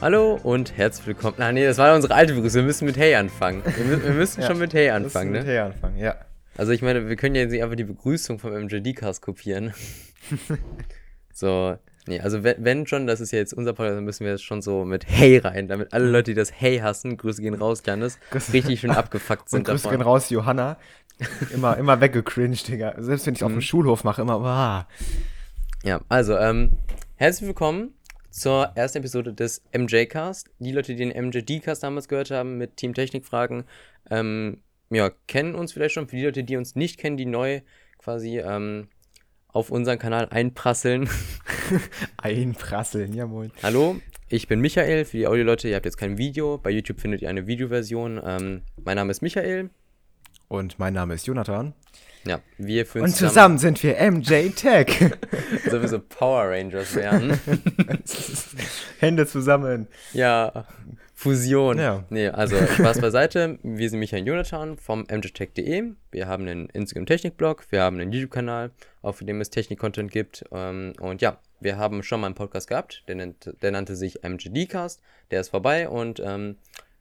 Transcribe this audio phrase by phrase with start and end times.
[0.00, 1.36] Hallo und herzlich willkommen.
[1.38, 2.60] Ah, nee, das war unsere alte Begrüßung.
[2.60, 3.62] Wir müssen mit Hey anfangen.
[3.64, 5.52] Wir, wir müssen Ja, schon mit Hey Wir anfangen, müssen mit ne?
[5.52, 6.14] Hey anfangen, ja.
[6.56, 9.74] Also, ich meine, wir können ja jetzt nicht einfach die Begrüßung vom MJD-Cast kopieren.
[11.32, 14.32] so, nee, also, wenn, wenn schon, das ist ja jetzt unser Podcast, dann müssen wir
[14.32, 17.54] jetzt schon so mit Hey rein, damit alle Leute, die das Hey hassen, Grüße gehen
[17.54, 18.18] raus, Janis,
[18.52, 19.98] richtig schön abgefuckt Und sind Grüße davon.
[19.98, 20.76] gehen raus, Johanna.
[21.52, 22.94] Immer, immer weggecringed, Digga.
[22.98, 23.56] Selbst wenn ich auf Mhm.
[23.56, 24.86] dem Schulhof mache, immer, ah.
[25.82, 26.70] Ja, also, ähm,
[27.16, 27.94] herzlich willkommen
[28.30, 30.50] zur ersten Episode des MJ-Cast.
[30.58, 33.64] Die Leute, die den MJD-Cast damals gehört haben mit Team Technik-Fragen,
[34.10, 36.08] ähm, ja, kennen uns vielleicht schon.
[36.08, 37.60] Für die Leute, die uns nicht kennen, die neu
[37.98, 38.88] quasi ähm,
[39.48, 41.08] auf unseren Kanal einprasseln.
[42.16, 43.52] Einprasseln, ja moin.
[43.62, 45.04] Hallo, ich bin Michael.
[45.04, 46.58] Für die Audio-Leute, ihr habt jetzt kein Video.
[46.58, 48.20] Bei YouTube findet ihr eine Videoversion.
[48.24, 49.70] Ähm, mein Name ist Michael.
[50.48, 51.74] Und mein Name ist Jonathan.
[52.24, 54.88] Ja, wir führen Und zusammen sind wir MJ Tech.
[55.70, 57.38] sowieso Power Rangers werden.
[58.98, 59.88] Hände zusammen.
[60.12, 60.66] Ja,
[61.14, 61.78] Fusion.
[61.78, 62.04] Ja.
[62.10, 63.58] Nee, also Spaß beiseite.
[63.64, 65.94] Wir sind Michael Jonathan vom mjtech.de.
[66.12, 68.70] Wir haben einen Instagram-Technik-Blog, wir haben einen YouTube-Kanal,
[69.02, 70.44] auf dem es Technik-Content gibt.
[70.52, 74.20] Ähm, und ja, wir haben schon mal einen Podcast gehabt, der, nennt, der nannte sich
[74.22, 75.02] MJD-Cast.
[75.32, 76.56] Der ist vorbei und ähm,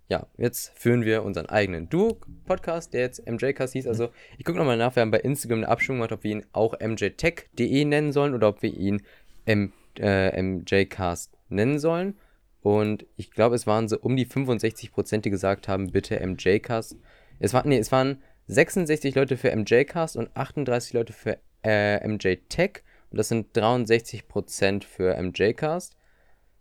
[0.10, 3.88] ja, jetzt führen wir unseren eigenen Duo-Podcast, der jetzt MJ-Cast hieß.
[3.88, 6.46] Also, ich gucke nochmal nach, wir haben bei Instagram eine Abstimmung gemacht, ob wir ihn
[6.54, 9.02] auch mjtech.de nennen sollen oder ob wir ihn
[9.46, 12.18] M, äh, MJ-Cast nennen sollen.
[12.62, 16.96] Und ich glaube, es waren so um die 65%, die gesagt haben, bitte MJ-Cast.
[17.40, 22.84] Es, war, nee, es waren 66 Leute für MJ-Cast und 38 Leute für äh, MJ-Tech.
[23.12, 25.98] Und das sind 63% für MJ-Cast.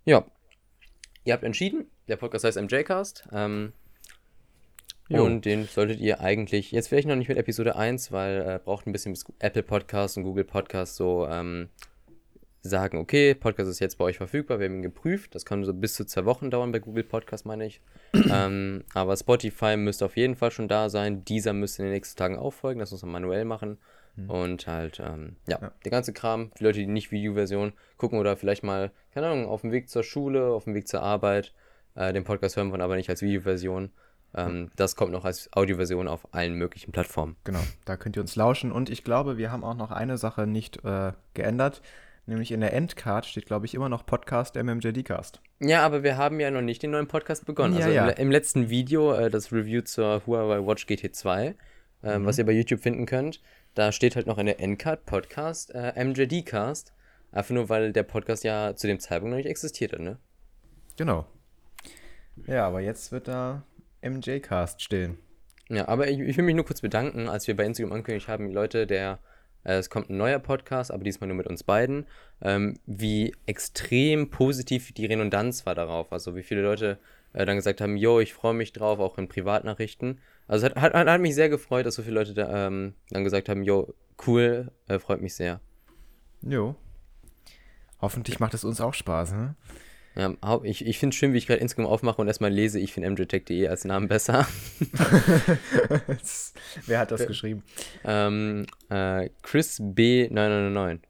[0.04, 0.24] Ja.
[1.24, 3.28] Ihr habt entschieden, der Podcast heißt MJ-Cast.
[3.32, 3.72] Ähm,
[5.08, 5.24] Jo.
[5.24, 8.86] und den solltet ihr eigentlich, jetzt vielleicht noch nicht mit Episode 1, weil äh, braucht
[8.86, 11.68] ein bisschen bis Apple Podcast und Google Podcast so ähm,
[12.62, 15.36] sagen, okay, Podcast ist jetzt bei euch verfügbar, wir haben ihn geprüft.
[15.36, 17.80] Das kann so bis zu zwei Wochen dauern bei Google Podcast, meine ich.
[18.32, 21.24] ähm, aber Spotify müsste auf jeden Fall schon da sein.
[21.24, 23.78] Dieser müsste in den nächsten Tagen auch folgen, das muss man manuell machen.
[24.28, 25.72] Und halt, ähm, ja, Ja.
[25.84, 29.60] der ganze Kram, für Leute, die nicht Videoversion gucken oder vielleicht mal, keine Ahnung, auf
[29.60, 31.52] dem Weg zur Schule, auf dem Weg zur Arbeit,
[31.96, 33.90] äh, den Podcast hören wollen, aber nicht als Videoversion.
[34.34, 37.36] Ähm, das kommt noch als Audioversion auf allen möglichen Plattformen.
[37.44, 38.70] Genau, da könnt ihr uns lauschen.
[38.70, 41.82] Und ich glaube, wir haben auch noch eine Sache nicht äh, geändert.
[42.28, 45.40] Nämlich in der Endcard steht, glaube ich, immer noch Podcast MMJDcast.
[45.60, 47.74] Ja, aber wir haben ja noch nicht den neuen Podcast begonnen.
[47.74, 48.08] Ja, also ja.
[48.08, 51.54] Im, im letzten Video, äh, das Review zur Huawei Watch GT2, äh,
[52.02, 53.40] was ihr bei YouTube finden könnt,
[53.74, 56.92] da steht halt noch in der Endcard Podcast äh, MJD-Cast.
[57.30, 60.18] Einfach nur, weil der Podcast ja zu dem Zeitpunkt noch nicht existiert hat, ne?
[60.96, 61.26] Genau.
[62.46, 63.62] Ja, aber jetzt wird da
[64.02, 65.18] MJcast stehen.
[65.68, 68.52] Ja, aber ich, ich will mich nur kurz bedanken, als wir bei Instagram angekündigt haben,
[68.52, 69.18] Leute, der,
[69.64, 72.06] äh, es kommt ein neuer Podcast, aber diesmal nur mit uns beiden,
[72.40, 76.12] ähm, wie extrem positiv die Redundanz war darauf.
[76.12, 76.98] Also wie viele Leute
[77.32, 80.20] äh, dann gesagt haben, yo, ich freue mich drauf, auch in Privatnachrichten.
[80.46, 83.24] Also es hat, hat, hat mich sehr gefreut, dass so viele Leute da, ähm, dann
[83.24, 83.92] gesagt haben, yo,
[84.26, 85.60] cool, äh, freut mich sehr.
[86.42, 86.76] Jo.
[88.00, 89.56] Hoffentlich macht es uns auch Spaß, ne?
[90.16, 90.32] Ja,
[90.62, 93.10] ich ich finde es schön, wie ich gerade Instagram aufmache und erstmal lese, ich finde
[93.10, 94.46] mjtech.de als Namen besser.
[96.86, 97.62] Wer hat das geschrieben?
[98.04, 101.00] ähm, äh, Chris B999.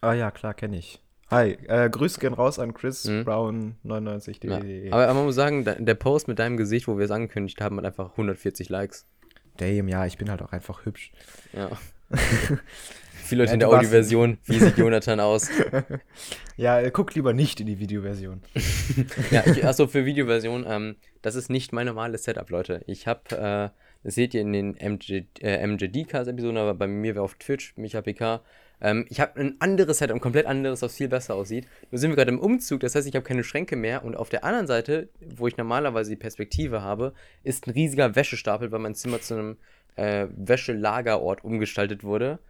[0.00, 1.00] Ah ja, klar, kenne ich.
[1.30, 3.24] Hi, äh, Grüße gehen raus an Chris Mhm.
[3.24, 4.58] Brown 99 Ja.
[4.58, 4.88] DE.
[4.90, 7.76] Aber, aber man muss sagen, der Post mit deinem Gesicht, wo wir es angekündigt haben,
[7.76, 9.06] hat einfach 140 Likes.
[9.58, 11.12] Damn, ja, ich bin halt auch einfach hübsch.
[11.52, 11.70] Ja.
[13.30, 15.48] Viele Leute Ja, in der Audioversion, wie sieht Jonathan aus?
[16.56, 18.42] Ja, äh, guck lieber nicht in die Videoversion.
[19.30, 22.82] Ja, ich, achso, für Videoversion, ähm, das ist nicht mein normales Setup, Leute.
[22.86, 23.70] Ich habe, äh,
[24.02, 28.42] das seht ihr in den MJ, äh, MJD-Cast-Episoden, aber bei mir auf Twitch, Micha PK,
[28.80, 31.68] ähm, ich habe ein anderes Setup, ein komplett anderes, was viel besser aussieht.
[31.92, 34.28] Nur sind wir gerade im Umzug, das heißt, ich habe keine Schränke mehr und auf
[34.28, 37.14] der anderen Seite, wo ich normalerweise die Perspektive habe,
[37.44, 39.56] ist ein riesiger Wäschestapel, weil mein Zimmer zu einem
[39.94, 42.40] äh, Wäschelagerort umgestaltet wurde.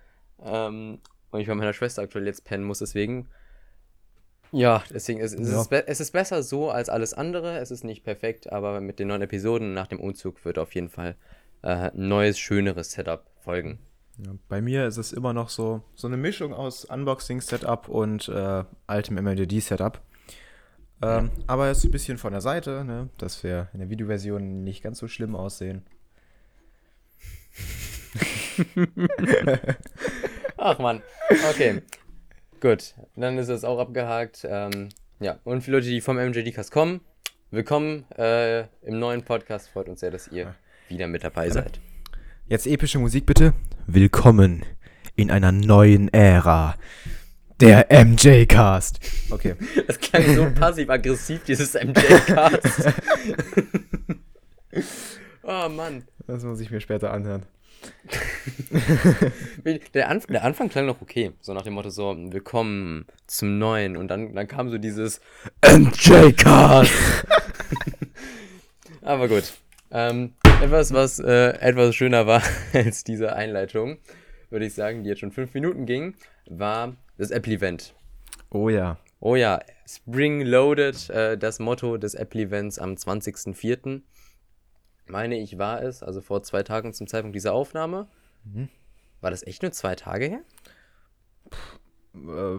[0.44, 0.98] Ähm,
[1.30, 3.28] und ich bei meiner Schwester aktuell jetzt pennen muss, deswegen.
[4.52, 5.60] Ja, deswegen ist, es, Ja.
[5.60, 7.58] ist be- es ist besser so als alles andere.
[7.58, 10.88] Es ist nicht perfekt, aber mit den neuen Episoden nach dem Umzug wird auf jeden
[10.88, 11.14] Fall
[11.62, 13.78] äh, ein neues, schöneres Setup folgen.
[14.18, 18.64] Ja, bei mir ist es immer noch so, so eine Mischung aus Unboxing-Setup und äh,
[18.88, 20.00] altem MLD-Setup.
[21.02, 24.64] Ähm, Aber es ist ein bisschen von der Seite, ne, dass wir in der Videoversion
[24.64, 25.86] nicht ganz so schlimm aussehen.
[30.62, 31.00] Ach man,
[31.48, 31.80] okay.
[32.60, 34.46] Gut, dann ist es auch abgehakt.
[34.46, 37.00] Ähm, ja, und für Leute, die vom MJD-Cast kommen,
[37.50, 39.70] willkommen äh, im neuen Podcast.
[39.70, 40.54] Freut uns sehr, dass ihr
[40.88, 41.80] wieder mit dabei seid.
[42.46, 43.54] Jetzt epische Musik bitte.
[43.86, 44.66] Willkommen
[45.16, 46.74] in einer neuen Ära.
[47.58, 49.00] Der MJ-Cast.
[49.30, 49.54] Okay.
[49.86, 52.92] Das klang so passiv-aggressiv, dieses MJ-Cast.
[55.42, 56.04] oh Mann.
[56.26, 57.46] Das muss ich mir später anhören.
[59.94, 61.32] der, Anf der Anfang klang noch okay.
[61.40, 63.96] So nach dem Motto so, willkommen zum Neuen.
[63.96, 65.20] Und dann, dann kam so dieses
[65.64, 66.92] MJ-Cast.
[69.02, 69.44] Aber gut.
[69.90, 72.42] Ähm, etwas, was äh, etwas schöner war
[72.72, 73.98] als diese Einleitung,
[74.50, 76.14] würde ich sagen, die jetzt schon fünf Minuten ging,
[76.48, 77.94] war das Apple-Event.
[78.50, 78.98] Oh ja.
[79.20, 84.00] Oh ja, Spring Loaded, äh, das Motto des Apple-Events am 20.04.
[85.10, 88.08] Meine ich war es, also vor zwei Tagen zum Zeitpunkt dieser Aufnahme.
[88.44, 88.68] Mhm.
[89.20, 90.40] War das echt nur zwei Tage her?
[92.14, 92.58] Puh,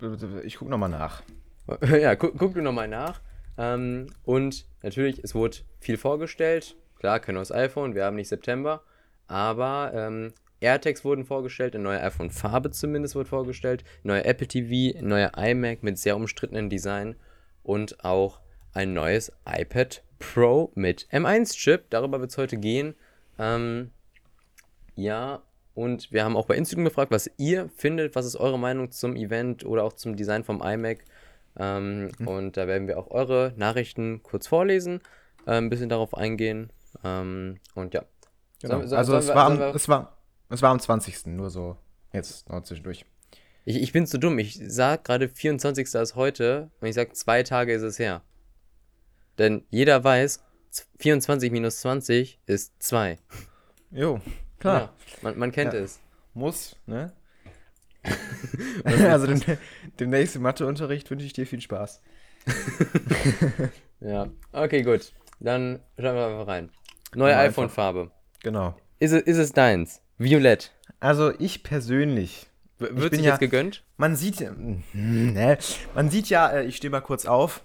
[0.00, 1.22] äh, ich guck nochmal nach.
[2.00, 3.20] ja, guck, guck du nochmal nach.
[3.58, 6.76] Ähm, und natürlich, es wurde viel vorgestellt.
[7.00, 8.82] Klar, kein neues iPhone, wir haben nicht September.
[9.26, 15.08] Aber ähm, AirTags wurden vorgestellt, ein neuer iPhone-Farbe zumindest wurde vorgestellt, neuer Apple TV, ein
[15.08, 17.16] neuer iMac mit sehr umstrittenen Design
[17.62, 18.40] und auch
[18.72, 21.90] ein neues iPad Pro mit M1-Chip.
[21.90, 22.94] Darüber wird es heute gehen.
[23.38, 23.90] Ähm,
[24.94, 25.42] ja,
[25.74, 29.14] und wir haben auch bei Instagram gefragt, was ihr findet, was ist eure Meinung zum
[29.14, 31.04] Event oder auch zum Design vom iMac.
[31.58, 32.28] Ähm, mhm.
[32.28, 35.00] Und da werden wir auch eure Nachrichten kurz vorlesen,
[35.46, 36.70] äh, ein bisschen darauf eingehen.
[37.04, 38.04] Ähm, und ja.
[38.62, 38.80] Genau.
[38.80, 40.16] So, so, also es, wir, war am, es, war,
[40.48, 41.26] es war am 20.
[41.26, 41.76] Nur so
[42.12, 43.04] jetzt noch zwischendurch.
[43.66, 44.38] Ich, ich bin zu dumm.
[44.38, 45.94] Ich sag gerade 24.
[45.94, 48.22] ist heute und ich sag zwei Tage ist es her.
[49.38, 50.42] Denn jeder weiß,
[50.98, 53.18] 24 minus 20 ist 2.
[53.90, 54.20] Jo,
[54.58, 54.80] klar.
[54.80, 54.92] Ja,
[55.22, 55.80] man, man kennt ja.
[55.80, 56.00] es.
[56.34, 57.12] Muss, ne?
[58.84, 59.40] also dem,
[59.98, 62.02] demnächst im Matheunterricht wünsche ich dir viel Spaß.
[64.00, 65.12] ja, okay, gut.
[65.40, 66.70] Dann schauen wir mal rein.
[67.14, 68.10] Neue iPhone-Farbe.
[68.42, 68.74] Genau.
[68.98, 70.00] Ist es, ist es deins?
[70.18, 70.72] Violett.
[71.00, 72.46] Also ich persönlich.
[72.78, 73.84] W wird sich ja, jetzt gegönnt?
[73.96, 74.40] Man sieht,
[74.92, 75.58] ne,
[75.94, 77.62] man sieht ja, äh, ich stehe mal kurz auf.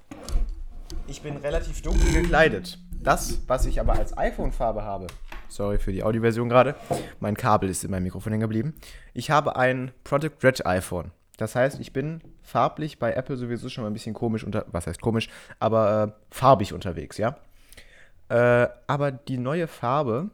[1.12, 2.80] Ich bin relativ dunkel gekleidet.
[3.04, 5.08] Das, was ich aber als iPhone-Farbe habe,
[5.50, 6.74] sorry für die Audioversion gerade,
[7.20, 8.76] mein Kabel ist in meinem Mikrofon hängen geblieben.
[9.14, 11.12] Ich habe ein Product Red iPhone.
[11.36, 14.88] Das heißt, ich bin farblich bei Apple sowieso schon mal ein bisschen komisch unter, was
[14.88, 15.28] heißt komisch,
[15.60, 17.36] aber äh, farbig unterwegs, ja.
[18.30, 20.30] Äh, aber die neue Farbe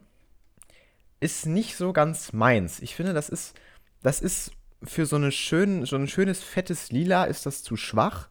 [1.18, 2.78] ist nicht so ganz meins.
[2.78, 3.58] Ich finde, das ist,
[4.04, 4.52] das ist
[4.84, 8.28] für so, eine schön, so ein schönes, fettes Lila ist das zu schwach.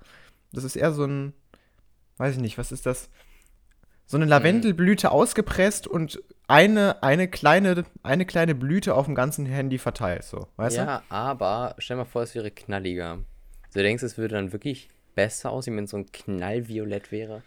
[0.53, 1.33] Das ist eher so ein,
[2.17, 3.09] weiß ich nicht, was ist das?
[4.05, 9.77] So eine Lavendelblüte ausgepresst und eine, eine, kleine, eine kleine Blüte auf dem ganzen Handy
[9.77, 10.89] verteilt, so, weißt ja, du?
[10.89, 13.19] Ja, aber stell mal vor, es wäre knalliger.
[13.73, 17.43] Du denkst, es würde dann wirklich besser aussehen, wenn es so ein Knallviolett wäre?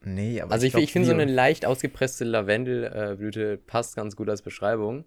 [0.00, 4.16] Nee, aber Also ich, ich, ich finde so eine leicht ausgepresste Lavendelblüte äh, passt ganz
[4.16, 5.04] gut als Beschreibung.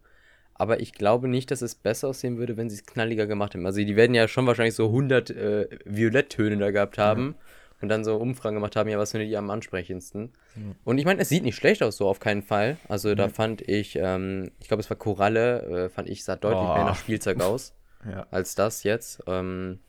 [0.54, 3.66] Aber ich glaube nicht, dass es besser aussehen würde, wenn sie es knalliger gemacht hätten.
[3.66, 7.24] Also die werden ja schon wahrscheinlich so 100 äh, Violetttöne da gehabt haben.
[7.24, 7.36] Mhm.
[7.82, 10.34] Und dann so Umfragen gemacht haben, ja, was findet ihr am ansprechendsten?
[10.56, 10.76] Mhm.
[10.84, 12.78] Und ich meine, es sieht nicht schlecht aus, so auf keinen Fall.
[12.88, 13.16] Also mhm.
[13.16, 16.74] da fand ich, ähm, ich glaube, es war Koralle, äh, fand ich, sah deutlich oh.
[16.74, 17.74] mehr nach Spielzeug aus.
[18.10, 18.28] ja.
[18.32, 19.24] Als das jetzt.
[19.28, 19.80] Ähm,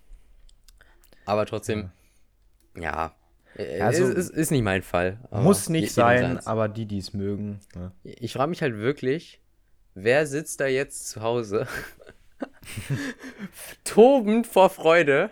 [1.25, 1.91] aber trotzdem,
[2.77, 3.15] ja,
[3.57, 5.19] äh, also, ist, ist, ist, nicht mein Fall.
[5.31, 7.61] Muss nicht sein, aber die, die es mögen.
[7.75, 7.93] Ne?
[8.03, 9.41] Ich frage mich halt wirklich,
[9.95, 11.67] wer sitzt da jetzt zu Hause,
[13.85, 15.31] tobend vor Freude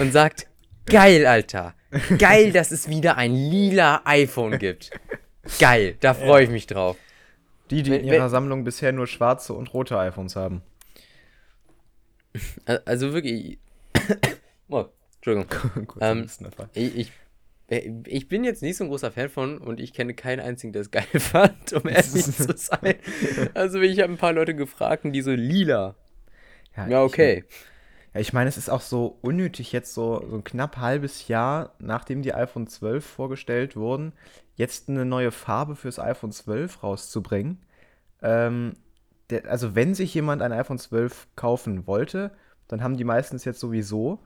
[0.00, 0.48] und sagt,
[0.92, 1.74] geil, Alter,
[2.18, 4.90] geil, dass es wieder ein lila iPhone gibt.
[5.58, 6.96] Geil, da freue ich mich drauf.
[7.70, 10.62] Die, die in ihrer Sammlung bisher nur schwarze und rote iPhones haben.
[12.84, 13.58] Also wirklich.
[14.68, 14.84] oh,
[15.16, 15.46] Entschuldigung.
[16.00, 16.26] ähm,
[16.74, 17.12] ich,
[18.06, 20.82] ich bin jetzt nicht so ein großer Fan von und ich kenne keinen einzigen, der
[20.82, 22.96] es geil fand, um ehrlich zu sein.
[23.54, 25.94] Also ich habe ein paar Leute gefragt und die so lila.
[26.76, 27.44] Ja, ja okay.
[27.48, 27.71] Ich,
[28.14, 31.74] ja, ich meine, es ist auch so unnötig jetzt so, so ein knapp halbes Jahr,
[31.78, 34.12] nachdem die iPhone 12 vorgestellt wurden,
[34.54, 37.58] jetzt eine neue Farbe fürs iPhone 12 rauszubringen.
[38.20, 38.74] Ähm,
[39.30, 42.32] der, also wenn sich jemand ein iPhone 12 kaufen wollte,
[42.68, 44.20] dann haben die meistens jetzt sowieso.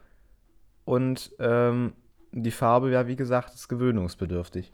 [0.85, 1.95] Und ähm,
[2.33, 4.73] die Farbe, ja, wie gesagt, ist gewöhnungsbedürftig.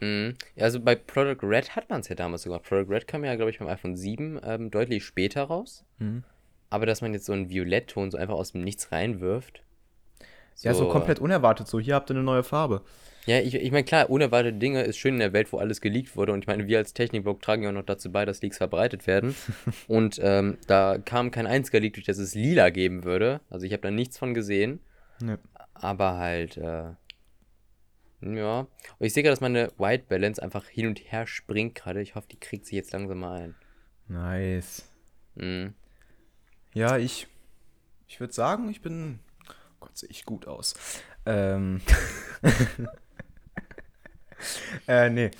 [0.00, 0.34] Mhm.
[0.54, 2.60] Ja, also bei Product Red hat man es ja damals sogar.
[2.60, 5.84] Product Red kam ja, glaube ich, beim iPhone 7 ähm, deutlich später raus.
[5.98, 6.24] Mhm.
[6.70, 9.62] Aber dass man jetzt so einen Violettton so einfach aus dem Nichts reinwirft.
[10.54, 11.66] So, ja, so komplett unerwartet.
[11.68, 12.82] So, hier habt ihr eine neue Farbe.
[13.26, 16.16] Ja, ich, ich meine, klar, unerwartete Dinge ist schön in der Welt, wo alles geleakt
[16.16, 16.32] wurde.
[16.32, 19.06] Und ich meine, wir als Technikblog tragen ja auch noch dazu bei, dass Leaks verbreitet
[19.06, 19.34] werden.
[19.88, 23.40] und ähm, da kam kein einziger Leak, durch das es lila geben würde.
[23.50, 24.80] Also ich habe da nichts von gesehen.
[25.20, 25.36] Nee.
[25.74, 26.92] Aber halt, äh,
[28.22, 28.60] ja.
[28.60, 32.00] Und ich sehe gerade, dass meine White Balance einfach hin und her springt gerade.
[32.02, 33.54] Ich hoffe, die kriegt sich jetzt langsam mal ein.
[34.08, 34.88] Nice.
[35.34, 35.74] Mhm.
[36.72, 37.26] Ja, ich,
[38.06, 39.20] ich würde sagen, ich bin.
[39.80, 40.74] Gott, sehe ich gut aus.
[41.26, 41.80] Ähm.
[44.88, 45.30] äh, nee.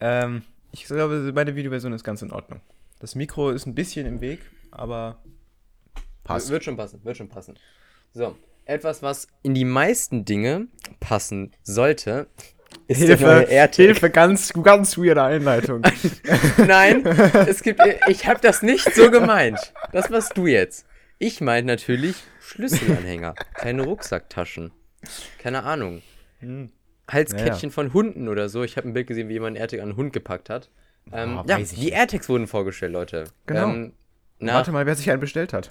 [0.00, 0.42] Ähm,
[0.72, 2.60] ich glaube, meine Videoversion ist ganz in Ordnung.
[3.00, 4.40] Das Mikro ist ein bisschen im Weg,
[4.70, 5.22] aber
[6.24, 6.50] passt.
[6.50, 7.58] Wird schon passen, wird schon passen.
[8.12, 10.68] So, etwas, was in die meisten Dinge
[11.00, 12.28] passen sollte,
[12.86, 15.82] ist Hilfe, Hilfe, ganz, ganz weirde Einleitung.
[16.66, 19.72] Nein, es gibt, ich habe das nicht so gemeint.
[19.92, 20.86] Das warst du jetzt.
[21.18, 24.72] Ich meine natürlich Schlüsselanhänger, keine Rucksacktaschen.
[25.38, 26.02] Keine Ahnung.
[26.40, 26.70] Hm.
[27.10, 27.74] Halskettchen ja.
[27.74, 28.62] von Hunden oder so.
[28.62, 30.70] Ich habe ein Bild gesehen, wie jemand einen AirTag an einen Hund gepackt hat.
[31.12, 33.24] Ähm, oh, ja, die AirTags wurden vorgestellt, Leute.
[33.46, 33.70] Genau.
[33.70, 33.92] Ähm,
[34.38, 35.70] nach, Warte mal, wer sich einen bestellt hat.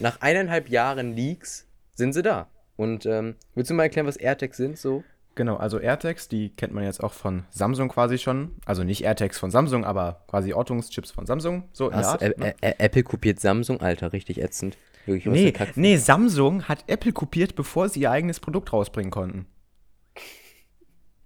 [0.00, 2.48] Nach eineinhalb Jahren Leaks sind sie da.
[2.76, 5.02] Und ähm, willst du mal erklären, was AirTags sind so?
[5.36, 8.56] Genau, also AirTags, die kennt man jetzt auch von Samsung quasi schon.
[8.64, 11.68] Also nicht AirTags von Samsung, aber quasi Ortungschips von Samsung.
[11.72, 12.54] So in Art, ne?
[12.62, 14.78] Apple kopiert Samsung, Alter, richtig ätzend.
[15.04, 19.46] Wirklich nee, nee, Samsung hat Apple kopiert, bevor sie ihr eigenes Produkt rausbringen konnten.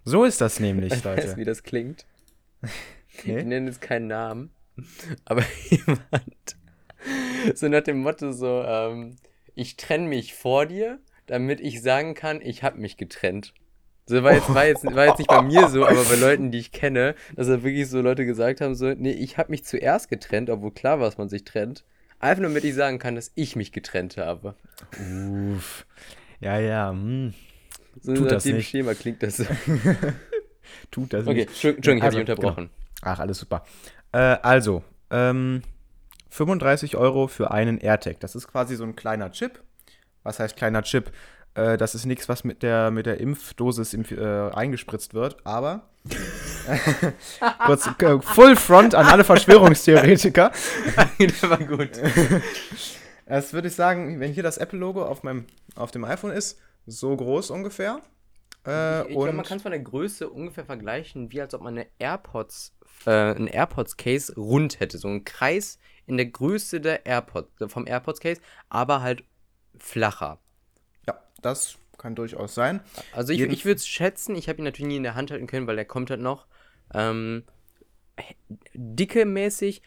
[0.05, 1.23] So ist das nämlich, ich Leute.
[1.23, 2.05] Weißt, wie das klingt?
[3.25, 3.39] nee?
[3.39, 4.51] Ich nenne jetzt keinen Namen,
[5.25, 6.57] aber jemand
[7.55, 9.17] so nach dem Motto so, ähm,
[9.55, 13.55] ich trenne mich vor dir, damit ich sagen kann, ich habe mich getrennt.
[14.11, 16.59] So war jetzt, war, jetzt, war jetzt nicht bei mir so, aber bei Leuten, die
[16.59, 20.09] ich kenne, dass da wirklich so Leute gesagt haben, so, nee, ich habe mich zuerst
[20.09, 21.85] getrennt, obwohl klar war, dass man sich trennt.
[22.19, 24.57] Einfach nur, damit ich sagen kann, dass ich mich getrennt habe.
[25.55, 25.87] Uff.
[26.41, 26.91] Ja, ja.
[26.91, 27.35] Hm.
[28.01, 28.69] So Tut das nicht.
[28.69, 29.45] Schema klingt das so.
[30.91, 31.51] Tut das okay, nicht.
[31.51, 32.65] Okay, Entschuldigung, ich also, habe dich unterbrochen.
[32.65, 33.13] Genau.
[33.13, 33.65] Ach, alles super.
[34.11, 35.63] Äh, also, ähm,
[36.31, 38.19] 35 Euro für einen AirTag.
[38.19, 39.63] Das ist quasi so ein kleiner Chip.
[40.25, 41.13] Was heißt kleiner Chip?
[41.61, 45.91] Äh, das ist nichts, was mit der, mit der Impfdosis impf, äh, eingespritzt wird, aber
[47.67, 50.53] kurz äh, Full Front an alle Verschwörungstheoretiker.
[51.19, 51.91] das war gut.
[53.27, 55.23] Das würde ich sagen, wenn hier das Apple-Logo auf,
[55.77, 58.01] auf dem iPhone ist, so groß ungefähr.
[58.67, 61.79] Äh, ich glaube, man kann es von der Größe ungefähr vergleichen, wie als ob man
[61.79, 62.75] eine AirPods,
[63.07, 64.99] äh, ein AirPods-Case rund hätte.
[64.99, 69.23] So ein Kreis in der Größe der AirPods, vom AirPods-Case, aber halt
[69.79, 70.41] flacher.
[71.43, 72.81] Das kann durchaus sein.
[73.13, 75.47] Also ich, ich würde es schätzen, ich habe ihn natürlich nie in der Hand halten
[75.47, 76.47] können, weil er kommt halt noch.
[76.95, 77.45] Ähm,
[78.75, 79.83] dicke mäßig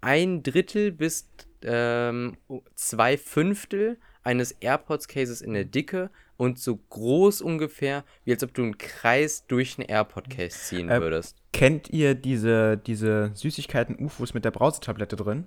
[0.00, 1.28] ein Drittel bis
[1.62, 2.36] ähm,
[2.74, 8.62] zwei Fünftel eines AirPods-Cases in der Dicke und so groß ungefähr, wie als ob du
[8.62, 11.36] einen Kreis durch ein AirPod-Case ziehen äh, würdest.
[11.52, 15.46] Kennt ihr diese, diese Süßigkeiten-UFOs mit der Brausetablette drin?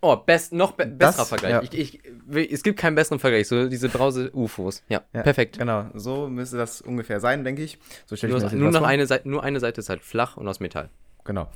[0.00, 1.52] Oh, best, noch be das, besserer Vergleich.
[1.52, 1.62] Ja.
[1.62, 2.00] Ich,
[2.34, 3.48] ich, es gibt keinen besseren Vergleich.
[3.48, 4.82] So diese Brause-UFOs.
[4.88, 5.58] Ja, ja, perfekt.
[5.58, 7.78] Genau, so müsste das ungefähr sein, denke ich.
[8.06, 10.36] So stelle ich mir das nur, noch eine Seite, nur eine Seite ist halt flach
[10.36, 10.90] und aus Metall.
[11.24, 11.48] Genau.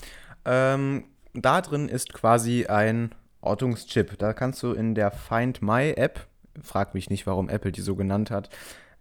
[0.45, 1.05] Ähm,
[1.35, 4.19] da drin ist quasi ein Ortungschip.
[4.19, 6.27] Da kannst du in der Find My App,
[6.63, 8.51] frag mich nicht, warum Apple die so genannt hat,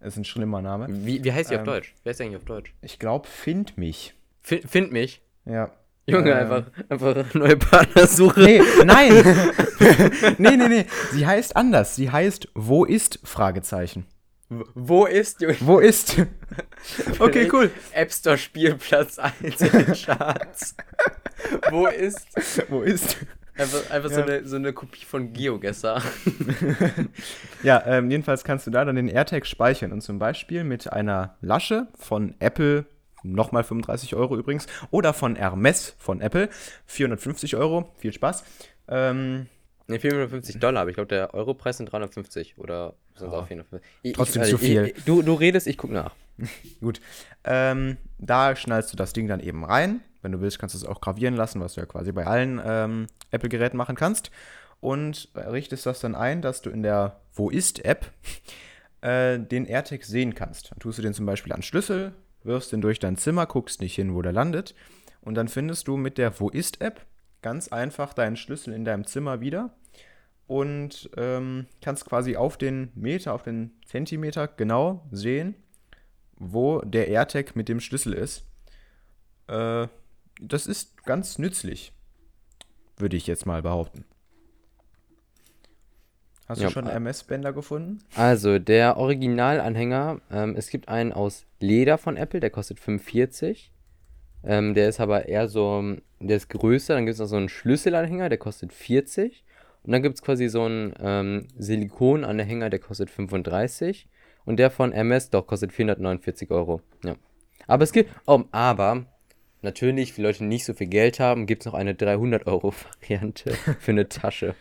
[0.00, 0.86] ist ein schlimmer Name.
[0.88, 1.94] Wie, wie heißt die ähm, auf Deutsch?
[2.04, 2.72] Wer ist eigentlich auf Deutsch?
[2.82, 4.14] Ich glaube, Find mich.
[4.42, 5.22] Find, find mich?
[5.44, 5.72] Ja.
[6.08, 8.40] Junge, ähm, einfach, einfach neue Partnersuche.
[8.40, 9.12] Nee, nein.
[10.38, 10.86] nee, nee, nee.
[11.12, 11.96] Sie heißt anders.
[11.96, 13.20] Sie heißt Wo ist?
[13.24, 14.06] Fragezeichen.
[14.48, 15.56] Wo ist, Junge?
[15.60, 16.16] Wo ist?
[17.18, 17.70] okay, cool.
[17.92, 20.74] App Store Spielplatz 1 in den Charts.
[21.70, 22.26] Wo ist?
[22.70, 23.18] Wo ist?
[23.58, 24.16] Einfach, einfach ja.
[24.16, 26.00] so, eine, so eine Kopie von GeoGesser.
[27.62, 31.36] ja, ähm, jedenfalls kannst du da dann den AirTag speichern und zum Beispiel mit einer
[31.42, 32.86] Lasche von Apple
[33.22, 34.66] nochmal 35 Euro übrigens.
[34.90, 36.48] Oder von Hermes von Apple,
[36.86, 37.92] 450 Euro.
[37.96, 38.44] Viel Spaß.
[38.88, 39.46] Ähm,
[39.86, 43.90] ne, 450 Dollar, aber ich glaube, der Europreis sind 350 oder sind auch 450.
[44.02, 44.92] Ich, trotzdem ich, zu viel.
[44.96, 46.14] Ich, du, du redest, ich gucke nach.
[46.80, 47.00] Gut.
[47.44, 50.00] Ähm, da schnallst du das Ding dann eben rein.
[50.22, 52.60] Wenn du willst, kannst du es auch gravieren lassen, was du ja quasi bei allen
[52.64, 54.30] ähm, Apple-Geräten machen kannst.
[54.80, 58.12] Und richtest das dann ein, dass du in der Wo ist-App
[59.00, 60.70] äh, den AirTag sehen kannst.
[60.70, 63.94] Dann tust du den zum Beispiel an Schlüssel, wirfst den durch dein Zimmer, guckst nicht
[63.94, 64.74] hin, wo der landet.
[65.20, 67.04] Und dann findest du mit der Wo ist-App
[67.42, 69.74] ganz einfach deinen Schlüssel in deinem Zimmer wieder
[70.46, 75.54] und ähm, kannst quasi auf den Meter, auf den Zentimeter genau sehen,
[76.36, 78.44] wo der AirTag mit dem Schlüssel ist.
[79.46, 79.88] Äh,
[80.40, 81.92] das ist ganz nützlich,
[82.96, 84.04] würde ich jetzt mal behaupten.
[86.48, 87.98] Hast ja, du schon einen MS-Bänder gefunden?
[88.14, 93.70] Also, der Originalanhänger, ähm, es gibt einen aus Leder von Apple, der kostet 45.
[94.44, 96.94] Ähm, der ist aber eher so, der ist größer.
[96.94, 99.44] Dann gibt es noch so einen Schlüsselanhänger, der kostet 40.
[99.82, 104.08] Und dann gibt es quasi so einen ähm, Silikonanhänger, der kostet 35.
[104.46, 106.80] Und der von MS doch kostet 449 Euro.
[107.04, 107.16] Ja.
[107.66, 109.04] Aber es gibt, oh, aber
[109.60, 112.72] natürlich, für Leute, die nicht so viel Geld haben, gibt es noch eine 300 Euro
[112.72, 114.54] Variante für eine Tasche.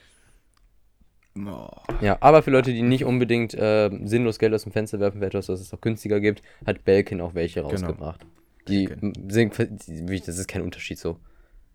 [1.45, 1.69] Oh.
[2.01, 5.27] Ja, aber für Leute, die nicht unbedingt äh, sinnlos Geld aus dem Fenster werfen, für
[5.27, 8.25] etwas, was es auch günstiger gibt, hat Belkin auch welche rausgebracht.
[8.67, 8.89] Die
[9.29, 11.17] sind, die, das ist kein Unterschied so.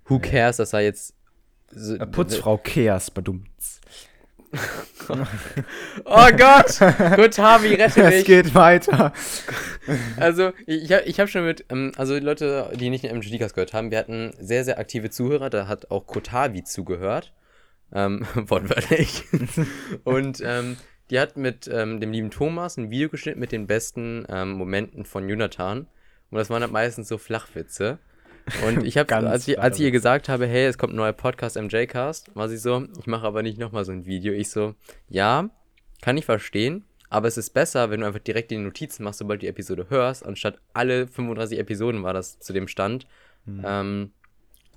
[0.07, 1.15] Who cares, dass er jetzt.
[1.71, 3.81] So, Putzfrau Keas, badumts.
[6.05, 7.17] Oh Gott!
[7.17, 8.25] Gut, Harvey, rette Es mich!
[8.27, 9.13] geht weiter.
[10.19, 13.73] Also, ich, ich habe schon mit, ähm, also die Leute, die nicht in MGDcast gehört
[13.73, 17.33] haben, wir hatten sehr, sehr aktive Zuhörer, da hat auch Kotavi zugehört.
[17.95, 19.25] Ähm, wortwörtlich.
[20.05, 20.77] Und ähm,
[21.11, 25.05] die hat mit ähm, dem lieben Thomas ein Video geschnitten mit den besten ähm, Momenten
[25.05, 25.87] von Jonathan.
[26.31, 27.99] Und das waren halt meistens so Flachwitze.
[28.67, 31.13] Und ich habe, als, ich- als ich ihr gesagt habe, hey, es kommt ein neuer
[31.13, 34.33] Podcast MJ-Cast, war sie so, ich mache aber nicht nochmal so ein Video.
[34.33, 34.75] Ich so,
[35.09, 35.51] ja,
[36.01, 39.41] kann ich verstehen, aber es ist besser, wenn du einfach direkt die Notizen machst, sobald
[39.43, 43.07] du die Episode hörst, anstatt alle 35 Episoden war das zu dem Stand,
[43.45, 43.63] Hm.
[43.67, 44.11] ähm,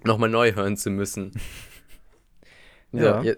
[0.03, 1.31] nochmal neu hören zu müssen.
[3.03, 3.21] Ja.
[3.23, 3.37] ihr-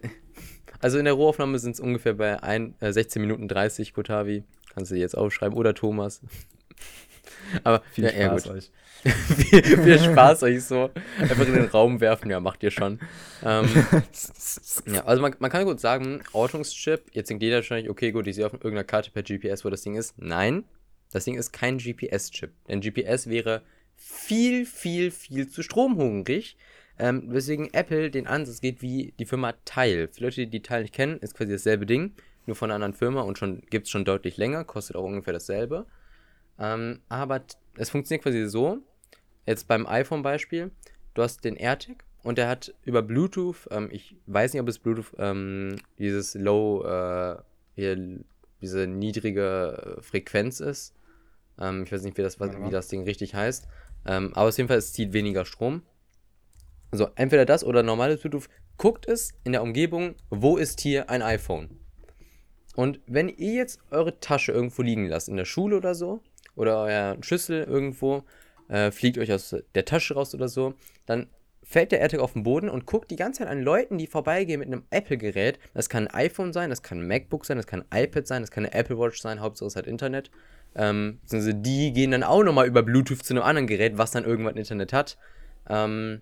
[0.79, 4.43] also in der Rohaufnahme sind es ungefähr bei ein, äh, 16 Minuten 30, Kotavi.
[4.73, 5.57] Kannst du jetzt aufschreiben.
[5.57, 6.21] Oder Thomas.
[7.63, 8.51] Aber Viel ja, ja, Spaß gut.
[8.53, 8.71] euch.
[9.49, 10.89] viel, viel Spaß euch so.
[11.19, 12.99] Einfach in den Raum werfen, ja, macht ihr schon.
[13.43, 13.67] Ähm,
[14.87, 18.35] ja, also man, man kann gut sagen, Ortungschip, jetzt denkt jeder wahrscheinlich, okay, gut, ich
[18.35, 20.15] sehe auf irgendeiner Karte per GPS, wo das Ding ist.
[20.17, 20.63] Nein,
[21.11, 22.51] das Ding ist kein GPS-Chip.
[22.67, 23.61] Denn GPS wäre
[23.95, 26.57] viel, viel, viel zu stromhungrig.
[26.99, 30.07] Ähm, weswegen Apple den Ansatz geht wie die Firma Tile.
[30.07, 32.13] Für Leute, die die Tile nicht kennen, ist quasi dasselbe Ding,
[32.45, 35.33] nur von einer anderen Firma und schon gibt es schon deutlich länger, kostet auch ungefähr
[35.33, 35.85] dasselbe.
[36.59, 37.43] Ähm, aber
[37.75, 38.79] es funktioniert quasi so,
[39.45, 40.71] jetzt beim iPhone-Beispiel,
[41.13, 44.79] du hast den AirTag und der hat über Bluetooth, ähm, ich weiß nicht, ob es
[44.79, 47.37] Bluetooth, ähm, dieses Low, äh,
[47.75, 48.19] hier,
[48.59, 50.95] diese niedrige Frequenz ist.
[51.59, 53.67] Ähm, ich weiß nicht, wie das, wie das Ding richtig heißt.
[54.05, 55.83] Ähm, aber auf jeden Fall, es zieht weniger Strom.
[56.91, 58.49] So, entweder das oder normales Bluetooth.
[58.77, 61.79] Guckt es in der Umgebung, wo ist hier ein iPhone?
[62.75, 66.21] Und wenn ihr jetzt eure Tasche irgendwo liegen lasst, in der Schule oder so,
[66.55, 68.23] oder euer Schlüssel irgendwo,
[68.67, 70.73] äh, fliegt euch aus der Tasche raus oder so,
[71.05, 71.27] dann
[71.63, 74.59] fällt der AirTag auf den Boden und guckt die ganze Zeit an Leuten, die vorbeigehen
[74.59, 75.59] mit einem Apple-Gerät.
[75.73, 78.41] Das kann ein iPhone sein, das kann ein MacBook sein, das kann ein iPad sein,
[78.41, 80.31] das kann eine Apple Watch sein, Hauptsache es hat Internet.
[80.75, 84.23] Ähm, beziehungsweise die gehen dann auch nochmal über Bluetooth zu einem anderen Gerät, was dann
[84.23, 85.17] irgendwann Internet hat.
[85.69, 86.21] Ähm,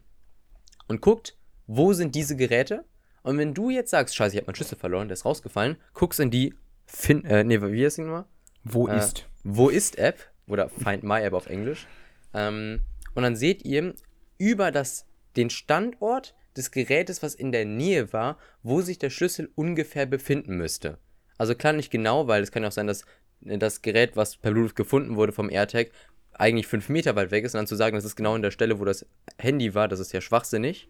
[0.88, 2.86] und guckt, wo sind diese Geräte?
[3.24, 6.20] Und wenn du jetzt sagst, scheiße, ich habe meinen Schlüssel verloren, der ist rausgefallen, guckst
[6.20, 6.54] in die
[6.86, 8.26] Fin äh, nee, wie heißt die nochmal?
[8.64, 9.28] Wo Äh, ist?
[9.44, 10.20] Wo ist App?
[10.48, 11.88] Oder Find My App auf Englisch.
[12.34, 12.82] Ähm,
[13.16, 13.96] und dann seht ihr
[14.38, 19.50] über das, den Standort des Gerätes, was in der Nähe war, wo sich der Schlüssel
[19.56, 21.00] ungefähr befinden müsste.
[21.38, 23.06] Also klar nicht genau, weil es kann ja auch sein, dass
[23.46, 25.90] äh, das Gerät, was per Bluetooth gefunden wurde vom AirTag,
[26.38, 28.52] eigentlich fünf Meter weit weg ist und dann zu sagen, das ist genau an der
[28.52, 29.06] Stelle, wo das
[29.38, 30.90] Handy war, das ist ja schwachsinnig.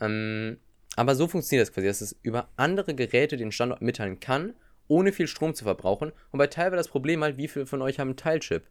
[0.00, 0.58] Ähm,
[0.96, 4.54] aber so funktioniert das quasi, dass es über andere Geräte den Standort mitteilen kann,
[4.88, 6.12] ohne viel Strom zu verbrauchen.
[6.30, 8.64] Und bei Teil war das Problem halt, wie viele von euch haben einen Teilchip?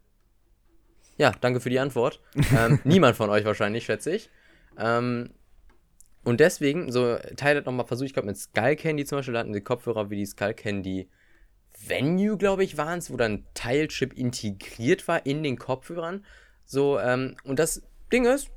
[1.16, 2.20] Ja, danke für die Antwort.
[2.56, 4.30] ähm, niemand von euch wahrscheinlich, schätze ich.
[4.78, 5.30] Ähm,
[6.24, 9.40] und deswegen, so Teil hat nochmal versucht, ich glaube mit Skull Candy zum Beispiel, da
[9.40, 11.08] hatten sie Kopfhörer wie die Skull Candy
[11.86, 16.24] Venue, glaube ich, waren es, wo dann Teilchip integriert war in den Kopfhörern.
[16.64, 18.50] So, ähm, und das Ding ist,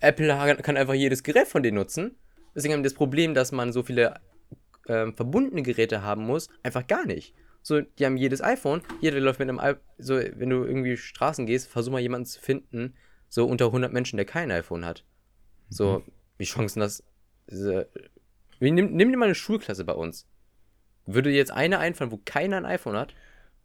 [0.00, 2.16] Apple kann einfach jedes Gerät von denen nutzen.
[2.54, 4.20] Deswegen haben die das Problem, dass man so viele
[4.88, 7.34] ähm, verbundene Geräte haben muss, einfach gar nicht.
[7.62, 11.46] So, die haben jedes iPhone, jeder läuft mit einem iPhone, so, wenn du irgendwie Straßen
[11.46, 12.94] gehst, versuch mal jemanden zu finden,
[13.28, 15.04] so unter 100 Menschen, der kein iPhone hat.
[15.68, 16.02] So,
[16.38, 17.04] wie Chancen das,
[17.48, 17.88] diese,
[18.58, 20.26] nimm, nimm dir mal eine Schulklasse bei uns.
[21.06, 23.14] Würde dir jetzt eine einfallen, wo keiner ein iPhone hat?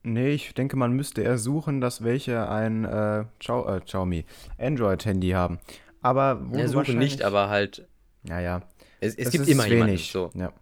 [0.03, 4.25] Nee, ich denke, man müsste eher suchen, dass welche ein äh, Xiao, äh, Xiaomi
[4.57, 5.59] Android-Handy haben.
[6.01, 7.87] Aber wo Ja, du suche nicht, aber halt,
[8.23, 8.61] Ja, ja.
[9.01, 9.93] es, es gibt immer jemanden.
[9.93, 10.11] wenig.
[10.11, 10.31] So.
[10.33, 10.53] Ja.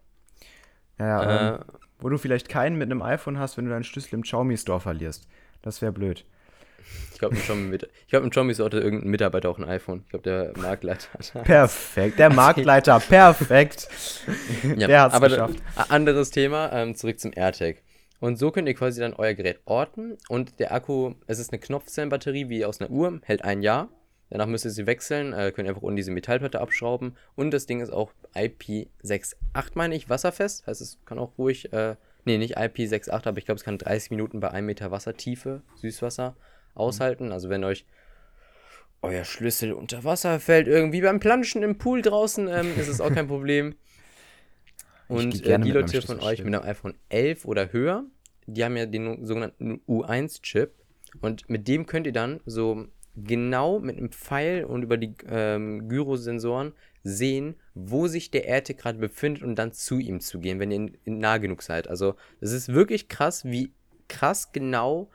[0.98, 1.60] Ja, ja Äh, ähm,
[2.00, 4.80] wo du vielleicht keinen mit einem iPhone hast, wenn du deinen Schlüssel im Xiaomi Store
[4.80, 5.28] verlierst.
[5.62, 6.26] Das wäre blöd.
[7.13, 10.02] Ich glaube, im Xiaomi hatte irgendein Mitarbeiter auch ein iPhone.
[10.04, 11.45] Ich glaube, der Marktleiter hat.
[11.45, 12.19] Perfekt.
[12.19, 13.88] Der Marktleiter, perfekt.
[14.76, 15.56] Ja, Der hat's aber geschafft.
[15.89, 17.78] Anderes Thema, ähm, zurück zum AirTag.
[18.19, 21.60] Und so könnt ihr quasi dann euer Gerät orten und der Akku, es ist eine
[21.60, 23.89] Knopfzellenbatterie wie aus einer Uhr, hält ein Jahr.
[24.30, 27.82] Danach müsst ihr sie wechseln, äh, könnt einfach unten diese Metallplatte abschrauben und das Ding
[27.82, 29.36] ist auch IP68,
[29.76, 30.65] meine ich, wasserfest.
[30.65, 31.95] Heißt, es kann auch ruhig, äh,
[32.26, 36.36] nee, nicht IP68, aber ich glaube, es kann 30 Minuten bei 1 Meter Wassertiefe, Süßwasser,
[36.76, 37.32] aushalten.
[37.32, 37.86] Also wenn euch
[39.02, 43.14] euer Schlüssel unter Wasser fällt, irgendwie beim Planschen im Pool draußen, ähm, ist es auch
[43.14, 43.76] kein Problem.
[45.08, 48.06] Und äh, die Leute Schlüssel von euch mit einem iPhone 11 oder höher,
[48.48, 50.74] die haben ja den sogenannten U1-Chip.
[51.22, 55.88] Und mit dem könnt ihr dann so genau mit einem Pfeil und über die ähm,
[55.88, 60.72] Gyrosensoren sehen, wo sich der AirTag gerade befindet und dann zu ihm zu gehen, wenn
[60.72, 61.88] ihr nah genug seid.
[61.88, 63.72] Also, es ist wirklich krass, wie
[64.08, 65.10] krass genau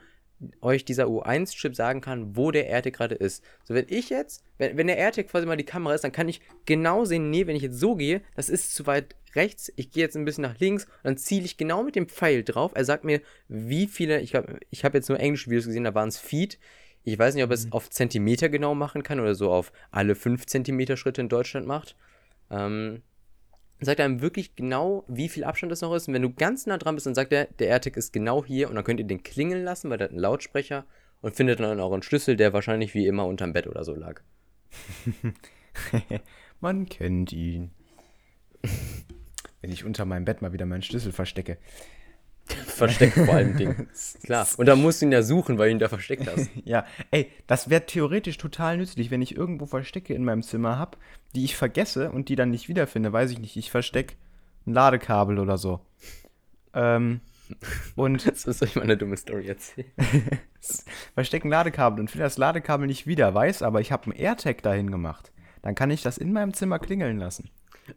[0.61, 3.43] euch dieser U1-Chip sagen kann, wo der AirTag gerade ist.
[3.63, 6.29] So, wenn ich jetzt, wenn, wenn der AirTag quasi mal die Kamera ist, dann kann
[6.29, 9.91] ich genau sehen, nee, wenn ich jetzt so gehe, das ist zu weit rechts, ich
[9.91, 12.71] gehe jetzt ein bisschen nach links und dann ziele ich genau mit dem Pfeil drauf.
[12.75, 15.95] Er sagt mir, wie viele, ich habe ich hab jetzt nur englische Videos gesehen, da
[15.95, 16.59] waren es Feet.
[17.03, 17.73] Ich weiß nicht, ob es mhm.
[17.73, 21.95] auf Zentimeter genau machen kann oder so auf alle 5 Zentimeter Schritte in Deutschland macht.
[22.49, 23.01] Ähm,
[23.85, 26.07] sagt einem wirklich genau, wie viel Abstand das noch ist.
[26.07, 28.69] Und wenn du ganz nah dran bist, dann sagt er, der AirTag ist genau hier
[28.69, 30.85] und dann könnt ihr den klingeln lassen, weil der hat einen Lautsprecher
[31.21, 34.21] und findet dann auch einen Schlüssel, der wahrscheinlich wie immer unterm Bett oder so lag.
[36.59, 37.71] Man kennt ihn.
[39.61, 41.57] wenn ich unter meinem Bett mal wieder meinen Schlüssel verstecke.
[42.45, 43.87] Versteckt vor allem Ding.
[44.23, 44.47] Klar.
[44.57, 46.49] Und da musst du ihn ja suchen, weil du ihn da versteckt hast.
[46.65, 50.97] ja, ey, das wäre theoretisch total nützlich, wenn ich irgendwo Verstecke in meinem Zimmer habe,
[51.35, 53.13] die ich vergesse und die dann nicht wiederfinde.
[53.13, 54.15] Weiß ich nicht, ich verstecke
[54.65, 55.79] ein Ladekabel oder so.
[56.73, 57.21] Ähm,
[57.95, 58.25] und.
[58.31, 59.91] Das soll ich mal eine dumme Story erzählen.
[61.13, 64.61] verstecke ein Ladekabel und finde das Ladekabel nicht wieder, weiß aber, ich habe einen AirTag
[64.61, 65.31] dahin gemacht.
[65.61, 67.49] Dann kann ich das in meinem Zimmer klingeln lassen.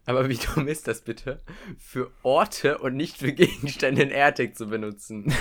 [0.07, 1.40] Aber wie dumm ist das bitte,
[1.78, 5.26] für Orte und nicht für Gegenstände einen AirTag zu benutzen?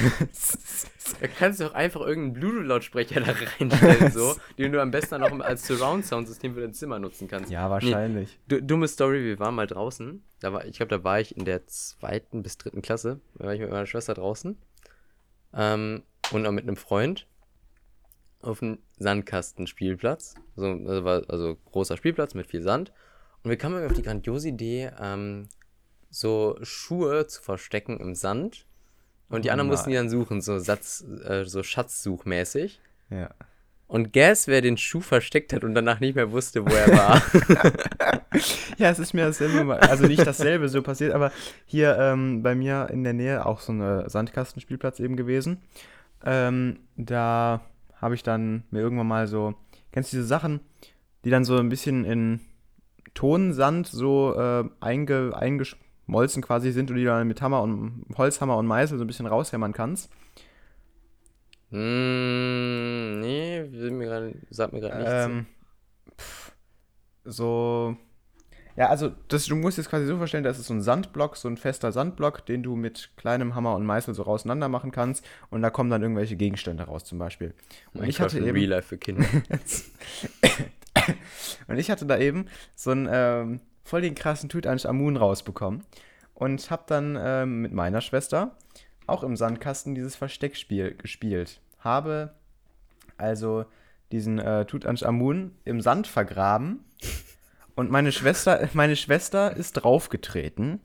[1.21, 5.23] da kannst du auch einfach irgendeinen Bluetooth-Lautsprecher da reinstellen, so, den du am besten dann
[5.23, 7.51] auch als Surround-Sound-System für dein Zimmer nutzen kannst.
[7.51, 8.39] Ja, wahrscheinlich.
[8.49, 10.23] Nee, dumme Story, wir waren mal draußen.
[10.39, 13.19] Da war, ich glaube, da war ich in der zweiten bis dritten Klasse.
[13.35, 14.57] Da war ich mit meiner Schwester draußen.
[15.53, 17.27] Ähm, und auch mit einem Freund
[18.43, 20.35] auf einem Sandkastenspielplatz.
[20.55, 22.91] Also, also, war, also großer Spielplatz mit viel Sand.
[23.43, 25.49] Und wir kamen auf die grandiose Idee, ähm,
[26.09, 28.65] so Schuhe zu verstecken im Sand.
[29.29, 32.79] Und die anderen mussten die dann suchen, so Satz, äh, so Schatzsuchmäßig.
[33.09, 33.31] Ja.
[33.87, 37.21] Und guess, wer den Schuh versteckt hat und danach nicht mehr wusste, wo er war.
[38.77, 41.31] ja, es ist mir dasselbe, also nicht dasselbe so passiert, aber
[41.65, 45.61] hier ähm, bei mir in der Nähe auch so ein Sandkastenspielplatz eben gewesen.
[46.25, 47.61] Ähm, da
[48.01, 49.53] habe ich dann mir irgendwann mal so,
[49.91, 50.61] kennst du diese Sachen,
[51.25, 52.39] die dann so ein bisschen in
[53.13, 58.67] Tonsand so äh, einge, eingeschmolzen quasi sind und die dann mit Hammer und Holzhammer und
[58.67, 60.11] Meißel so ein bisschen raushämmern kannst.
[61.69, 65.25] Mm, nee, mir grad, sag mir gerade nichts.
[65.25, 65.45] Ähm,
[67.25, 67.97] so.
[68.75, 71.47] Ja, also das, du musst jetzt quasi so vorstellen, das ist so ein Sandblock, so
[71.47, 75.61] ein fester Sandblock, den du mit kleinem Hammer und Meißel so auseinander machen kannst und
[75.61, 77.53] da kommen dann irgendwelche Gegenstände raus zum Beispiel.
[77.93, 79.25] Und ich hatte eben, Real Life für Kinder.
[81.67, 85.83] Und ich hatte da eben so einen ähm, voll den krassen Tutanchamun rausbekommen
[86.33, 88.55] und habe dann ähm, mit meiner Schwester
[89.07, 91.59] auch im Sandkasten dieses Versteckspiel gespielt.
[91.79, 92.33] Habe
[93.17, 93.65] also
[94.11, 96.83] diesen äh, Tutanchamun im Sand vergraben
[97.75, 100.79] und meine Schwester, meine Schwester ist draufgetreten.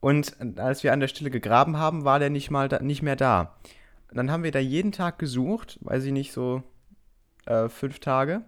[0.00, 3.16] Und als wir an der Stelle gegraben haben, war der nicht mal da, nicht mehr
[3.16, 3.56] da.
[4.12, 6.62] Dann haben wir da jeden Tag gesucht, weiß ich nicht, so
[7.46, 8.42] äh, fünf Tage.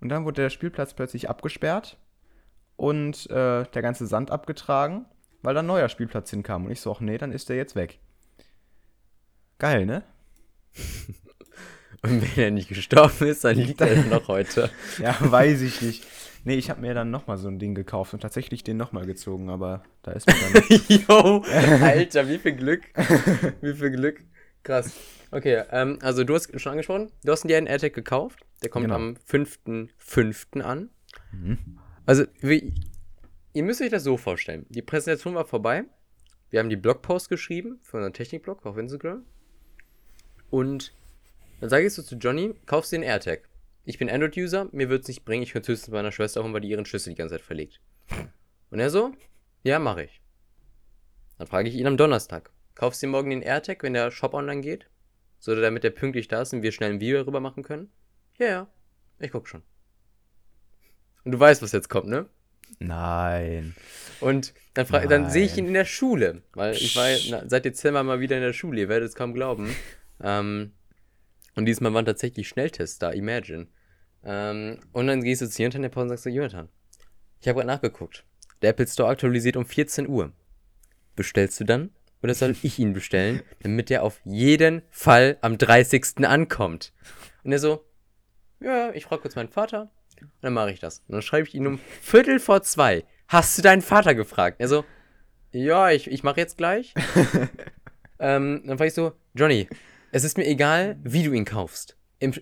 [0.00, 1.98] Und dann wurde der Spielplatz plötzlich abgesperrt
[2.76, 5.06] und äh, der ganze Sand abgetragen,
[5.42, 6.66] weil da ein neuer Spielplatz hinkam.
[6.66, 7.98] Und ich so, ach nee, dann ist der jetzt weg.
[9.58, 10.04] Geil, ne?
[12.02, 14.70] Und wenn er nicht gestorben ist, dann liegt er noch heute.
[15.02, 16.06] ja, weiß ich nicht.
[16.44, 19.50] Nee, ich habe mir dann nochmal so ein Ding gekauft und tatsächlich den nochmal gezogen,
[19.50, 20.80] aber da ist mir dann.
[20.88, 21.42] Yo,
[21.82, 22.82] Alter, wie viel Glück.
[23.60, 24.20] Wie viel Glück.
[24.68, 24.92] Krass.
[25.30, 28.44] Okay, ähm, also du hast schon angesprochen, du hast dir einen AirTag gekauft.
[28.62, 28.96] Der kommt genau.
[28.96, 30.60] am 5.5.
[30.60, 30.90] an.
[31.32, 31.78] Mhm.
[32.04, 32.74] Also, wie,
[33.54, 34.66] ihr müsst euch das so vorstellen.
[34.68, 35.84] Die Präsentation war vorbei.
[36.50, 39.24] Wir haben die Blogpost geschrieben für unseren Technikblog auf Instagram.
[40.50, 40.92] Und
[41.60, 43.48] dann sage ich so zu Johnny, kaufst dir einen AirTag.
[43.86, 46.60] Ich bin Android-User, mir wird es nicht bringen, ich könnte höchstens meiner Schwester holen, weil
[46.60, 47.80] die ihren Schlüssel die ganze Zeit verlegt.
[48.70, 49.12] Und er so,
[49.62, 50.20] ja, mache ich.
[51.38, 54.34] Dann frage ich ihn am Donnerstag, kaufst du dir morgen den AirTag, wenn der Shop
[54.34, 54.88] online geht?
[55.40, 57.90] So, damit der pünktlich da ist und wir schnell ein Video darüber machen können?
[58.38, 58.68] Ja, ja.
[59.18, 59.62] Ich guck schon.
[61.24, 62.28] Und du weißt, was jetzt kommt, ne?
[62.78, 63.74] Nein.
[64.20, 68.04] Und dann, dann sehe ich ihn in der Schule, weil ich war na, seit Dezember
[68.04, 69.74] mal wieder in der Schule, ihr werdet es kaum glauben.
[70.20, 70.72] Ähm,
[71.56, 73.66] und diesmal waren tatsächlich Schnelltests da, imagine.
[74.22, 76.68] Ähm, und dann gehst du zu Jonathan der Pause und sagst so, Jonathan,
[77.40, 78.24] ich habe gerade nachgeguckt.
[78.62, 80.32] Der Apple Store aktualisiert um 14 Uhr.
[81.16, 81.90] Bestellst du dann?
[82.22, 86.26] Oder soll ich ihn bestellen, damit der auf jeden Fall am 30.
[86.26, 86.92] ankommt?
[87.44, 87.84] Und er so,
[88.60, 91.00] ja, ich frage kurz meinen Vater und dann mache ich das.
[91.06, 93.04] Und dann schreibe ich ihn um Viertel vor zwei.
[93.28, 94.56] Hast du deinen Vater gefragt?
[94.58, 94.84] Er so,
[95.52, 96.94] ja, ich, ich mache jetzt gleich.
[98.18, 99.68] ähm, dann frage ich so, Johnny,
[100.10, 101.96] es ist mir egal, wie du ihn kaufst.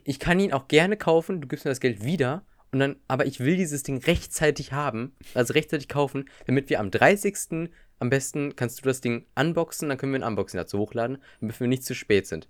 [0.05, 3.27] Ich kann ihn auch gerne kaufen, du gibst mir das Geld wieder Und dann, aber
[3.27, 7.69] ich will dieses Ding rechtzeitig haben, also rechtzeitig kaufen, damit wir am 30.
[7.98, 11.59] am besten kannst du das Ding unboxen, dann können wir ein Unboxing dazu hochladen, damit
[11.61, 12.48] wir nicht zu spät sind.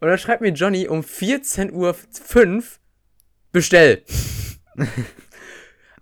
[0.00, 2.62] Und dann schreibt mir Johnny um 14.05 Uhr,
[3.50, 4.02] bestell.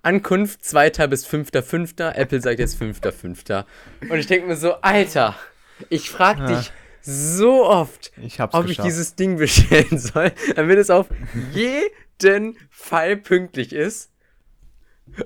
[0.03, 0.91] Ankunft 2.
[1.09, 2.13] bis 5.5.
[2.13, 3.65] Apple sagt jetzt 5.5.
[4.09, 5.37] Und ich denke mir so, Alter,
[5.89, 6.73] ich frage dich ja.
[7.03, 8.71] so oft, ich ob geschafft.
[8.71, 11.09] ich dieses Ding bestellen soll, damit es auf
[11.53, 14.11] jeden Fall pünktlich ist.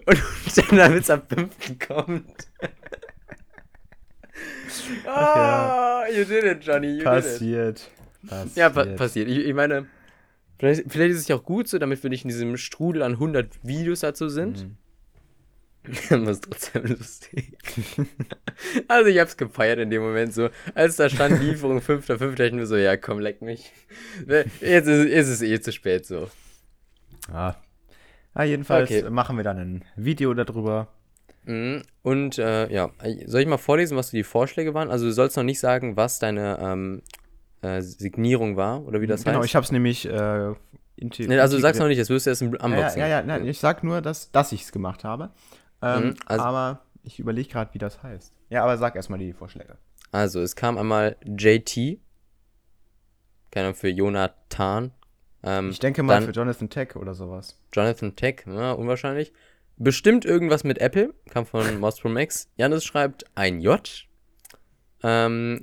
[0.06, 0.22] Und
[0.56, 1.78] dann, damit es am 5.
[1.86, 2.48] kommt.
[5.06, 6.18] Ah, ja.
[6.18, 6.98] you did it, Johnny.
[6.98, 7.78] You passiert.
[7.78, 7.86] Did
[8.24, 8.30] it.
[8.30, 8.56] Passiert.
[8.56, 9.28] Ja, pa passiert.
[9.28, 9.86] Ich, ich meine,
[10.58, 13.12] Vielleicht, vielleicht, ist es ja auch gut so, damit wir nicht in diesem Strudel an
[13.12, 14.64] 100 Videos dazu sind.
[14.64, 14.76] Mhm.
[16.10, 17.58] Aber ist trotzdem lustig.
[18.88, 20.48] also ich hab's gefeiert in dem Moment so.
[20.74, 22.40] Als da stand Lieferung 5.5.
[22.40, 23.72] ich nur so, ja komm, leck mich.
[24.26, 26.30] Jetzt ist, ist es eh zu spät so.
[27.30, 27.56] Ah.
[28.32, 29.10] ah jedenfalls okay.
[29.10, 30.88] machen wir dann ein Video darüber.
[31.44, 31.82] Mhm.
[32.02, 32.90] Und äh, ja,
[33.26, 34.90] soll ich mal vorlesen, was die Vorschläge waren?
[34.90, 37.02] Also du sollst noch nicht sagen, was deine ähm,
[37.62, 39.34] äh, Signierung war, oder wie das genau, heißt.
[39.36, 40.54] Genau, ich habe es nämlich äh,
[40.96, 43.00] nee, Also sag's noch nicht, das wirst du erst im Unboxing.
[43.00, 45.30] Ja, ja, ja, nein, ich sag nur, dass, dass ich es gemacht habe.
[45.82, 48.32] Ähm, mhm, also, aber ich überlege gerade, wie das heißt.
[48.50, 49.76] Ja, aber sag erstmal die Vorschläge.
[50.12, 51.98] Also, es kam einmal JT,
[53.50, 54.92] keine Ahnung, für Jonathan.
[55.42, 57.58] Ähm, ich denke mal für Jonathan Tech oder sowas.
[57.72, 59.32] Jonathan Tech, ja, unwahrscheinlich.
[59.76, 62.48] Bestimmt irgendwas mit Apple, kam von Mouse Pro Max.
[62.56, 64.06] Janis schreibt ein J.
[65.02, 65.60] Ähm,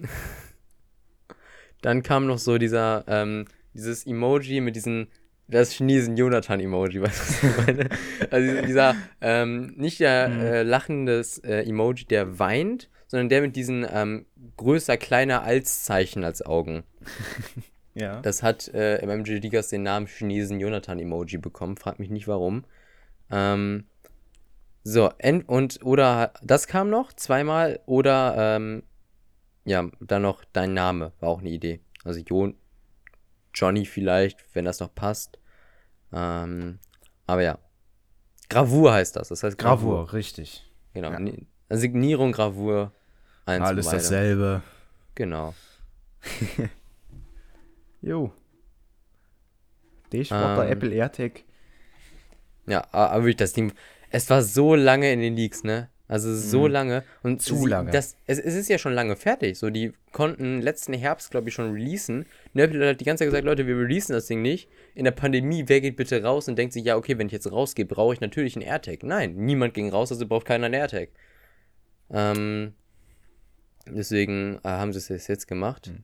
[1.82, 5.08] Dann kam noch so dieser, ähm, dieses Emoji mit diesen,
[5.48, 7.90] das Chinesen Jonathan-Emoji, weißt du, was ich meine?
[8.30, 10.40] Also dieser, ähm, nicht der mhm.
[10.42, 14.26] äh, lachendes äh, Emoji, der weint, sondern der mit diesen ähm,
[14.58, 16.84] größer, kleiner als Zeichen als Augen.
[17.94, 18.22] ja.
[18.22, 22.64] Das hat äh, im MG Digas den Namen Chinesen Jonathan-Emoji bekommen, frag mich nicht warum.
[23.30, 23.86] Ähm,
[24.84, 25.12] so,
[25.48, 28.84] und, oder, das kam noch zweimal, oder, ähm,
[29.64, 31.82] ja, dann noch dein Name war auch eine Idee.
[32.04, 32.56] Also Jon,
[33.54, 35.38] Johnny vielleicht, wenn das noch passt.
[36.12, 36.80] Ähm,
[37.28, 37.60] aber ja.
[38.50, 39.30] Gravur heißt das.
[39.30, 39.98] Das heißt Gravur.
[39.98, 40.70] Gravur richtig.
[40.94, 41.12] Genau.
[41.12, 41.78] Ja.
[41.78, 42.92] Signierung, Gravur.
[43.46, 44.62] Eins Alles dasselbe.
[45.16, 45.54] Genau.
[48.02, 48.32] jo.
[50.12, 51.44] Dishwater ähm, Apple AirTag.
[52.68, 53.74] Ja, aber wirklich das Ding.
[54.12, 55.90] Es war so lange in den Leaks, ne?
[56.12, 56.72] Also so mhm.
[56.74, 57.04] lange.
[57.24, 57.90] Und zu lange.
[57.90, 59.58] Das, es, es, ist ja schon lange fertig.
[59.58, 62.26] So, die konnten letzten Herbst, glaube ich, schon releasen.
[62.54, 64.68] Apple hat die ganze Zeit gesagt, Leute, wir releasen das Ding nicht.
[64.94, 67.50] In der Pandemie, wer geht bitte raus und denkt sich, ja, okay, wenn ich jetzt
[67.50, 69.04] rausgehe, brauche ich natürlich einen AirTag.
[69.04, 71.12] Nein, niemand ging raus, also braucht keiner einen AirTag.
[72.10, 72.74] Ähm,
[73.88, 75.88] deswegen äh, haben sie es jetzt gemacht.
[75.88, 76.04] Mhm.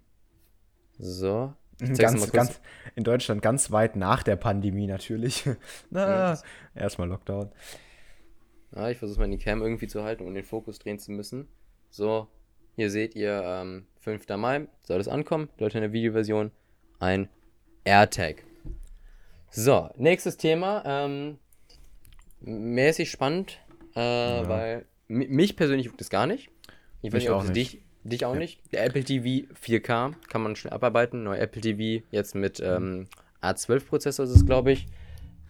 [0.99, 1.53] So.
[1.79, 2.61] Ganz, ganz,
[2.95, 5.43] in Deutschland ganz weit nach der Pandemie natürlich.
[5.91, 6.41] Na, ja,
[6.73, 7.51] erstmal Lockdown.
[8.75, 11.47] Ja, ich versuche mal die Cam irgendwie zu halten, um den Fokus drehen zu müssen.
[11.89, 12.27] So,
[12.75, 14.27] hier seht ihr, ähm, 5.
[14.37, 15.49] Mai soll es ankommen.
[15.57, 16.51] Leute in der Videoversion.
[16.99, 17.29] Ein
[17.83, 18.43] AirTag.
[19.49, 20.83] So, nächstes Thema.
[20.85, 21.39] Ähm,
[22.41, 23.59] mäßig spannend,
[23.95, 24.47] äh, ja.
[24.47, 26.49] weil mich persönlich juckt es gar nicht.
[27.01, 28.39] Ich weiß nicht, ob es dich, dich auch ja.
[28.39, 28.61] nicht.
[28.71, 31.23] Der Apple TV 4K kann man schnell abarbeiten.
[31.23, 33.07] Neuer Apple TV jetzt mit ähm,
[33.41, 34.87] A12-Prozessor ist es, glaube ich.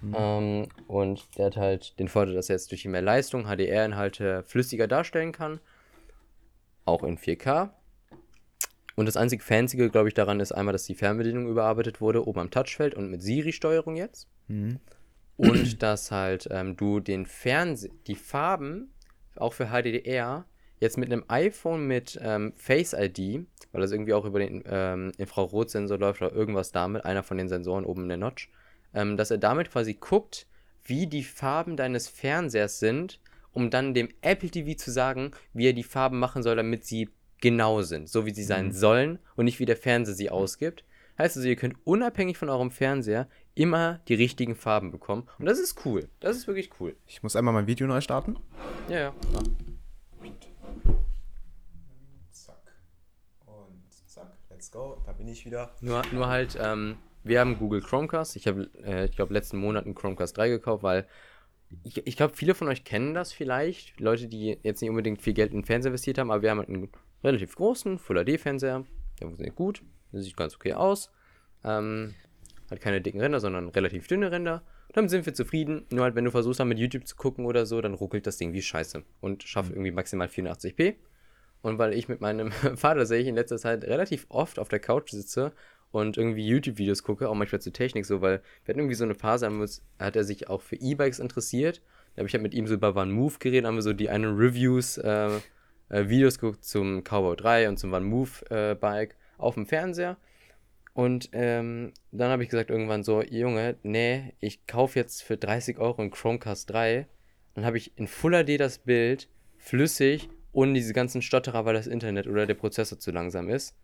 [0.01, 0.15] Mhm.
[0.17, 4.43] Ähm, und der hat halt den Vorteil, dass er jetzt durch die mehr Leistung HDR-Inhalte
[4.43, 5.59] flüssiger darstellen kann.
[6.85, 7.71] Auch in 4K.
[8.95, 12.39] Und das einzige Fancy, glaube ich, daran ist einmal, dass die Fernbedienung überarbeitet wurde, oben
[12.39, 14.27] am Touchfeld und mit Siri-Steuerung jetzt.
[14.47, 14.79] Mhm.
[15.37, 18.91] Und dass halt ähm, du den Fernseh, die Farben,
[19.35, 20.45] auch für HDR,
[20.79, 25.11] jetzt mit einem iPhone mit ähm, Face ID, weil das irgendwie auch über den ähm,
[25.17, 28.49] Infrarotsensor läuft oder irgendwas damit, einer von den Sensoren oben in der Notch,
[28.97, 30.47] ähm, dass er damit quasi guckt,
[30.83, 33.19] wie die Farben deines Fernsehers sind,
[33.53, 37.09] um dann dem Apple TV zu sagen, wie er die Farben machen soll, damit sie
[37.39, 38.71] genau sind, so wie sie sein mhm.
[38.71, 40.83] sollen und nicht wie der Fernseher sie ausgibt.
[41.19, 45.27] Heißt also, ihr könnt unabhängig von eurem Fernseher immer die richtigen Farben bekommen.
[45.37, 46.09] Und das ist cool.
[46.19, 46.95] Das ist wirklich cool.
[47.05, 48.37] Ich muss einmal mein Video neu starten.
[48.87, 49.13] Ja, ja.
[49.33, 49.39] ja.
[52.31, 52.61] Zack.
[53.45, 54.31] Und zack.
[54.49, 55.01] Let's go.
[55.05, 55.71] Da bin ich wieder.
[55.81, 58.35] Nur, nur halt, ähm, wir haben Google Chromecast.
[58.35, 61.07] Ich habe, äh, ich glaube, letzten Monat einen Chromecast 3 gekauft, weil
[61.83, 63.99] ich, ich glaube, viele von euch kennen das vielleicht.
[63.99, 66.59] Leute, die jetzt nicht unbedingt viel Geld in den Fernseher investiert haben, aber wir haben
[66.59, 66.89] halt einen
[67.23, 68.85] relativ großen Full HD-Fernseher.
[69.19, 69.81] Der funktioniert gut.
[70.13, 71.11] Der sieht ganz okay aus.
[71.63, 72.13] Ähm,
[72.69, 74.63] hat keine dicken Ränder, sondern relativ dünne Ränder.
[74.93, 75.85] Damit sind wir zufrieden.
[75.91, 78.37] Nur halt, wenn du versuchst, dann mit YouTube zu gucken oder so, dann ruckelt das
[78.37, 80.95] Ding wie Scheiße und schafft irgendwie maximal 84p.
[81.61, 84.79] Und weil ich mit meinem Vater sehe ich in letzter Zeit relativ oft auf der
[84.79, 85.51] Couch sitze
[85.91, 89.15] und irgendwie YouTube-Videos gucke, auch manchmal zur Technik so, weil wir hatten irgendwie so eine
[89.15, 91.81] Phase, uns, hat er sich auch für E-Bikes interessiert.
[92.15, 94.09] Da habe ich halt mit ihm so über One Move geredet, haben wir so die
[94.09, 95.29] einen Reviews, äh,
[95.89, 100.17] äh, Videos geguckt zum Cowboy 3 und zum One Move äh, Bike auf dem Fernseher.
[100.93, 105.77] Und ähm, dann habe ich gesagt irgendwann so, Junge, nee, ich kaufe jetzt für 30
[105.77, 107.07] Euro einen Chromecast 3.
[107.53, 111.85] Dann habe ich in Full HD das Bild, flüssig, ohne diese ganzen Stotterer, weil das
[111.85, 113.75] Internet oder der Prozessor zu langsam ist.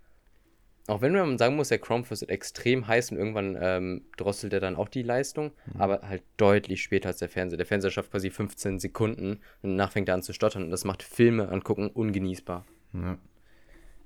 [0.88, 4.60] Auch wenn man sagen muss, der Chromecast ist extrem heiß und irgendwann ähm, drosselt er
[4.60, 5.82] dann auch die Leistung, mhm.
[5.82, 7.58] aber halt deutlich später als der Fernseher.
[7.58, 10.84] Der Fernseher schafft quasi 15 Sekunden und danach fängt er an zu stottern und das
[10.84, 12.66] macht Filme angucken ungenießbar.
[12.94, 13.18] Ja,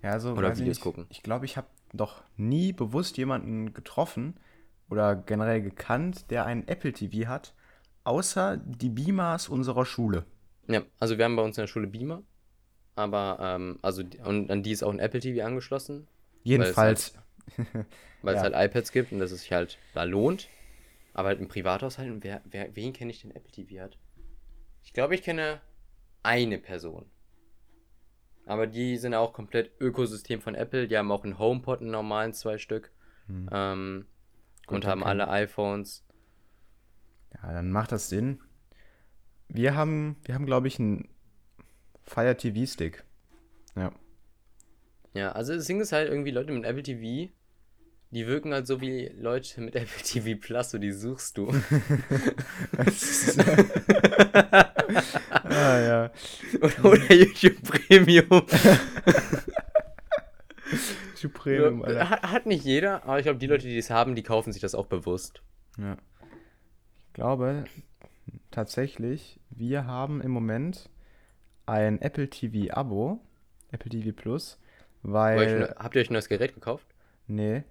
[0.03, 1.07] ja also oder Videos ich, gucken.
[1.09, 4.35] Ich glaube, ich habe doch nie bewusst jemanden getroffen
[4.89, 7.55] oder generell gekannt, der einen Apple TV hat,
[8.03, 10.25] außer die Beamers unserer Schule.
[10.67, 12.21] Ja, also wir haben bei uns in der Schule Beamer,
[12.95, 16.07] aber ähm, also und an die ist auch ein Apple TV angeschlossen.
[16.43, 17.13] Jedenfalls.
[18.21, 18.59] Weil es halt, ja.
[18.59, 20.47] halt iPads gibt und dass es sich halt da lohnt.
[21.13, 23.97] Aber halt im Privathaushalt, wer, wer, wen kenne ich, den Apple TV hat?
[24.83, 25.61] Ich glaube, ich kenne
[26.23, 27.09] eine Person.
[28.45, 30.87] Aber die sind auch komplett Ökosystem von Apple.
[30.87, 32.91] Die haben auch einen HomePod, einen normalen, zwei Stück.
[33.27, 33.49] Hm.
[33.51, 34.05] Ähm,
[34.67, 36.05] Gut, und haben alle iPhones.
[37.33, 38.41] Ja, dann macht das Sinn.
[39.49, 41.09] Wir haben, wir haben glaube ich, einen
[42.03, 43.03] Fire TV Stick.
[43.75, 43.91] Ja.
[45.17, 47.31] Ja, also das Ding ist halt irgendwie Leute mit Apple TV,
[48.11, 51.51] die wirken halt so wie Leute mit Apple TV Plus, so die suchst du.
[55.43, 56.11] ah, ja.
[56.61, 58.27] Oder, oder YouTube Premium.
[61.15, 62.11] YouTube Premium, Alter.
[62.11, 64.61] Hat, hat nicht jeder, aber ich glaube, die Leute, die es haben, die kaufen sich
[64.61, 65.41] das auch bewusst.
[65.79, 65.97] Ja.
[67.07, 67.63] Ich glaube
[68.51, 70.91] tatsächlich, wir haben im Moment
[71.65, 73.19] ein Apple TV Abo,
[73.71, 74.59] Apple TV Plus,
[75.03, 75.75] weil.
[75.77, 76.85] Habt ihr euch ein neues Gerät gekauft?
[77.27, 77.63] Nee.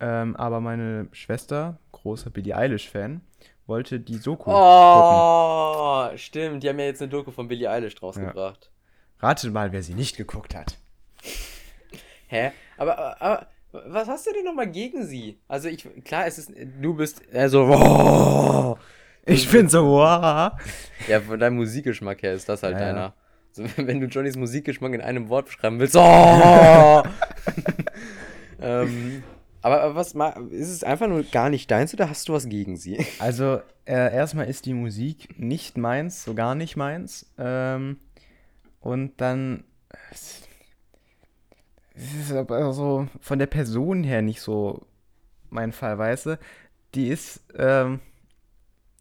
[0.00, 3.20] Ähm, aber meine Schwester, großer Billie Eilish-Fan,
[3.66, 6.18] wollte die Doku oh, gucken.
[6.18, 6.62] stimmt.
[6.62, 8.70] Die haben ja jetzt eine Doku von Billie Eilish rausgebracht.
[9.20, 9.28] Ja.
[9.28, 10.78] Ratet mal, wer sie nicht geguckt hat.
[12.26, 12.52] Hä?
[12.76, 15.38] Aber, aber was hast du denn nochmal gegen sie?
[15.48, 18.76] Also ich, klar, es ist, du bist, also, oh,
[19.26, 20.52] ich bin so, wow.
[21.08, 23.00] Ja, von deinem Musikgeschmack her ist das halt ja, deiner.
[23.00, 23.14] Ja.
[23.54, 26.00] So, wenn du Johnnys Musikgeschmack in einem Wort beschreiben willst, oh!
[28.60, 29.22] ähm,
[29.62, 30.14] aber, was
[30.50, 33.06] ist es einfach nur gar nicht deins oder hast du was gegen sie?
[33.20, 37.32] Also, äh, erstmal ist die Musik nicht meins, so gar nicht meins.
[37.38, 37.98] Ähm,
[38.80, 39.64] und dann
[41.94, 44.84] es ist aber so von der Person her nicht so
[45.50, 46.38] mein Fall, weißt du?
[46.94, 48.00] Die ist, ähm,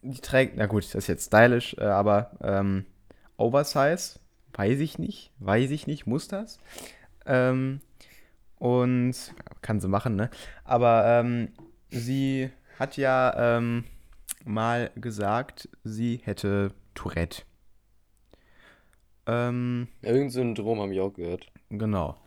[0.03, 2.85] die trägt, na gut, das ist jetzt stylisch, äh, aber ähm,
[3.37, 4.19] Oversize,
[4.53, 6.59] weiß ich nicht, weiß ich nicht, muss das.
[7.25, 7.81] Ähm,
[8.57, 9.15] und
[9.61, 10.29] kann sie machen, ne?
[10.63, 11.49] Aber ähm,
[11.89, 13.85] sie hat ja ähm,
[14.45, 17.43] mal gesagt, sie hätte Tourette.
[19.25, 21.51] Ähm, Irgend Syndrom haben wir auch gehört.
[21.69, 22.17] Genau.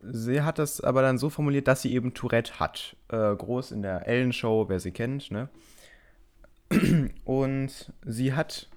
[0.00, 2.96] Sie hat das aber dann so formuliert, dass sie eben Tourette hat.
[3.08, 5.48] Äh, groß in der Ellen-Show, wer sie kennt, ne?
[7.24, 8.68] Und sie hat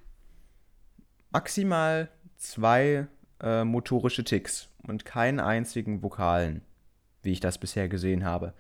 [1.32, 3.08] maximal zwei
[3.41, 6.62] äh, motorische Ticks und keinen einzigen Vokalen,
[7.23, 8.54] wie ich das bisher gesehen habe.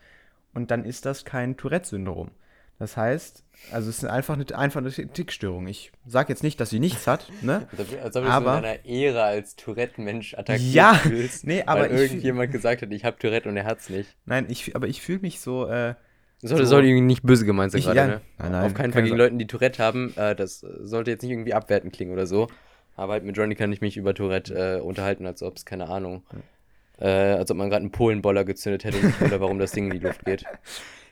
[0.53, 2.31] Und dann ist das kein Tourette-Syndrom.
[2.79, 5.65] Das heißt, also es ist einfach eine, einfach eine Tickstörung.
[5.67, 7.67] Ich sage jetzt nicht, dass sie nichts hat, ne?
[8.03, 11.91] Als ob du aber, in deiner Ehre als Tourette-Mensch attackiert ja, fühlst, nee, aber weil
[11.91, 14.15] irgendjemand gesagt hat, ich habe Tourette und er hat's nicht.
[14.25, 15.95] Nein, ich, aber ich fühle mich so, äh,
[16.39, 18.21] soll, so, soll irgendwie nicht böse gemeint sein gerade, ja, ne?
[18.37, 20.13] Nein, nein, Auf keinen Fall gegen Leute, die Tourette haben.
[20.15, 22.47] Äh, das sollte jetzt nicht irgendwie abwertend klingen oder so.
[22.97, 25.87] Aber halt mit Johnny kann ich mich über Tourette äh, unterhalten, als ob es, keine
[25.87, 26.23] Ahnung,
[26.99, 29.85] äh, als ob man gerade einen Polenboller gezündet hätte und nicht oder warum das Ding
[29.85, 30.43] in die Luft geht.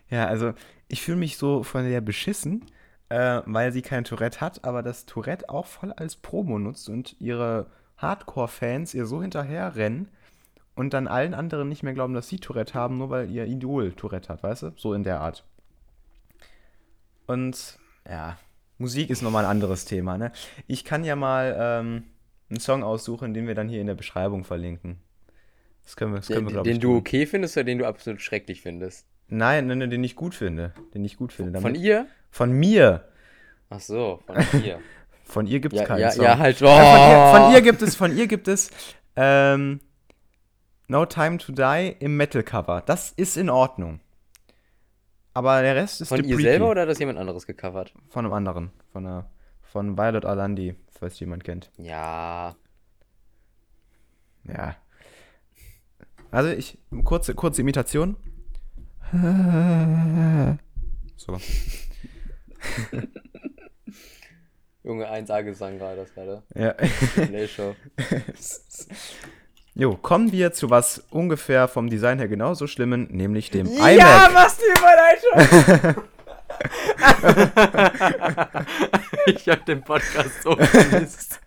[0.10, 0.54] Ja, also
[0.88, 2.65] ich fühle mich so von der beschissen,
[3.10, 7.15] äh, weil sie kein Tourette hat, aber das Tourette auch voll als Promo nutzt und
[7.19, 7.67] ihre
[7.98, 10.10] Hardcore-Fans ihr so hinterherrennen
[10.76, 13.93] und dann allen anderen nicht mehr glauben, dass sie Tourette haben, nur weil ihr Idol
[13.93, 14.71] Tourette hat, weißt du?
[14.76, 15.45] So in der Art.
[17.28, 17.78] Und
[18.10, 18.38] ja,
[18.78, 20.18] Musik ist nochmal ein anderes Thema.
[20.18, 20.32] Ne?
[20.68, 22.04] Ich kann ja mal ähm,
[22.49, 24.97] einen Song aussuchen, den wir dann hier in der Beschreibung verlinken.
[25.84, 27.86] Das können wir, das können den, wir Den ich, du okay findest oder den du
[27.86, 29.06] absolut schrecklich findest?
[29.28, 30.74] Nein, nein, den ich gut finde.
[30.93, 31.52] Den ich gut finde.
[31.52, 32.08] Damit, von ihr?
[32.32, 33.08] Von mir.
[33.70, 34.80] Ach so, von ihr.
[35.24, 36.26] von ihr gibt es ja, keinen ja, Song.
[36.26, 36.62] Ja, halt.
[36.62, 36.66] Oh.
[36.66, 38.72] Von, ihr, von, ihr, gibt es, von ihr gibt es
[39.16, 39.80] ähm,
[40.88, 42.84] No Time to Die im Metal-Cover.
[42.86, 43.99] Das ist in Ordnung.
[45.36, 47.94] Aber der Rest ist Von ihr selber oder hat das jemand anderes gecovert?
[48.08, 48.72] Von einem anderen.
[48.94, 49.30] Von, einer,
[49.62, 51.70] von Violet Alandi, falls jemand kennt.
[51.78, 52.56] Ja.
[54.46, 54.78] Ja.
[56.32, 58.16] Also ich, kurze, kurze Imitation.
[61.18, 61.32] So.
[64.84, 66.44] Junge, 1A-Gesang gerade, das gerade.
[66.54, 66.74] Ja.
[66.74, 67.74] Play-Show.
[69.78, 74.34] Jo, kommen wir zu was ungefähr vom Design her genauso schlimmen, nämlich dem Ja, iMac.
[74.34, 76.05] was die Überleitung!
[79.26, 81.41] ich hab den Podcast so vermisst.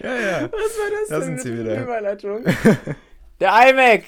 [0.00, 0.42] Ja, ja.
[0.42, 1.80] Was war das Da denn sind sie wieder.
[1.82, 2.44] Überleitung?
[3.40, 4.02] Der iMac!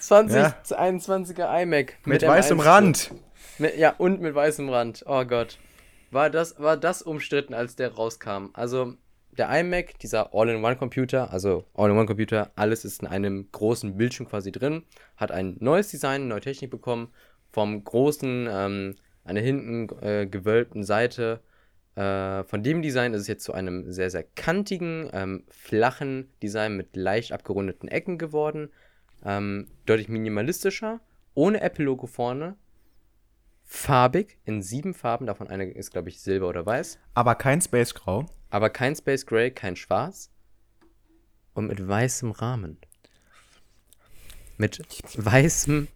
[0.00, 1.94] 2021er iMac.
[2.04, 3.10] Mit dem weißem M1 Rand.
[3.58, 5.04] Mit, ja, und mit weißem Rand.
[5.06, 5.58] Oh Gott.
[6.10, 8.48] War das, war das umstritten, als der rauskam?
[8.52, 8.94] Also,
[9.38, 14.84] der iMac, dieser All-in-One-Computer, also All-in-One-Computer, alles ist in einem großen Bildschirm quasi drin,
[15.16, 17.08] hat ein neues Design, neue Technik bekommen.
[17.50, 18.96] Vom großen, ähm,
[19.28, 21.40] der hinten äh, gewölbten Seite.
[21.94, 26.76] Äh, von dem Design ist es jetzt zu einem sehr, sehr kantigen, ähm, flachen Design
[26.76, 28.70] mit leicht abgerundeten Ecken geworden.
[29.24, 31.00] Ähm, deutlich minimalistischer,
[31.34, 32.56] ohne Apple-Logo vorne,
[33.62, 37.94] farbig in sieben Farben, davon eine ist, glaube ich, silber oder weiß, Aber kein Space
[37.94, 38.26] Grau.
[38.54, 40.30] Aber kein Space Gray, kein Schwarz
[41.54, 42.78] und mit weißem Rahmen.
[44.58, 44.80] Mit
[45.16, 45.88] weißem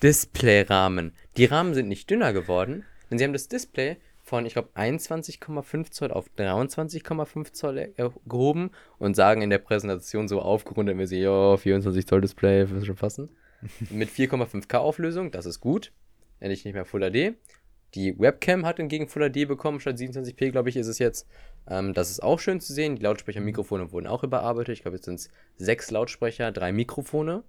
[0.00, 1.12] Displayrahmen.
[1.36, 5.90] Die Rahmen sind nicht dünner geworden, denn sie haben das Display von, ich glaube, 21,5
[5.90, 7.92] Zoll auf 23,5 Zoll
[8.28, 12.86] gehoben und sagen in der Präsentation so aufgerundet, wir sehen, ja, 24 Zoll Display, wird
[12.86, 13.28] schon passen.
[13.90, 15.90] Mit 4,5K Auflösung, das ist gut.
[16.38, 17.36] Endlich nicht mehr Full HD.
[17.94, 21.28] Die Webcam hat hingegen Full HD bekommen, statt 27p, glaube ich, ist es jetzt.
[21.68, 22.96] Ähm, das ist auch schön zu sehen.
[22.96, 24.74] Die Lautsprecher und Mikrofone wurden auch überarbeitet.
[24.74, 27.44] Ich glaube, jetzt sind es sechs Lautsprecher, drei Mikrofone,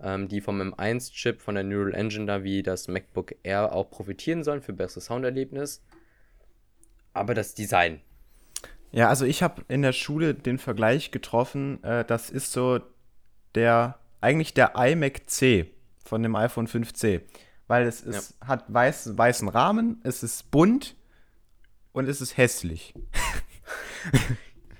[0.00, 4.44] ähm, die vom M1-Chip von der Neural Engine da wie das MacBook Air auch profitieren
[4.44, 5.82] sollen für besseres Sounderlebnis.
[7.12, 8.00] Aber das Design.
[8.92, 12.80] Ja, also ich habe in der Schule den Vergleich getroffen, äh, das ist so
[13.56, 15.70] der, eigentlich der iMac C
[16.04, 17.22] von dem iPhone 5C.
[17.70, 20.96] Weil es ist, hat weiß, weißen Rahmen, es ist bunt
[21.92, 22.94] und es ist hässlich.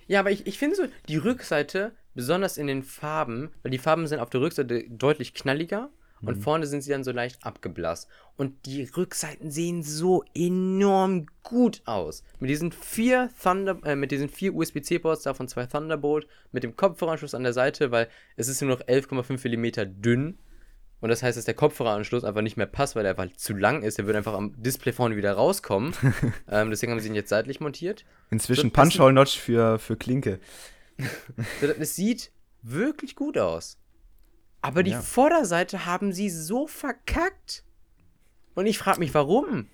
[0.09, 4.09] Ja, aber ich, ich finde so, die Rückseite, besonders in den Farben, weil die Farben
[4.09, 8.09] sind auf der Rückseite deutlich knalliger und vorne sind sie dann so leicht abgeblasst.
[8.37, 12.25] Und die Rückseiten sehen so enorm gut aus.
[12.41, 17.37] Mit diesen vier Thunder, äh, mit diesen vier USB-C-Ports, davon zwei Thunderbolt, mit dem Kopfhöreranschluss
[17.37, 20.41] an der Seite, weil es ist nur noch 11,5 mm dünn.
[21.01, 23.83] Und das heißt, dass der Kopfhöreranschluss einfach nicht mehr passt, weil er einfach zu lang
[23.83, 23.97] ist.
[23.99, 25.95] Der würde einfach am Display vorne wieder rauskommen.
[26.49, 28.05] ähm, deswegen haben sie ihn jetzt seitlich montiert.
[28.31, 30.41] Inzwischen Punch-Hole-Notch für, für Klinke.
[31.79, 32.31] Es sieht
[32.63, 33.79] wirklich gut aus.
[34.61, 35.01] Aber die Ja.
[35.01, 37.65] Vorderseite haben sie so verkackt.
[38.55, 39.69] Und ich frage mich, warum?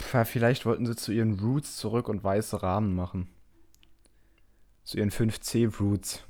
[0.00, 3.28] Pff, vielleicht wollten sie zu ihren Roots zurück und weiße Rahmen machen.
[4.82, 6.24] Zu ihren 5C-Roots.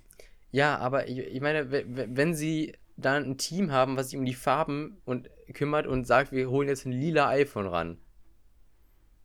[0.53, 4.19] Ja, aber ich, ich meine, we- we- wenn sie da ein Team haben, was sich
[4.19, 7.99] um die Farben und kümmert und sagt, wir holen jetzt ein lila iPhone ran.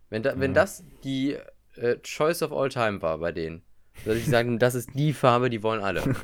[0.09, 1.37] Wenn, da, wenn das die
[1.75, 3.61] äh, Choice of All Time war bei denen,
[4.05, 6.03] würde ich sagen, das ist die Farbe, die wollen alle.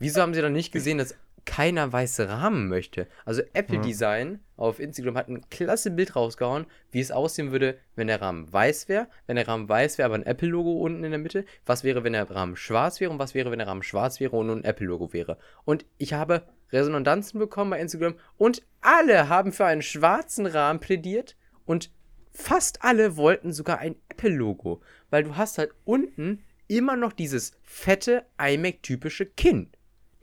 [0.00, 1.14] Wieso haben sie dann nicht gesehen, dass
[1.48, 3.08] keiner weiße Rahmen möchte?
[3.24, 8.06] Also Apple Design auf Instagram hat ein klasse Bild rausgehauen, wie es aussehen würde, wenn
[8.06, 9.08] der Rahmen weiß wäre.
[9.26, 11.46] Wenn der Rahmen weiß wäre, aber ein Apple-Logo unten in der Mitte.
[11.64, 13.10] Was wäre, wenn der Rahmen schwarz wäre?
[13.10, 15.38] Und was wäre, wenn der Rahmen schwarz wäre und nur ein Apple-Logo wäre?
[15.64, 21.34] Und ich habe Resonanzen bekommen bei Instagram und alle haben für einen schwarzen Rahmen plädiert
[21.64, 21.90] und
[22.30, 28.26] fast alle wollten sogar ein Apple-Logo, weil du hast halt unten immer noch dieses fette
[28.38, 29.70] iMac-typische Kinn.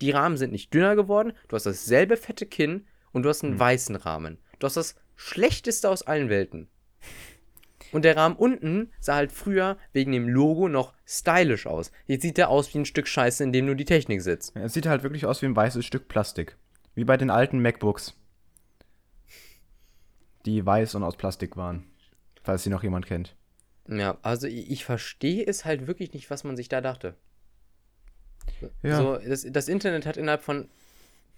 [0.01, 3.59] Die Rahmen sind nicht dünner geworden, du hast dasselbe fette Kinn und du hast einen
[3.59, 4.37] weißen Rahmen.
[4.59, 6.67] Du hast das schlechteste aus allen Welten.
[7.91, 11.91] Und der Rahmen unten sah halt früher wegen dem Logo noch stylisch aus.
[12.07, 14.55] Jetzt sieht der aus wie ein Stück Scheiße, in dem nur die Technik sitzt.
[14.55, 16.57] Es sieht halt wirklich aus wie ein weißes Stück Plastik.
[16.93, 18.13] Wie bei den alten MacBooks.
[20.45, 21.85] Die weiß und aus Plastik waren.
[22.43, 23.35] Falls sie noch jemand kennt.
[23.87, 27.15] Ja, also ich, ich verstehe es halt wirklich nicht, was man sich da dachte.
[28.83, 28.97] Ja.
[28.97, 30.67] So, das, das Internet hat innerhalb von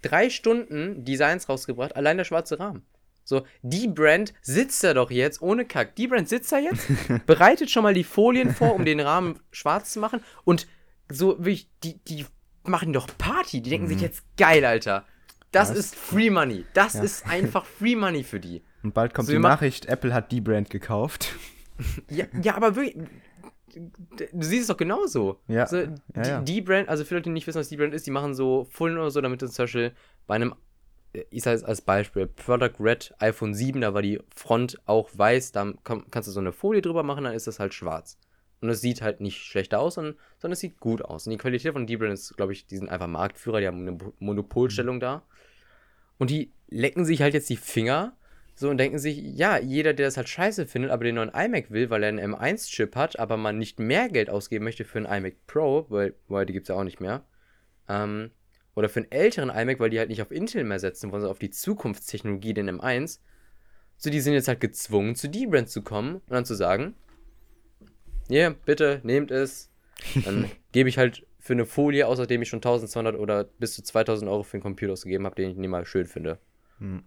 [0.01, 2.83] drei Stunden Designs rausgebracht, allein der schwarze Rahmen.
[3.23, 5.95] So, die Brand sitzt da doch jetzt, ohne Kack.
[5.95, 6.87] Die Brand sitzt da jetzt,
[7.25, 10.21] bereitet schon mal die Folien vor, um den Rahmen schwarz zu machen.
[10.45, 10.67] Und
[11.09, 12.25] so, wirklich, die, die
[12.63, 13.61] machen doch Party.
[13.61, 15.05] Die denken sich jetzt, geil, Alter.
[15.51, 16.65] Das Das- ist Free Money.
[16.73, 17.03] Das Ja.
[17.03, 18.61] ist einfach Free Money für die.
[18.83, 21.33] Und bald kommt So, die Nachricht, Apple hat die Brand gekauft.
[22.09, 22.95] Ja, ja aber wirklich.
[23.73, 25.39] Du siehst es doch genauso.
[25.47, 26.41] Ja, So, ja, die, ja.
[26.41, 28.65] die Brand, also für Leute, die nicht wissen, was die Brand ist, die machen so
[28.69, 29.91] Fullen oder so, damit du zum Beispiel
[30.25, 30.55] bei einem,
[31.13, 35.09] äh, ich sage es als Beispiel, Product Red iPhone 7, da war die Front auch
[35.13, 38.17] weiß, da kannst du so eine Folie drüber machen, dann ist das halt schwarz.
[38.59, 41.27] Und es sieht halt nicht schlecht aus, sondern, sondern es sieht gut aus.
[41.27, 43.97] Und die Qualität von D-Brand ist, glaube ich, die sind einfach Marktführer, die haben eine
[44.19, 45.23] Monopolstellung da.
[46.17, 48.17] Und die lecken sich halt jetzt die Finger
[48.59, 51.69] so und denken sich, ja, jeder, der das halt scheiße findet, aber den neuen iMac
[51.69, 55.05] will, weil er einen M1-Chip hat, aber man nicht mehr Geld ausgeben möchte für einen
[55.05, 57.23] iMac Pro, weil, weil die gibt es ja auch nicht mehr,
[57.87, 58.31] ähm,
[58.73, 61.33] oder für einen älteren iMac, weil die halt nicht auf Intel mehr setzen wollen, sondern
[61.33, 63.19] auf die Zukunftstechnologie, den M1,
[63.95, 66.95] so die sind jetzt halt gezwungen, zu D-Brand zu kommen und dann zu sagen,
[68.27, 69.69] ja, yeah, bitte, nehmt es,
[70.25, 74.31] dann gebe ich halt für eine Folie, außerdem ich schon 1200 oder bis zu 2000
[74.31, 76.39] Euro für einen Computer ausgegeben habe, den ich nicht mal schön finde.
[76.79, 77.03] Hm.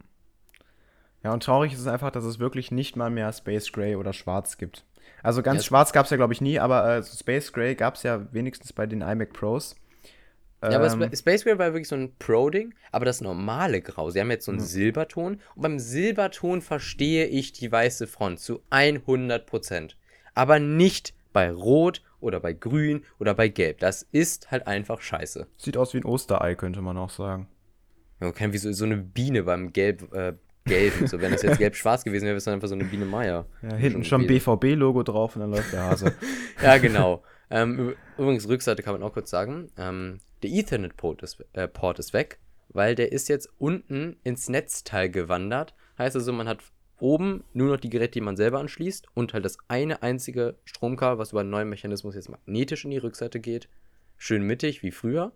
[1.23, 4.13] Ja, und traurig ist es einfach, dass es wirklich nicht mal mehr Space Gray oder
[4.13, 4.85] Schwarz gibt.
[5.23, 5.69] Also ganz ja.
[5.69, 8.73] schwarz gab es ja, glaube ich, nie, aber äh, Space Gray gab es ja wenigstens
[8.73, 9.77] bei den iMac Pros.
[10.63, 14.11] Ja, aber ähm, Space Gray war wirklich so ein Pro-Ding, aber das normale Grau.
[14.11, 14.65] Sie haben jetzt so einen mhm.
[14.67, 19.93] Silberton und beim Silberton verstehe ich die weiße Front zu 100%.
[20.35, 23.79] Aber nicht bei Rot oder bei Grün oder bei Gelb.
[23.79, 25.47] Das ist halt einfach scheiße.
[25.57, 27.49] Sieht aus wie ein Osterei, könnte man auch sagen.
[28.21, 30.35] Ja, kein wie so, so eine Biene beim Gelb, äh,
[30.65, 31.07] Gelben.
[31.07, 33.47] So, wenn das jetzt gelb-schwarz gewesen wäre, wäre es einfach so eine Biene Meier.
[33.63, 36.15] Ja, hinten schon BVB-Logo drauf und dann läuft der Hase.
[36.63, 37.23] ja, genau.
[37.51, 39.71] Ähm, übrigens, Rückseite kann man auch kurz sagen.
[39.77, 42.39] Ähm, der Ethernet-Port ist, äh, Port ist weg,
[42.69, 45.75] weil der ist jetzt unten ins Netzteil gewandert.
[45.99, 46.59] Heißt also, man hat
[47.01, 51.19] oben nur noch die Geräte, die man selber anschließt und halt das eine einzige Stromkabel,
[51.19, 53.69] was über einen neuen Mechanismus jetzt magnetisch in die Rückseite geht.
[54.17, 55.33] Schön mittig, wie früher.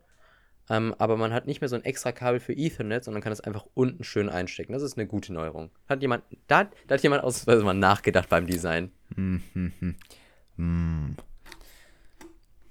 [0.70, 3.40] Ähm, aber man hat nicht mehr so ein extra Kabel für Ethernet, sondern kann es
[3.40, 4.72] einfach unten schön einstecken.
[4.72, 5.70] Das ist eine gute Neuerung.
[5.88, 8.90] Hat jemand, da, da hat jemand ausnahmsweise mal nachgedacht beim Design.
[9.14, 9.42] Hm.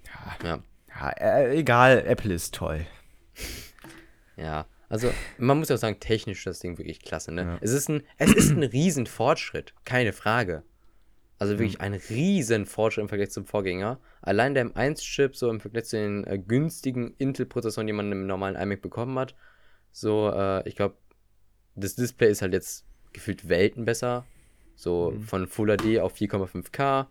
[0.06, 0.48] Ja.
[0.48, 0.60] ja.
[0.90, 2.86] ja äh, egal, Apple ist toll.
[4.38, 7.32] ja, also man muss ja auch sagen, technisch ist das Ding wirklich klasse.
[7.32, 7.42] Ne?
[7.44, 7.58] Ja.
[7.62, 10.64] Es, ist ein, es ist ein Riesenfortschritt, keine Frage.
[11.40, 14.00] Also wirklich ein riesen Fortschritt im Vergleich zum Vorgänger.
[14.22, 18.56] Allein der M1-Chip, so im Vergleich zu den äh, günstigen Intel-Prozessoren, die man im normalen
[18.56, 19.36] iMac bekommen hat.
[19.92, 20.96] So, äh, ich glaube,
[21.76, 24.26] das Display ist halt jetzt gefühlt Welten besser.
[24.76, 25.22] So mhm.
[25.22, 27.08] von Full HD auf 4,5K,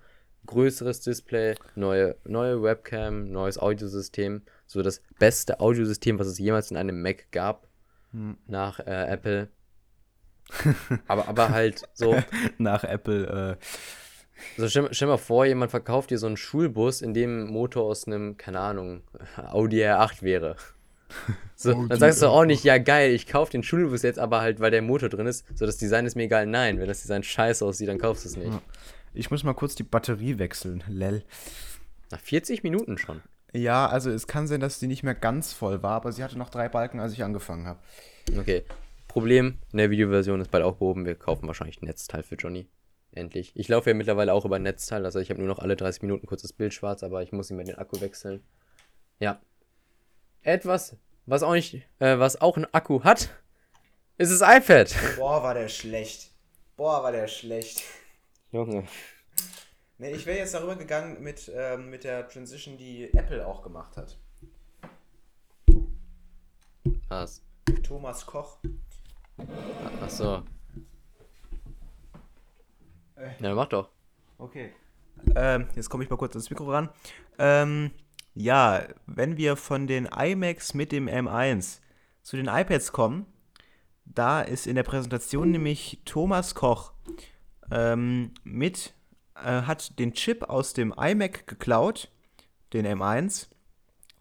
[0.47, 4.43] größeres Display, neue, neue Webcam, neues Audiosystem.
[4.67, 7.69] So das beste Audiosystem, was es jemals in einem Mac gab,
[8.13, 8.39] mhm.
[8.47, 9.49] nach äh, Apple.
[11.07, 12.17] aber, aber halt so.
[12.59, 13.65] nach Apple, äh
[14.57, 18.07] also stell, stell mal vor, jemand verkauft dir so einen Schulbus, in dem Motor aus
[18.07, 19.03] einem, keine Ahnung,
[19.37, 20.57] Audi R8 wäre.
[21.55, 24.41] So, Audi dann sagst du auch nicht, ja geil, ich kaufe den Schulbus jetzt, aber
[24.41, 26.45] halt, weil der Motor drin ist, so das Design ist mir egal.
[26.47, 28.59] Nein, wenn das Design scheiße aussieht, dann kaufst du es nicht.
[29.15, 31.23] Ich muss mal kurz die Batterie wechseln, lel.
[32.11, 33.21] Nach 40 Minuten schon.
[33.53, 36.39] Ja, also es kann sein, dass sie nicht mehr ganz voll war, aber sie hatte
[36.39, 37.79] noch drei Balken, als ich angefangen habe.
[38.39, 38.65] Okay.
[39.09, 41.05] Problem in der Videoversion ist bald auch behoben.
[41.05, 42.67] Wir kaufen wahrscheinlich ein Netzteil für Johnny.
[43.15, 43.53] Endlich.
[43.55, 46.03] Ich laufe ja mittlerweile auch über ein Netzteil, also ich habe nur noch alle 30
[46.03, 48.43] Minuten kurzes Bild schwarz, aber ich muss ihm den Akku wechseln.
[49.19, 49.41] Ja.
[50.43, 50.97] Etwas,
[51.27, 53.29] was auch nicht, äh, was auch einen Akku hat,
[54.17, 54.95] ist das iPad.
[55.17, 56.31] Boah, war der schlecht.
[56.77, 57.83] Boah, war der schlecht.
[58.51, 58.85] Junge.
[59.99, 63.97] Nee, ich wäre jetzt darüber gegangen mit, ähm, mit der Transition, die Apple auch gemacht
[63.97, 64.19] hat.
[67.09, 67.43] Was?
[67.83, 68.59] Thomas Koch.
[73.17, 73.45] Achso.
[73.45, 73.91] Ja, mach doch.
[74.39, 74.73] Okay.
[75.37, 76.89] Ähm, jetzt komme ich mal kurz ans Mikro ran.
[77.39, 77.91] Ähm,
[78.35, 81.81] ja, wenn wir von den iMacs mit dem M1
[82.23, 83.27] zu den iPads kommen,
[84.05, 86.93] da ist in der Präsentation nämlich Thomas Koch
[87.71, 88.95] ähm, mit,
[89.37, 92.11] äh, hat den Chip aus dem iMac geklaut,
[92.73, 93.49] den M1,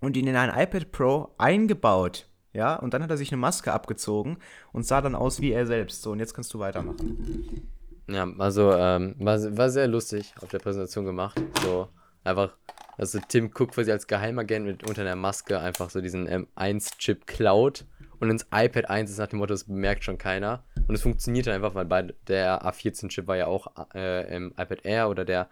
[0.01, 2.27] und ihn in ein iPad Pro eingebaut.
[2.53, 4.37] Ja, und dann hat er sich eine Maske abgezogen
[4.73, 6.01] und sah dann aus wie er selbst.
[6.01, 7.69] So, und jetzt kannst du weitermachen.
[8.12, 11.41] Ja, also ähm, war, war sehr lustig auf der Präsentation gemacht.
[11.64, 11.88] So
[12.26, 12.57] einfach,
[12.97, 17.86] also Tim Cook quasi als Geheimagent mit unter der Maske einfach so diesen M1-Chip klaut
[18.20, 20.64] und ins iPad 1 ist nach dem Motto, das bemerkt schon keiner.
[20.88, 25.09] Und es funktioniert einfach, weil bei der A14-Chip war ja auch äh, im iPad Air
[25.09, 25.49] oder der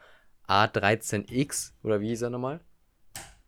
[0.47, 2.59] A13X oder wie hieß er nochmal?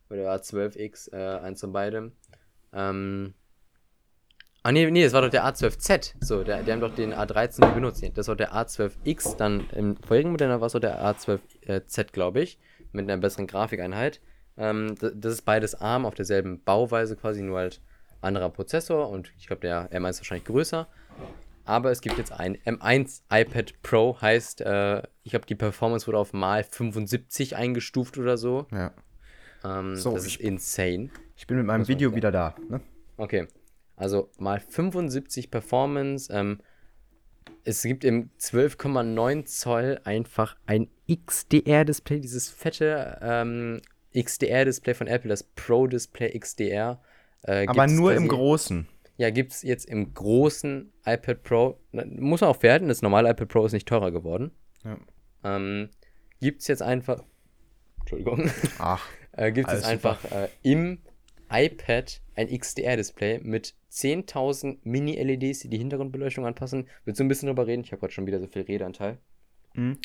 [0.08, 2.12] Oder der A12X, äh, eins von beidem.
[2.72, 3.34] Ähm,
[4.64, 6.14] Ah, nee, nee, das war doch der A12Z.
[6.20, 8.04] So, der, die haben doch den A13 nie benutzt.
[8.14, 9.36] Das war der A12X.
[9.36, 12.58] Dann im vorigen Modell war es so der A12Z, glaube ich.
[12.92, 14.20] Mit einer besseren Grafikeinheit.
[14.56, 17.80] Ähm, das ist beides ARM auf derselben Bauweise quasi, nur halt
[18.20, 19.08] anderer Prozessor.
[19.08, 20.86] Und ich glaube, der M1 ist wahrscheinlich größer.
[21.64, 26.18] Aber es gibt jetzt ein M1 iPad Pro, heißt, äh, ich glaube, die Performance wurde
[26.18, 28.66] auf mal 75 eingestuft oder so.
[28.72, 28.92] Ja.
[29.64, 31.10] Ähm, so das ist insane.
[31.36, 32.54] Ich bin mit meinem Video wieder da.
[32.68, 32.80] Ne?
[33.16, 33.46] Okay.
[33.96, 36.32] Also mal 75 Performance.
[36.32, 36.60] Ähm,
[37.64, 43.80] es gibt im 12,9 Zoll einfach ein XDR-Display, dieses fette ähm,
[44.14, 47.00] XDR-Display von Apple, das Pro-Display XDR.
[47.42, 48.88] Äh, Aber nur im Großen.
[49.16, 53.48] ja, gibt es jetzt im großen iPad Pro, muss man auch verhalten, das normale iPad
[53.48, 54.52] Pro ist nicht teurer geworden.
[54.84, 54.98] Ja.
[55.44, 55.90] Ähm,
[56.40, 57.22] gibt es jetzt einfach,
[58.00, 60.98] Entschuldigung, Ach, äh, gibt es einfach äh, im
[61.50, 66.88] iPad ein XDR-Display mit 10.000 Mini-LEDs, die die Hintergrundbeleuchtung anpassen.
[67.04, 67.82] Willst du ein bisschen drüber reden?
[67.84, 69.18] Ich habe gerade schon wieder so viel Redeanteil.
[69.74, 69.98] Mhm.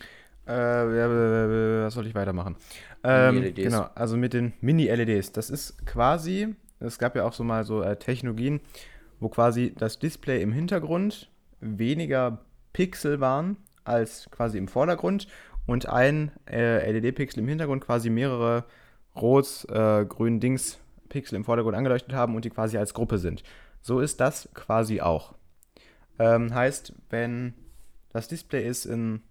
[0.46, 2.56] Äh, was soll ich weitermachen?
[3.04, 5.32] Ähm, genau, also mit den Mini-LEDs.
[5.32, 8.60] Das ist quasi, es gab ja auch so mal so äh, Technologien,
[9.20, 15.28] wo quasi das Display im Hintergrund weniger Pixel waren als quasi im Vordergrund
[15.66, 18.66] und ein äh, LED-Pixel im Hintergrund quasi mehrere
[19.16, 23.44] rot, äh, im Vordergrund angeleuchtet haben und die quasi als Gruppe sind.
[23.88, 25.34] So ist das quasi auch.
[26.20, 27.54] Ähm, heißt, wenn
[28.12, 29.22] das Display ist in,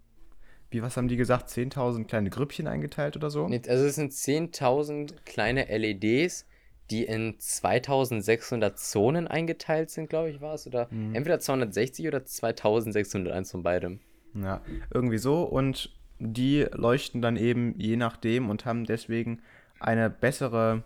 [0.71, 3.45] wie was haben die gesagt, 10.000 kleine Grüppchen eingeteilt oder so?
[3.45, 6.47] Also es sind 10.000 kleine LEDs,
[6.89, 10.65] die in 2600 Zonen eingeteilt sind, glaube ich, war es.
[10.65, 11.13] Oder mhm.
[11.13, 13.99] entweder 260 oder 2601 von beidem.
[14.33, 15.43] Ja, irgendwie so.
[15.43, 19.43] Und die leuchten dann eben je nachdem und haben deswegen
[19.79, 20.81] eine bessere,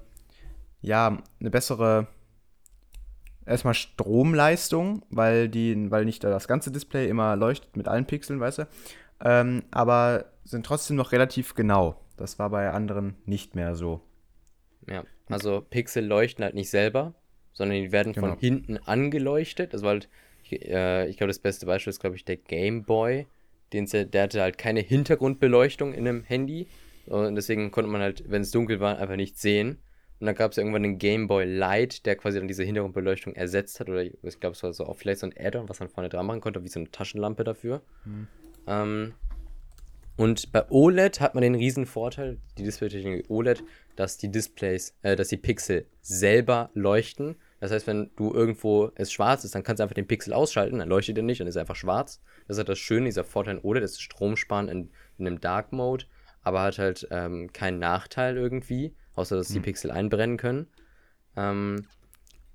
[0.82, 2.10] ja, eine bessere
[3.46, 8.60] erstmal Stromleistung, weil die, weil nicht das ganze Display immer leuchtet mit allen Pixeln, weißt
[8.60, 8.68] du.
[9.24, 12.02] Ähm, aber sind trotzdem noch relativ genau.
[12.18, 14.02] Das war bei anderen nicht mehr so.
[14.88, 17.14] Ja, also Pixel leuchten halt nicht selber,
[17.54, 18.28] sondern die werden genau.
[18.28, 19.74] von hinten angeleuchtet.
[19.74, 20.10] Das war halt,
[20.44, 23.28] ich, äh, ich glaube, das beste Beispiel ist, glaube ich, der Game Boy.
[23.74, 26.68] Den, der hatte halt keine Hintergrundbeleuchtung in einem Handy.
[27.06, 29.80] Und deswegen konnte man halt, wenn es dunkel war, einfach nicht sehen.
[30.22, 33.80] Und dann gab es irgendwann den Game Boy Light, der quasi dann diese Hintergrundbeleuchtung ersetzt
[33.80, 33.90] hat.
[33.90, 36.28] Oder ich glaube, es war so auch vielleicht so ein Add-on, was man vorne dran
[36.28, 37.82] machen konnte, wie so eine Taschenlampe dafür.
[38.06, 38.28] Mhm.
[38.68, 39.14] Ähm,
[40.18, 43.64] und bei OLED hat man den riesen Vorteil, die Display-Technik OLED,
[43.96, 47.38] dass die Displays, äh, dass die Pixel selber leuchten.
[47.60, 50.78] Das heißt, wenn du irgendwo es schwarz ist, dann kannst du einfach den Pixel ausschalten,
[50.78, 52.22] dann leuchtet er nicht und ist einfach schwarz.
[52.48, 55.72] Das ist halt das Schöne, dieser Vorteil in OLED, ist Stromsparen in, in einem Dark
[55.72, 56.06] Mode,
[56.44, 59.64] aber hat halt ähm, keinen Nachteil irgendwie außer dass die hm.
[59.64, 60.68] Pixel einbrennen können.
[61.36, 61.86] Ähm,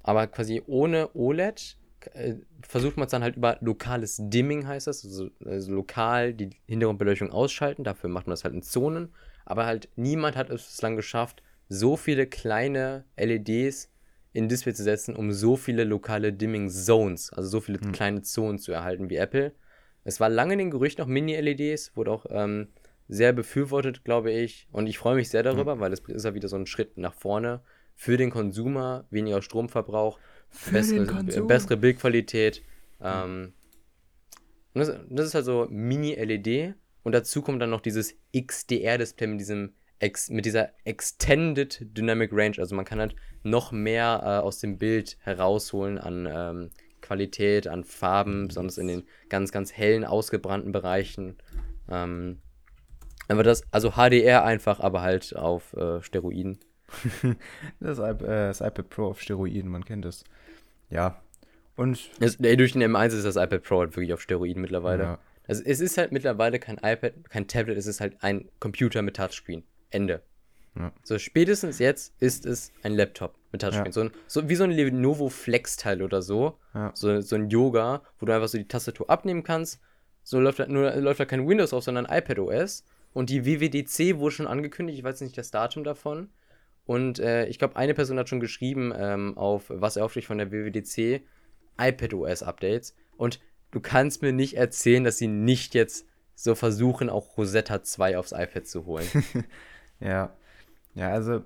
[0.03, 1.79] aber quasi ohne OLED
[2.13, 6.51] äh, versucht man es dann halt über lokales Dimming, heißt das, also, also, lokal die
[6.67, 7.85] Hintergrundbeleuchtung ausschalten.
[7.85, 9.13] Dafür macht man das halt in Zonen.
[9.45, 13.91] Aber halt niemand hat es bislang geschafft, so viele kleine LEDs
[14.33, 17.93] in Display zu setzen, um so viele lokale Dimming Zones, also so viele hm.
[17.93, 19.53] kleine Zonen zu erhalten wie Apple.
[20.05, 22.69] Es war lange in den Gerüchten noch Mini-LEDs, wurde auch ähm,
[23.09, 24.69] sehr befürwortet, glaube ich.
[24.73, 25.81] Und ich freue mich sehr darüber, mhm.
[25.81, 27.61] weil es ist ja wieder so ein Schritt nach vorne
[27.95, 30.19] für den Konsumer, weniger Stromverbrauch,
[30.71, 32.63] bessere, bessere Bildqualität.
[33.01, 33.55] Ähm,
[34.75, 36.75] und das, das, ist halt so Mini-LED.
[37.03, 39.73] Und dazu kommt dann noch dieses XDR-Display mit diesem
[40.29, 42.57] mit dieser Extended Dynamic Range.
[42.59, 47.85] Also man kann halt noch mehr äh, aus dem Bild herausholen an ähm, Qualität, an
[47.85, 51.39] Farben, besonders in den ganz, ganz hellen, ausgebrannten Bereichen.
[51.89, 52.41] Ähm,
[53.29, 56.59] aber das, also HDR einfach, aber halt auf äh, Steroiden.
[57.81, 60.25] das, äh, das, iPad Pro auf Steroiden, man kennt es.
[60.91, 61.21] Ja.
[61.77, 62.11] Und.
[62.21, 65.03] Es, ey, durch den M1 ist das iPad Pro halt wirklich auf Steroiden mittlerweile.
[65.03, 65.19] Ja.
[65.49, 69.17] Also es ist halt mittlerweile kein iPad, kein Tablet, es ist halt ein Computer mit
[69.17, 69.63] Touchscreen.
[69.91, 70.23] Ende.
[70.75, 70.93] Ja.
[71.03, 73.87] So spätestens jetzt ist es ein Laptop mit Touchscreen.
[73.87, 73.93] Ja.
[73.93, 76.59] So, ein, so wie so ein Lenovo Flex-Teil oder so.
[76.75, 76.91] Ja.
[76.95, 77.21] so.
[77.21, 79.81] So ein Yoga, wo du einfach so die Tastatur abnehmen kannst.
[80.23, 82.85] So läuft da, nur, läuft da kein Windows auf, sondern iPad OS.
[83.17, 86.29] Und die WWDC wurde schon angekündigt, ich weiß nicht das Datum davon.
[86.85, 90.37] Und äh, ich glaube, eine Person hat schon geschrieben, ähm, auf was er aufsteht von
[90.37, 91.23] der WWDC,
[91.79, 92.95] iPadOS-Updates.
[93.17, 93.41] Und
[93.71, 98.33] du kannst mir nicht erzählen, dass sie nicht jetzt so versuchen, auch Rosetta 2 aufs
[98.33, 99.09] iPad zu holen.
[100.01, 100.37] ja.
[100.95, 101.43] Ja, also,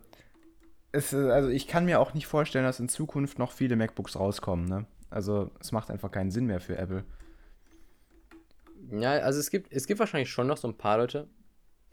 [0.90, 4.64] es, also ich kann mir auch nicht vorstellen, dass in Zukunft noch viele MacBooks rauskommen.
[4.64, 4.86] Ne?
[5.08, 7.04] Also es macht einfach keinen Sinn mehr für Apple.
[8.90, 11.28] Ja, also es gibt, es gibt wahrscheinlich schon noch so ein paar Leute,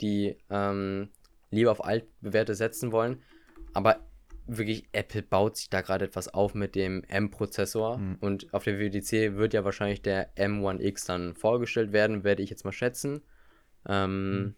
[0.00, 1.08] die ähm,
[1.50, 3.22] lieber auf altbewährte setzen wollen.
[3.74, 4.00] Aber
[4.46, 7.98] wirklich, Apple baut sich da gerade etwas auf mit dem M-Prozessor.
[7.98, 8.16] Mhm.
[8.20, 12.64] Und auf der WWDC wird ja wahrscheinlich der M1X dann vorgestellt werden, werde ich jetzt
[12.64, 13.22] mal schätzen.
[13.86, 14.54] Ähm, mhm.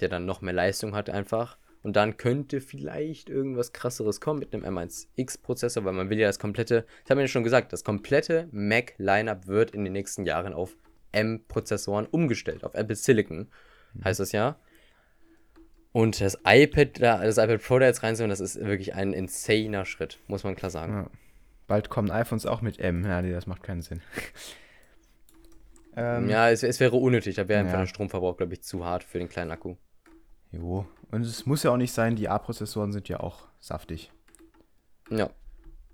[0.00, 1.58] Der dann noch mehr Leistung hat einfach.
[1.82, 6.38] Und dann könnte vielleicht irgendwas krasseres kommen mit einem M1X-Prozessor, weil man will ja das
[6.38, 10.54] komplette, das haben wir ja schon gesagt, das komplette Mac-Lineup wird in den nächsten Jahren
[10.54, 10.74] auf
[11.12, 13.48] M-Prozessoren umgestellt, auf Apple Silicon
[14.02, 14.56] heißt das ja.
[15.92, 20.18] Und das iPad, das iPad Pro da jetzt reinzuholen, das ist wirklich ein insaner Schritt,
[20.26, 20.92] muss man klar sagen.
[20.92, 21.10] Ja.
[21.66, 23.04] Bald kommen iPhones auch mit M.
[23.04, 24.02] Ja, nee, das macht keinen Sinn.
[25.96, 27.36] ähm, ja, es, es, wäre unnötig.
[27.36, 27.80] Da wäre einfach ja.
[27.80, 29.76] der Stromverbrauch, glaube ich, zu hart für den kleinen Akku.
[30.50, 30.86] Jo.
[31.10, 34.10] Und es muss ja auch nicht sein, die A-Prozessoren sind ja auch saftig.
[35.10, 35.30] Ja.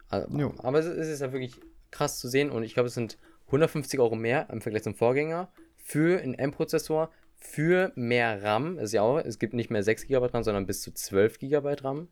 [0.08, 4.00] Also, aber es ist ja wirklich krass zu sehen und ich glaube, es sind 150
[4.00, 8.78] Euro mehr im Vergleich zum Vorgänger für einen M-Prozessor, für mehr RAM.
[8.78, 11.76] Ist ja auch, es gibt nicht mehr 6 GB RAM, sondern bis zu 12 GB
[11.82, 12.08] RAM.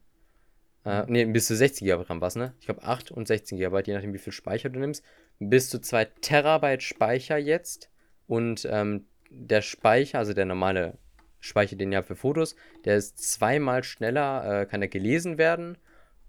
[0.85, 2.55] Äh, ne, bis zu 60 GB RAM was, ne?
[2.61, 5.05] Ich glaube 8 und 16 GB, je nachdem wie viel Speicher du nimmst.
[5.39, 7.91] Bis zu 2 Terabyte Speicher jetzt.
[8.27, 10.99] Und ähm, der Speicher, also der normale
[11.41, 15.79] Speicher, den ihr habt für Fotos, der ist zweimal schneller, äh, kann er gelesen werden.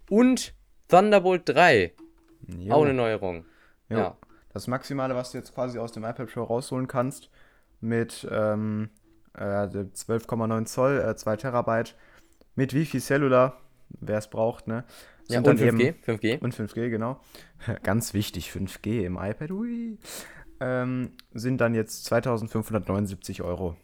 [0.09, 0.53] Und
[0.87, 1.93] Thunderbolt 3.
[2.47, 2.73] Jo.
[2.73, 3.45] Auch eine Neuerung.
[3.89, 3.97] Jo.
[3.97, 4.17] Ja.
[4.51, 7.29] Das Maximale, was du jetzt quasi aus dem iPad Pro rausholen kannst,
[7.81, 8.89] mit ähm,
[9.33, 11.95] äh, 12,9 Zoll, äh, 2 Terabyte,
[12.55, 13.61] mit Wi-Fi Cellular,
[13.99, 14.83] wer es braucht, ne?
[15.23, 16.39] Sind ja, und 5G, eben, 5G.
[16.39, 17.21] Und 5G, genau.
[17.83, 19.97] Ganz wichtig, 5G im iPad, ui.
[20.59, 23.77] Ähm, sind dann jetzt 2579 Euro.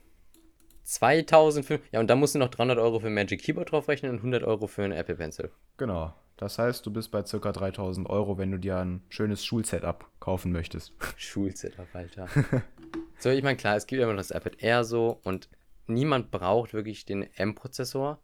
[0.84, 4.44] 2005, ja, und da musst du noch 300 Euro für Magic Keyboard draufrechnen und 100
[4.44, 5.52] Euro für einen Apple Pencil.
[5.78, 6.14] Genau.
[6.38, 7.52] Das heißt, du bist bei ca.
[7.52, 10.94] 3000 Euro, wenn du dir ein schönes Schulsetup kaufen möchtest.
[11.16, 12.28] Schulsetup, Alter.
[13.20, 15.50] so, ich meine, klar, es gibt immer noch das iPad Air so und
[15.88, 18.20] niemand braucht wirklich den M-Prozessor.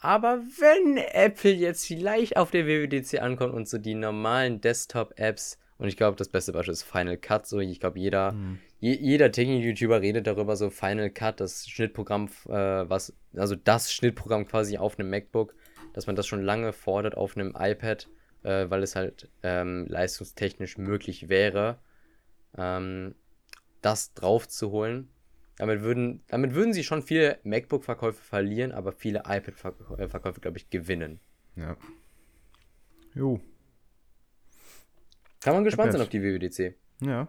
[0.00, 5.86] Aber wenn Apple jetzt vielleicht auf der WWDC ankommt und so die normalen Desktop-Apps, und
[5.88, 8.58] ich glaube, das beste Beispiel ist Final Cut, so ich glaube, jeder, mhm.
[8.80, 14.46] je, jeder Technik-YouTuber redet darüber, so Final Cut, das Schnittprogramm, äh, was, also das Schnittprogramm
[14.46, 15.54] quasi auf einem MacBook,
[15.94, 18.08] dass man das schon lange fordert auf einem iPad,
[18.42, 21.78] äh, weil es halt ähm, leistungstechnisch möglich wäre,
[22.56, 23.14] ähm,
[23.80, 25.08] das drauf zu holen.
[25.56, 31.20] Damit würden, damit würden sie schon viele MacBook-Verkäufe verlieren, aber viele iPad-Verkäufe, glaube ich, gewinnen.
[31.56, 31.76] Ja.
[33.14, 33.40] Jo.
[35.40, 36.74] Kann man gespannt sein auf die WWDC.
[37.00, 37.28] Ja.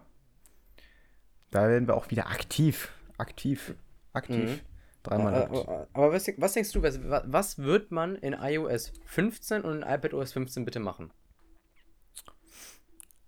[1.50, 2.92] Da werden wir auch wieder aktiv.
[3.18, 3.74] Aktiv.
[4.12, 4.50] Aktiv.
[4.50, 4.60] Mhm.
[5.02, 9.62] Dreimal aber, aber, aber was, was, denkst du, was, was wird man in iOS 15
[9.62, 11.10] und in iPadOS 15 bitte machen?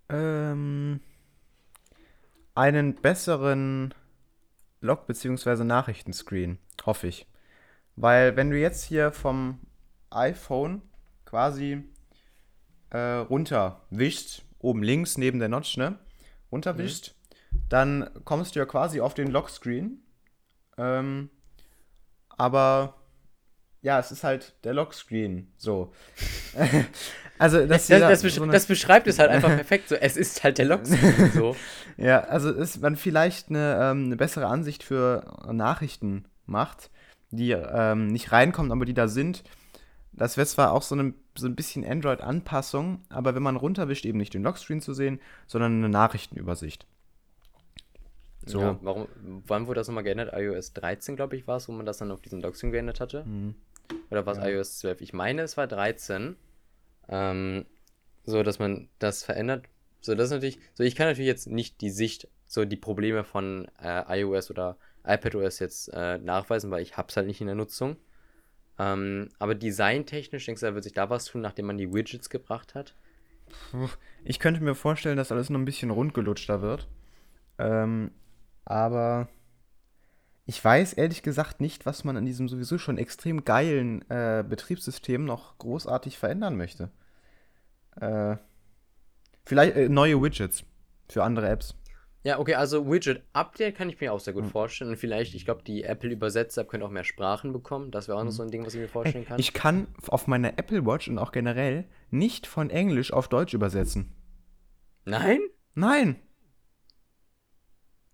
[0.09, 1.01] Ähm,
[2.55, 3.93] einen besseren
[4.81, 5.63] Log- bzw.
[5.63, 7.27] Nachrichtenscreen, hoffe ich.
[7.95, 9.59] Weil wenn du jetzt hier vom
[10.09, 10.81] iPhone
[11.25, 11.83] quasi
[12.89, 15.97] äh, runterwischst, oben links neben der Notch, ne?
[16.51, 17.15] Runterwischst,
[17.51, 17.57] mhm.
[17.69, 20.03] dann kommst du ja quasi auf den Lockscreen.
[20.77, 21.29] Ähm,
[22.29, 22.95] aber
[23.83, 25.51] ja, es ist halt der Lockscreen.
[25.57, 25.93] So.
[27.37, 29.89] also, das, das, das, besch so das, beschreibt es halt einfach perfekt.
[29.89, 31.31] So, es ist halt der Lockscreen.
[31.33, 31.55] So.
[31.97, 36.91] ja, also ist man vielleicht eine, ähm, eine, bessere Ansicht für Nachrichten macht,
[37.31, 39.43] die ähm, nicht reinkommen, aber die da sind.
[40.13, 44.17] Das wäre zwar auch so, eine, so ein bisschen Android-Anpassung, aber wenn man runterwischt, eben
[44.17, 46.87] nicht den Lockscreen zu sehen, sondern eine Nachrichtenübersicht.
[48.45, 48.61] So.
[48.61, 49.07] Ja, warum,
[49.47, 50.33] wann wurde das nochmal geändert?
[50.33, 53.25] iOS 13, glaube ich, war es, wo man das dann auf diesen Lockscreen geändert hatte.
[53.25, 53.55] Mhm.
[54.09, 54.47] Oder war es ja.
[54.47, 55.01] iOS 12?
[55.01, 56.35] Ich meine, es war 13.
[57.09, 57.65] Ähm,
[58.25, 59.65] so, dass man das verändert.
[60.01, 63.23] So, das ist natürlich, so, ich kann natürlich jetzt nicht die Sicht, so die Probleme
[63.23, 67.55] von äh, iOS oder iPadOS jetzt äh, nachweisen, weil ich hab's halt nicht in der
[67.55, 67.97] Nutzung.
[68.79, 72.29] Ähm, aber designtechnisch, denkst du, da wird sich da was tun, nachdem man die Widgets
[72.29, 72.95] gebracht hat?
[74.23, 76.87] Ich könnte mir vorstellen, dass alles noch ein bisschen rundgelutschter wird.
[77.59, 78.11] Ähm,
[78.65, 79.29] aber
[80.45, 85.23] ich weiß ehrlich gesagt nicht, was man an diesem sowieso schon extrem geilen äh, Betriebssystem
[85.23, 86.91] noch großartig verändern möchte.
[87.99, 88.37] Äh,
[89.45, 90.63] vielleicht äh, neue Widgets
[91.07, 91.75] für andere Apps.
[92.25, 94.51] Ja, okay, also Widget-Update kann ich mir auch sehr gut hm.
[94.51, 94.91] vorstellen.
[94.91, 97.91] Und vielleicht, ich glaube, die Apple-Übersetzer können auch mehr Sprachen bekommen.
[97.91, 98.35] Das wäre auch noch hm.
[98.35, 99.39] so ein Ding, was ich mir vorstellen kann.
[99.39, 104.13] Ich kann auf meiner Apple Watch und auch generell nicht von Englisch auf Deutsch übersetzen.
[105.03, 105.41] Nein?
[105.75, 106.15] Nein.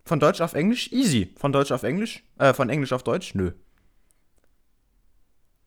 [0.10, 0.92] Von Deutsch auf Englisch?
[0.92, 1.36] Easy.
[1.38, 2.24] Von Deutsch auf Englisch?
[2.40, 3.36] Äh, von Englisch auf Deutsch?
[3.36, 3.52] Nö.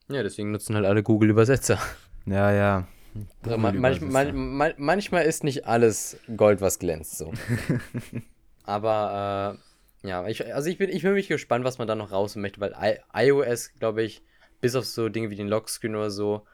[0.08, 1.78] Ja, deswegen nutzen halt alle Google-Übersetzer.
[2.26, 2.88] Ja, ja.
[3.44, 7.32] Also man, manchmal, man, manchmal ist nicht alles Gold, was glänzt, so.
[8.64, 9.56] Aber,
[10.02, 12.34] äh, ja, ich, also ich bin, ich bin wirklich gespannt, was man da noch raus
[12.34, 14.24] möchte, weil I iOS, glaube ich,
[14.60, 16.44] bis auf so Dinge wie den Lockscreen oder so,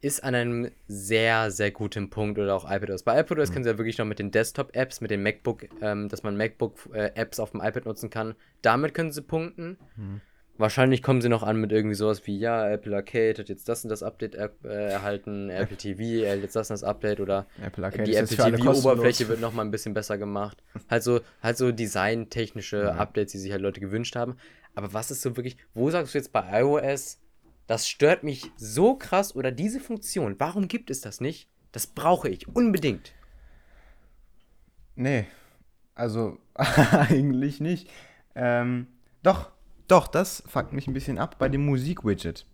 [0.00, 3.02] ist an einem sehr, sehr guten Punkt oder auch iPadOS.
[3.02, 3.52] Bei iPadOS mhm.
[3.52, 7.38] können sie ja wirklich noch mit den Desktop-Apps, mit den MacBook, ähm, dass man MacBook-Apps
[7.38, 9.78] äh, auf dem iPad nutzen kann, damit können sie punkten.
[9.96, 10.20] Mhm.
[10.56, 13.82] Wahrscheinlich kommen sie noch an mit irgendwie sowas wie, ja, Apple Arcade hat jetzt das
[13.82, 17.84] und das Update äh, erhalten, Apple TV hat jetzt das und das Update oder Apple
[17.84, 20.62] Arcade die Apple TV-Oberfläche wird nochmal ein bisschen besser gemacht.
[20.90, 22.98] Halt so, halt so designtechnische mhm.
[22.98, 24.36] Updates, die sich halt Leute gewünscht haben.
[24.74, 27.18] Aber was ist so wirklich, wo sagst du jetzt bei iOS,
[27.70, 31.48] das stört mich so krass oder diese Funktion, warum gibt es das nicht?
[31.70, 33.12] Das brauche ich unbedingt.
[34.96, 35.28] Nee,
[35.94, 37.88] also eigentlich nicht.
[38.34, 38.88] Ähm,
[39.22, 39.52] doch,
[39.86, 42.44] doch, das fuckt mich ein bisschen ab bei dem Musik-Widget.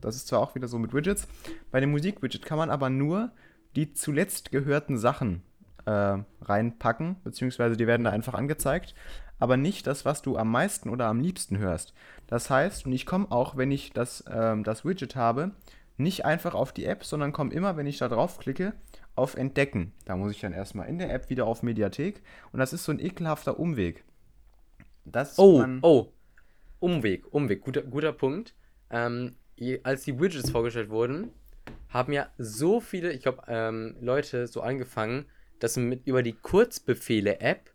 [0.00, 1.26] Das ist zwar auch wieder so mit Widgets.
[1.72, 3.32] Bei dem Musik-Widget kann man aber nur
[3.74, 5.42] die zuletzt gehörten Sachen
[5.84, 8.94] äh, reinpacken, beziehungsweise die werden da einfach angezeigt,
[9.40, 11.92] aber nicht das, was du am meisten oder am liebsten hörst.
[12.30, 15.50] Das heißt, und ich komme auch, wenn ich das, ähm, das Widget habe,
[15.96, 18.72] nicht einfach auf die App, sondern komme immer, wenn ich da draufklicke,
[19.16, 19.92] auf Entdecken.
[20.06, 22.22] Da muss ich dann erstmal in der App wieder auf Mediathek
[22.52, 24.04] und das ist so ein ekelhafter Umweg.
[25.04, 26.12] Das oh, oh,
[26.78, 28.54] Umweg, Umweg, guter, guter Punkt.
[28.90, 29.34] Ähm,
[29.82, 31.30] als die Widgets vorgestellt wurden,
[31.88, 35.26] haben ja so viele, ich glaube, ähm, Leute so angefangen,
[35.58, 37.70] dass du mit über die Kurzbefehle-App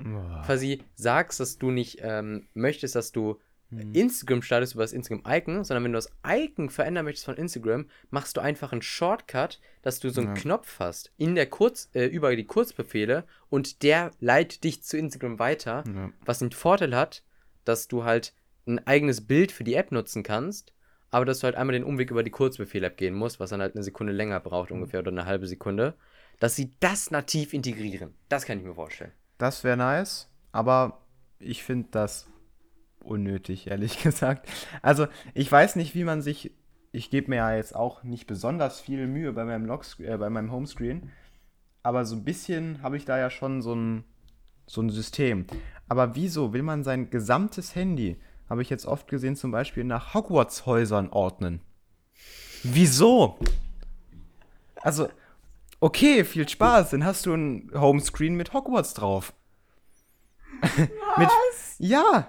[0.46, 3.40] quasi sagst, dass du nicht ähm, möchtest, dass du
[3.70, 3.94] hm.
[3.94, 8.38] Instagram startest über das Instagram-Icon, sondern wenn du das Icon verändern möchtest von Instagram, machst
[8.38, 10.42] du einfach einen Shortcut, dass du so einen ja.
[10.42, 15.40] Knopf hast in der Kurz, äh, über die Kurzbefehle und der leitet dich zu Instagram
[15.40, 16.12] weiter, ja.
[16.26, 17.24] was den Vorteil hat,
[17.64, 18.34] dass du halt
[18.68, 20.74] ein eigenes Bild für die App nutzen kannst,
[21.12, 23.76] aber dass du halt einmal den Umweg über die Kurzbefehl-App gehen musst, was dann halt
[23.76, 24.78] eine Sekunde länger braucht hm.
[24.78, 25.96] ungefähr oder eine halbe Sekunde
[26.40, 28.14] dass sie das nativ integrieren.
[28.30, 29.12] Das kann ich mir vorstellen.
[29.38, 31.02] Das wäre nice, aber
[31.40, 32.28] ich finde das
[33.06, 34.48] unnötig, ehrlich gesagt.
[34.82, 36.52] Also, ich weiß nicht, wie man sich.
[36.92, 40.30] Ich gebe mir ja jetzt auch nicht besonders viel Mühe bei meinem, Lockscreen, äh, bei
[40.30, 41.12] meinem Homescreen,
[41.84, 44.06] aber so ein bisschen habe ich da ja schon so ein,
[44.66, 45.46] so ein System.
[45.90, 48.18] Aber wieso will man sein gesamtes Handy,
[48.50, 51.60] habe ich jetzt oft gesehen, zum Beispiel nach Hogwarts-Häusern ordnen?
[52.64, 53.40] Wieso?
[54.82, 55.10] Also,
[55.80, 56.92] Okay, viel Spaß.
[56.92, 59.34] Dann hast du ein Homescreen mit Hogwarts drauf.
[61.18, 61.30] mit,
[61.78, 62.28] ja.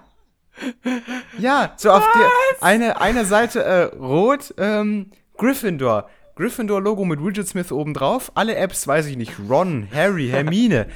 [1.37, 2.29] Ja, so auf der
[2.61, 6.09] eine, eine Seite äh, rot, ähm, Gryffindor.
[6.35, 8.31] Gryffindor-Logo mit Widget Smith oben drauf.
[8.35, 9.33] Alle Apps, weiß ich nicht.
[9.49, 10.87] Ron, Harry, Hermine.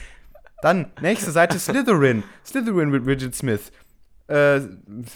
[0.61, 2.23] Dann nächste Seite Slytherin.
[2.45, 3.71] Slytherin mit Widget Smith.
[4.27, 4.61] Äh,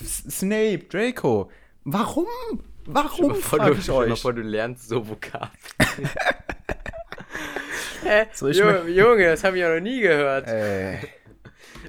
[0.04, 1.52] Snape, Draco.
[1.84, 2.26] Warum?
[2.86, 3.36] Warum?
[3.36, 3.84] Frag ich euch.
[3.84, 5.52] Stell mal vor, du lernst so Vokabeln.
[8.34, 10.48] so, Junge, Junge, das habe ich ja noch nie gehört.
[10.48, 10.98] Äh.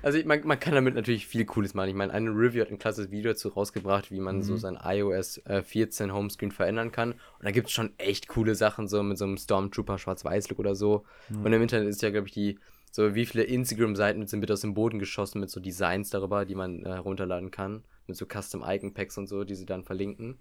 [0.02, 1.88] Also man, man kann damit natürlich viel Cooles machen.
[1.88, 4.42] Ich meine, eine Review hat ein klasses Video dazu rausgebracht, wie man mhm.
[4.42, 7.12] so sein iOS äh, 14 Homescreen verändern kann.
[7.12, 10.74] Und da gibt es schon echt coole Sachen, so mit so einem Stormtrooper Schwarz-Weiß-Look oder
[10.74, 11.04] so.
[11.28, 11.44] Mhm.
[11.44, 12.58] Und im Internet ist ja, glaube ich, die,
[12.90, 16.54] so wie viele Instagram-Seiten sind bitte aus dem Boden geschossen mit so Designs darüber, die
[16.54, 17.84] man äh, herunterladen kann.
[18.06, 20.38] Mit so Custom-Icon-Packs und so, die sie dann verlinken.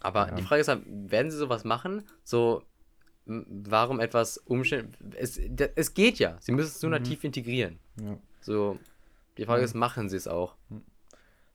[0.00, 0.34] Aber ja.
[0.34, 2.02] die Frage ist halt, werden sie sowas machen?
[2.24, 2.62] So
[3.26, 4.96] warum etwas umstellen.
[5.16, 6.36] Es, es geht ja.
[6.40, 7.02] Sie müssen es nur mhm.
[7.02, 7.78] nativ integrieren.
[8.00, 8.18] Ja.
[8.40, 8.78] So,
[9.38, 9.64] die Frage ja.
[9.64, 10.56] ist, machen sie es auch?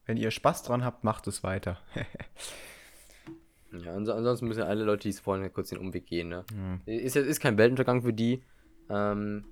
[0.06, 1.80] Wenn ihr Spaß dran habt, macht es weiter.
[3.84, 6.30] ja, ansonsten müssen alle Leute, die es wollen, kurz den Umweg gehen.
[6.30, 6.44] Ne?
[6.88, 6.94] Ja.
[6.94, 8.42] Ist, ist kein Weltuntergang für die.
[8.90, 9.46] Ähm,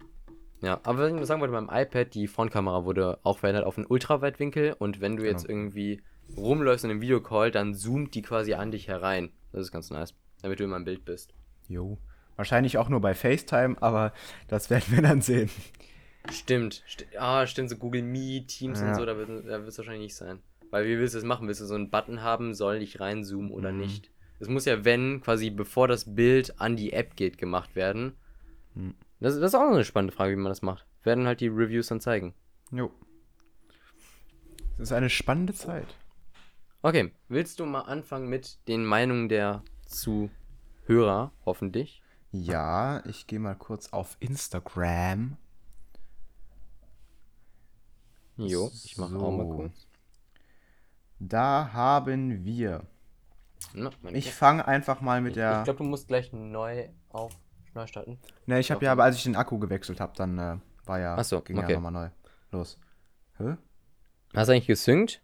[0.61, 3.85] ja, aber was ich sagen wollte, beim iPad, die Frontkamera wurde auch verändert auf einen
[3.85, 5.33] Ultraweitwinkel und wenn du genau.
[5.37, 6.01] jetzt irgendwie
[6.35, 9.31] rumläufst in einem Videocall, dann zoomt die quasi an dich herein.
[9.51, 11.33] Das ist ganz nice, damit du immer im Bild bist.
[11.67, 11.99] Jo.
[12.37, 14.13] Wahrscheinlich auch nur bei FaceTime, aber
[14.47, 15.49] das werden wir dann sehen.
[16.31, 16.83] Stimmt.
[16.87, 18.89] St ah, stimmt, so Google Meet, Teams ja.
[18.89, 19.29] und so, da wird
[19.67, 20.39] es wahrscheinlich nicht sein.
[20.69, 21.47] Weil wie willst du das machen?
[21.47, 23.79] Willst du so einen Button haben, soll ich reinzoomen oder mhm.
[23.79, 24.11] nicht?
[24.39, 28.13] Es muss ja, wenn, quasi bevor das Bild an die App geht, gemacht werden.
[28.75, 28.93] Mhm.
[29.19, 30.85] Das, das, ist auch noch eine spannende Frage, wie man das macht.
[31.03, 32.33] Werden halt die Reviews dann zeigen.
[32.71, 32.91] Jo.
[34.77, 35.87] Das ist eine spannende Zeit.
[36.83, 42.03] Okay, willst du mal anfangen mit den Meinungen der Zuhörer, hoffentlich?
[42.43, 45.37] Ja, ich gehe mal kurz auf Instagram.
[48.37, 49.19] Jo, ich mache so.
[49.19, 49.87] auch mal kurz.
[51.19, 52.83] Da haben wir.
[53.73, 55.59] No, ich fange einfach mal mit der.
[55.59, 57.33] Ich glaube, du musst gleich neu auf
[57.73, 58.19] neu starten.
[58.45, 61.15] Ne, ich habe ja, aber als ich den Akku gewechselt habe, dann äh, war ja.
[61.15, 61.71] Achso, ging okay.
[61.71, 62.09] ja nochmal neu.
[62.51, 62.77] Los.
[63.37, 63.57] Hä?
[64.35, 65.21] Hast du eigentlich gesynkt?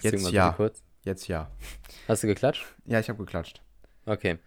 [0.00, 0.52] Jetzt ja.
[0.52, 0.82] Kurz.
[1.06, 1.48] Jetzt ja.
[2.08, 2.66] Hast du geklatscht?
[2.84, 3.62] Ja, ich habe geklatscht.
[4.06, 4.38] Okay.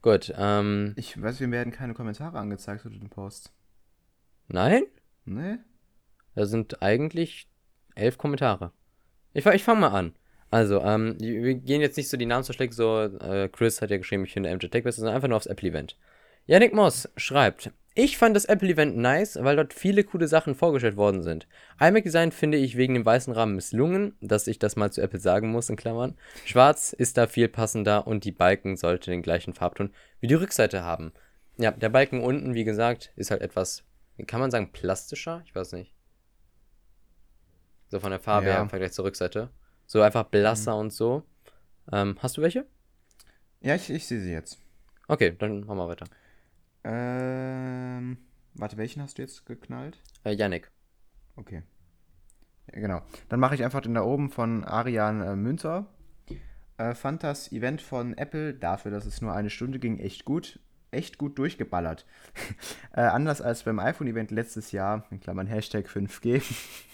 [0.00, 0.32] Gut.
[0.38, 3.52] Ähm, ich weiß, mir werden keine Kommentare angezeigt unter dem Post.
[4.46, 4.84] Nein?
[5.24, 5.56] Nee.
[6.36, 7.48] Da sind eigentlich
[7.96, 8.70] elf Kommentare.
[9.32, 10.14] Ich, ich fange mal an.
[10.52, 13.96] Also, ähm, wir gehen jetzt nicht so die Namen zerschlägt, so, äh, Chris hat ja
[13.96, 15.96] geschrieben, ich finde MJ Tech besser, sondern einfach nur aufs Apple-Event.
[16.46, 21.22] Yannick Moss schreibt, ich fand das Apple-Event nice, weil dort viele coole Sachen vorgestellt worden
[21.22, 21.46] sind.
[21.78, 25.52] iMac-Design finde ich wegen dem weißen Rahmen misslungen, dass ich das mal zu Apple sagen
[25.52, 26.16] muss, in Klammern.
[26.44, 30.82] Schwarz ist da viel passender und die Balken sollte den gleichen Farbton wie die Rückseite
[30.82, 31.12] haben.
[31.56, 33.84] Ja, der Balken unten, wie gesagt, ist halt etwas,
[34.26, 35.42] kann man sagen, plastischer?
[35.44, 35.94] Ich weiß nicht.
[37.88, 38.54] So von der Farbe ja.
[38.54, 39.50] her im Vergleich zur Rückseite.
[39.86, 40.80] So einfach blasser mhm.
[40.80, 41.22] und so.
[41.92, 42.66] Ähm, hast du welche?
[43.60, 44.58] Ja, ich, ich sehe sie jetzt.
[45.06, 46.06] Okay, dann machen wir weiter.
[46.84, 48.18] Ähm,
[48.54, 50.00] warte, welchen hast du jetzt geknallt?
[50.24, 50.70] Äh, Yannick.
[51.36, 51.62] Okay.
[52.72, 53.02] Ja, genau.
[53.28, 55.86] Dann mache ich einfach den da oben von Arian äh, Münzer.
[56.76, 60.60] Äh, fand das Event von Apple dafür, dass es nur eine Stunde ging, echt gut.
[60.90, 62.06] Echt gut durchgeballert.
[62.94, 66.42] äh, anders als beim iPhone-Event letztes Jahr, in Klammern Hashtag 5G.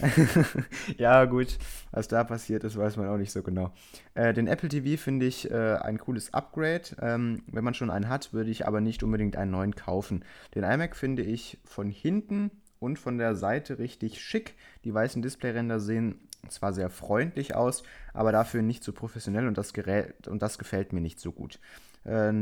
[0.98, 1.58] ja, gut,
[1.90, 3.72] was da passiert ist, weiß man auch nicht so genau.
[4.14, 6.96] Äh, den Apple TV finde ich äh, ein cooles Upgrade.
[7.00, 10.24] Ähm, wenn man schon einen hat, würde ich aber nicht unbedingt einen neuen kaufen.
[10.54, 14.54] Den iMac finde ich von hinten und von der Seite richtig schick.
[14.84, 17.82] Die weißen Displayränder sehen zwar sehr freundlich aus,
[18.12, 21.58] aber dafür nicht so professionell und das, Gerät, und das gefällt mir nicht so gut.
[22.04, 22.32] Äh,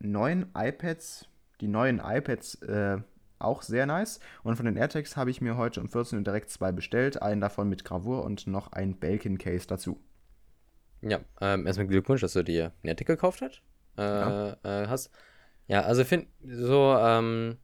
[0.00, 1.26] neuen iPads,
[1.60, 2.98] die neuen iPads äh,
[3.38, 4.20] auch sehr nice.
[4.42, 7.22] Und von den AirTags habe ich mir heute um 14 Uhr direkt zwei bestellt.
[7.22, 10.00] Einen davon mit Gravur und noch ein Belkin-Case dazu.
[11.00, 13.62] Ja, ähm, erstmal Glückwunsch, dass du dir einen AirTag gekauft hast.
[13.96, 14.56] Äh, ja.
[14.62, 15.10] Äh, hast.
[15.68, 17.58] Ja, also finde so, ähm,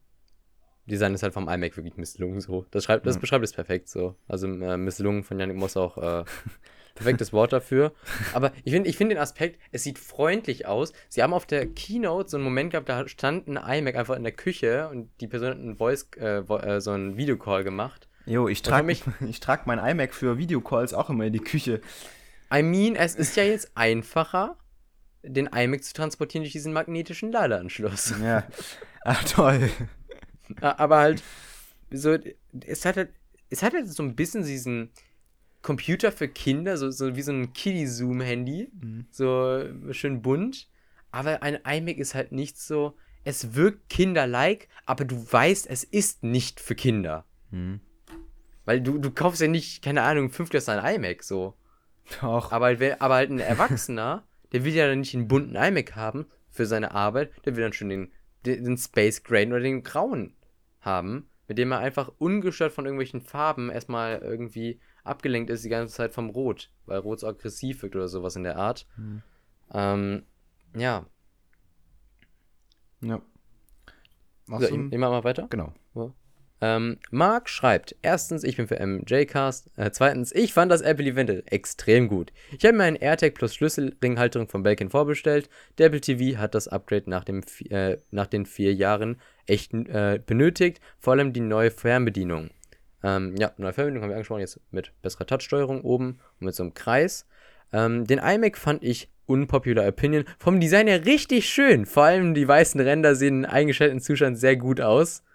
[0.86, 2.66] Design ist halt vom iMac wirklich misslungen so.
[2.70, 4.16] Das, schreibt, das beschreibt es perfekt so.
[4.28, 6.24] Also äh, misslungen von Janik Moss auch äh,
[6.94, 7.92] perfektes Wort dafür.
[8.32, 10.92] Aber ich finde ich find den Aspekt, es sieht freundlich aus.
[11.08, 14.22] Sie haben auf der Keynote so einen Moment gehabt, da stand ein iMac einfach in
[14.22, 18.08] der Küche und die Person hat einen Voice, äh, äh so einen Videocall gemacht.
[18.26, 21.80] Jo, ich trage mich, ich trage mein iMac für Videocalls auch immer in die Küche.
[22.52, 24.56] I mean, es ist ja jetzt einfacher,
[25.22, 28.14] den iMac zu transportieren durch diesen magnetischen Ladeanschluss.
[28.22, 28.44] Ja.
[29.04, 29.70] Ach toll.
[30.60, 31.22] Aber halt,
[31.90, 32.16] so,
[32.66, 33.10] es hat halt,
[33.50, 34.90] es hat halt so ein bisschen diesen
[35.64, 39.06] Computer für Kinder, so, so wie so ein Kiddie-Zoom-Handy, mhm.
[39.10, 40.68] so schön bunt.
[41.10, 46.22] Aber ein iMac ist halt nicht so, es wirkt kinderlike, aber du weißt, es ist
[46.22, 47.24] nicht für Kinder.
[47.50, 47.80] Mhm.
[48.64, 51.54] Weil du, du kaufst ja nicht, keine Ahnung, fünftklässler ein iMac, so.
[52.20, 52.52] Doch.
[52.52, 56.26] Aber, halt, aber halt ein Erwachsener, der will ja dann nicht einen bunten iMac haben
[56.50, 58.12] für seine Arbeit, der will dann schon den
[58.44, 60.34] den Space Gray oder den grauen
[60.80, 65.94] haben, mit dem er einfach ungestört von irgendwelchen Farben erstmal irgendwie abgelenkt ist die ganze
[65.94, 68.86] Zeit vom Rot, weil Rot so aggressiv wirkt oder sowas in der Art.
[68.96, 69.22] Mhm.
[69.72, 70.22] Ähm,
[70.76, 71.06] ja.
[73.00, 73.20] Ja.
[74.46, 75.46] So, ich, ich mach mal weiter?
[75.48, 75.72] Genau.
[75.94, 76.12] Ja.
[76.60, 79.70] Ähm, Marc schreibt, erstens, ich bin für MJCast.
[79.76, 82.32] Äh, zweitens, ich fand das Apple Event extrem gut.
[82.56, 85.50] Ich habe mir einen AirTag plus Schlüsselringhalterung von Belkin vorbestellt.
[85.76, 90.20] Der Apple TV hat das Upgrade nach, dem, äh, nach den vier Jahren echt äh,
[90.24, 92.48] benötigt, vor allem die neue Fernbedienung.
[93.04, 96.62] Ähm, ja, neue Fernbedienung haben wir angesprochen, jetzt mit besserer Touchsteuerung oben und mit so
[96.62, 97.26] einem Kreis.
[97.70, 101.84] Ähm, den iMac fand ich unpopular Opinion vom Design her richtig schön.
[101.84, 105.22] Vor allem die weißen Ränder sehen in eingeschalteten Zustand sehr gut aus.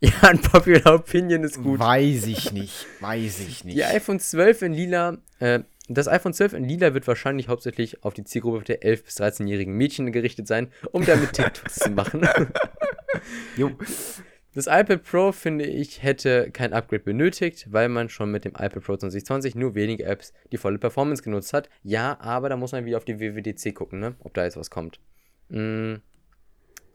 [0.00, 1.80] Ja, ein Popular Opinion ist gut.
[1.80, 2.86] Weiß ich nicht.
[3.00, 3.76] Weiß ich nicht.
[3.76, 8.14] Die iPhone 12 in lila, äh, das iPhone 12 in lila wird wahrscheinlich hauptsächlich auf
[8.14, 12.28] die Zielgruppe der 11- bis 13-jährigen Mädchen gerichtet sein, um damit TikToks zu machen.
[13.56, 13.72] jo.
[14.58, 18.82] Das iPad Pro, finde ich, hätte kein Upgrade benötigt, weil man schon mit dem iPad
[18.82, 21.70] Pro 2020 nur wenige Apps die volle Performance genutzt hat.
[21.84, 24.16] Ja, aber da muss man wieder auf die WWDC gucken, ne?
[24.18, 24.98] ob da jetzt was kommt.
[25.48, 25.98] Mm.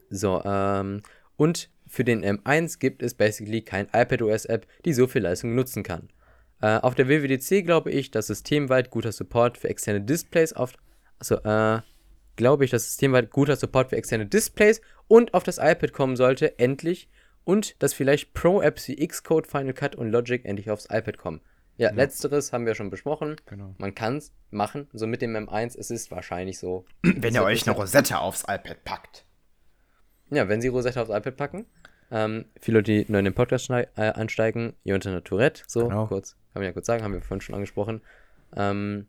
[0.10, 1.04] So, ähm,
[1.38, 6.10] und für den M1 gibt es basically kein iPadOS-App, die so viel Leistung nutzen kann.
[6.62, 10.74] Äh, auf der WWDC glaube ich, dass systemweit guter Support für externe Displays auf.
[11.18, 11.80] Also, äh,
[12.36, 16.60] glaube ich, dass systemweit guter Support für externe Displays und auf das iPad kommen sollte,
[16.60, 17.08] endlich.
[17.46, 21.42] Und dass vielleicht Pro-Apps wie Xcode, Final Cut und Logic endlich aufs iPad kommen.
[21.78, 23.36] Ja, ja, letzteres haben wir schon besprochen.
[23.48, 23.74] Genau.
[23.80, 26.86] Man kann es machen, so mit dem M1, es ist wahrscheinlich so.
[27.02, 29.26] Wenn ihr euch eine Rosette aufs iPad packt.
[30.30, 31.66] Ja, wenn sie Rosette aufs iPad packen.
[32.12, 36.06] Ähm, viele Leute, die neu in den Podcast äh, einsteigen, Jonathan Tourette, so genau.
[36.06, 38.02] kurz, kann man ja kurz sagen, haben wir vorhin schon angesprochen.
[38.56, 39.08] Ähm,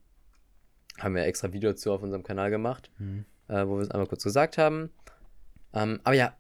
[0.99, 3.27] haben wir extra Video zu auf unserem Kanal gemacht, mhm.
[3.49, 4.91] äh, wo wir es einmal kurz gesagt haben.
[5.75, 6.35] Ähm, aber ja,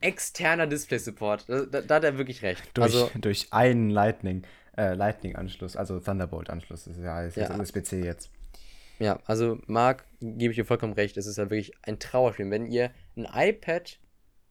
[0.00, 2.70] externer Display-Support, da, da, da, hat er wirklich recht.
[2.74, 4.42] Durch, also, durch einen Lightning,
[4.76, 7.58] äh, Lightning-Anschluss, also Thunderbolt-Anschluss, das ist ja, ist ja.
[7.58, 8.30] USB-C jetzt.
[8.98, 12.50] Ja, also Marc, gebe ich dir vollkommen recht, es ist ja wirklich ein Trauerspiel.
[12.50, 13.98] Wenn ihr ein iPad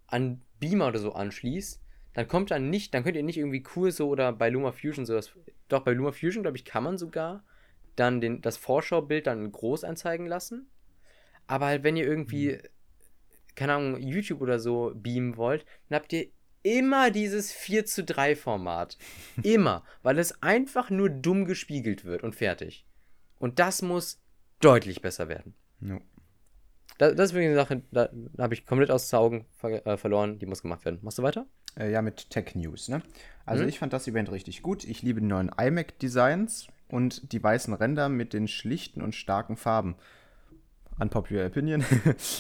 [0.08, 1.80] an Beamer oder so anschließt,
[2.14, 5.06] dann kommt dann nicht, dann könnt ihr nicht irgendwie cool so oder bei Luma Fusion
[5.06, 5.32] sowas.
[5.68, 7.44] Doch, bei Luma Fusion, glaube ich, kann man sogar
[7.96, 10.68] dann den, das Vorschaubild dann groß anzeigen lassen.
[11.46, 12.60] Aber halt, wenn ihr irgendwie, mhm.
[13.60, 16.28] Keine Ahnung, YouTube oder so beamen wollt, dann habt ihr
[16.64, 18.98] immer dieses 4 zu 3 Format.
[19.44, 19.84] immer.
[20.02, 22.86] Weil es einfach nur dumm gespiegelt wird und fertig.
[23.38, 24.22] Und das muss
[24.62, 25.56] deutlich besser werden.
[25.80, 26.00] No.
[26.98, 29.86] Das, das ist wirklich eine Sache, da, da habe ich komplett aus den Augen ver
[29.86, 30.40] äh, verloren.
[30.40, 31.00] Die muss gemacht werden.
[31.02, 31.46] Machst du weiter?
[31.78, 32.88] Äh, ja, mit Tech News.
[32.88, 33.02] Ne?
[33.46, 33.70] Also mhm.
[33.70, 34.86] ich fand das Event richtig gut.
[34.86, 39.96] Ich liebe die neuen iMac-Designs und die weißen Ränder mit den schlichten und starken Farben.
[41.00, 41.84] Unpopular Opinion.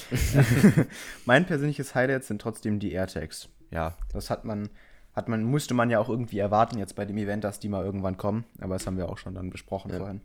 [1.26, 3.49] mein persönliches Highlight sind trotzdem die AirTags.
[3.72, 4.70] Ja, das hat man,
[5.16, 7.86] hat man, musste man ja auch irgendwie erwarten jetzt bei dem Event, dass die mal
[7.86, 8.45] irgendwann kommen.
[8.60, 9.97] Aber das haben wir auch schon dann besprochen ja.
[9.97, 10.22] vorhin.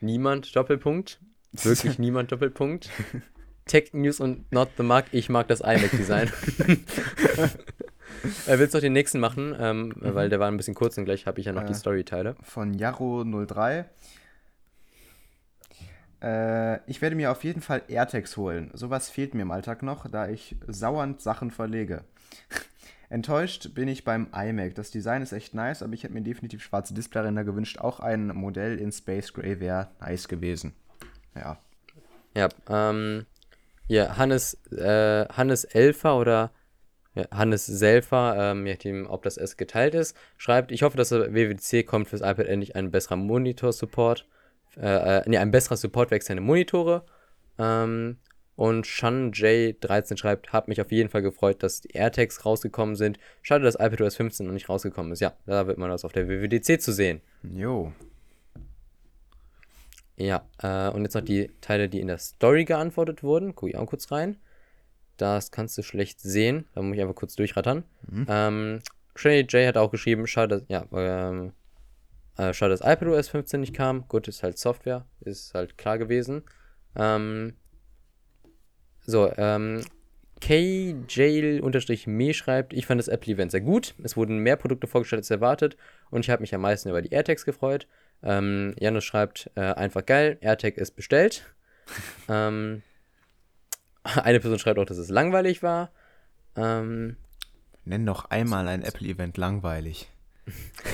[0.00, 1.20] Niemand, Doppelpunkt.
[1.52, 2.90] Wirklich niemand Doppelpunkt.
[3.66, 5.06] Tech News und Not the Mark.
[5.12, 6.32] Ich mag das iMac-Design.
[8.46, 9.54] äh, willst du noch den nächsten machen?
[9.58, 10.14] Ähm, mhm.
[10.14, 12.34] Weil der war ein bisschen kurz und gleich habe ich ja noch äh, die Story-Teile.
[12.42, 13.84] Von Yarrow03.
[16.22, 18.70] Äh, ich werde mir auf jeden Fall AirTags holen.
[18.74, 22.04] Sowas fehlt mir im Alltag noch, da ich sauernd Sachen verlege.
[23.08, 24.74] Enttäuscht bin ich beim iMac.
[24.74, 27.78] Das Design ist echt nice, aber ich hätte mir definitiv schwarze Displayränder gewünscht.
[27.78, 30.72] Auch ein Modell in Space Gray wäre nice gewesen.
[31.34, 31.58] Ja.
[32.34, 33.26] Ja, ähm,
[33.86, 36.50] hier, Hannes, äh, Hannes Elfer oder
[37.14, 41.10] ja, Hannes Selfer, ähm, je nachdem, ob das S geteilt ist, schreibt, ich hoffe, dass
[41.10, 44.26] der WWDC kommt fürs iPad endlich ein besserer Monitor-Support,
[44.76, 47.04] äh, äh, nee, ein besserer Support für externe Monitore.
[47.58, 48.16] Ähm,
[48.54, 53.18] und Shan J13 schreibt, hab mich auf jeden Fall gefreut, dass die AirTags rausgekommen sind.
[53.40, 55.20] Schade, dass iPadOS 15 noch nicht rausgekommen ist.
[55.20, 57.22] Ja, da wird man das auf der WWDC zu sehen.
[57.42, 57.92] Jo.
[60.16, 63.54] Ja, äh, und jetzt noch die Teile, die in der Story geantwortet wurden.
[63.54, 64.36] Guck ich auch kurz rein.
[65.16, 66.66] Das kannst du schlecht sehen.
[66.74, 67.84] Da muss ich einfach kurz durchrattern.
[68.08, 68.26] Mhm.
[68.28, 68.78] Ähm,
[69.14, 71.52] Shane J hat auch geschrieben, schade, dass, ja, ähm,
[72.36, 74.08] äh, schade, dass iPadOS 15 nicht kam.
[74.08, 76.42] Gut, ist halt Software, ist halt klar gewesen.
[76.96, 77.54] Ähm,
[79.04, 79.82] so, ähm,
[80.40, 83.94] KJail-me schreibt, ich fand das Apple-Event sehr gut.
[84.02, 85.76] Es wurden mehr Produkte vorgestellt als erwartet
[86.10, 87.86] und ich habe mich am meisten über die AirTags gefreut.
[88.22, 91.54] Ähm, Janus schreibt, äh, einfach geil, AirTag ist bestellt.
[92.28, 92.82] ähm,
[94.02, 95.92] eine Person schreibt auch, dass es langweilig war.
[96.56, 97.16] Ähm,
[97.84, 100.11] Nenn noch einmal ein Apple-Event langweilig.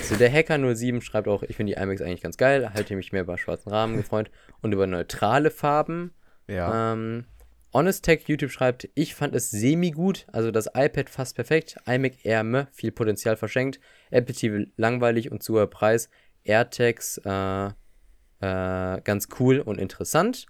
[0.03, 3.23] So, der Hacker07 schreibt auch, ich finde die iMacs eigentlich ganz geil, halte mich mehr
[3.23, 4.31] über schwarzen Rahmen gefreut
[4.61, 6.13] und über neutrale Farben.
[6.47, 6.93] Ja.
[6.93, 7.25] Ähm,
[7.73, 12.69] Honest Tech YouTube schreibt, ich fand es semi-gut, also das iPad fast perfekt, iMac Air
[12.73, 13.79] viel Potenzial verschenkt,
[14.11, 16.09] Apple TV langweilig und zu hoher Preis,
[16.45, 20.47] AirTags äh, äh, ganz cool und interessant.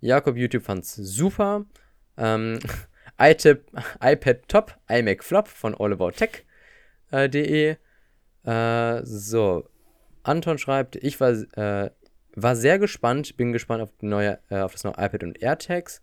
[0.00, 1.64] Jakob YouTube fand es super.
[2.16, 2.58] Ähm,
[3.18, 3.70] iTip,
[4.00, 7.70] iPad Top, iMac Flop von allaboutTech.de.
[7.70, 7.76] Äh,
[8.44, 9.68] äh, so,
[10.22, 11.90] Anton schreibt, ich war, äh,
[12.34, 16.02] war sehr gespannt, bin gespannt auf, die neue, äh, auf das neue iPad und AirTags.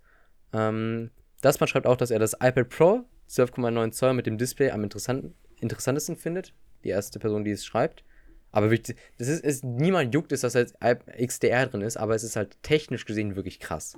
[0.53, 1.11] Ähm,
[1.41, 5.33] Dasman schreibt auch, dass er das iPad Pro 12,9 Zoll mit dem Display am interessanten,
[5.59, 6.53] interessantesten findet.
[6.83, 8.03] Die erste Person, die es schreibt.
[8.51, 12.23] Aber wirklich, das ist, ist niemand juckt es, dass jetzt XDR drin ist, aber es
[12.23, 13.95] ist halt technisch gesehen wirklich krass.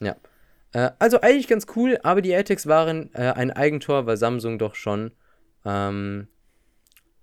[0.00, 0.06] Ja.
[0.06, 0.16] ja.
[0.72, 4.74] Äh, also eigentlich ganz cool, aber die AirTags waren äh, ein Eigentor, weil Samsung doch
[4.74, 5.12] schon
[5.64, 6.28] ähm,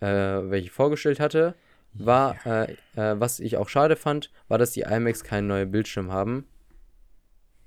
[0.01, 1.55] äh, welche vorgestellt hatte.
[1.93, 2.63] War, ja.
[2.63, 6.47] Äh, äh, was ich auch schade fand, war, dass die iMacs keinen neuen Bildschirm haben.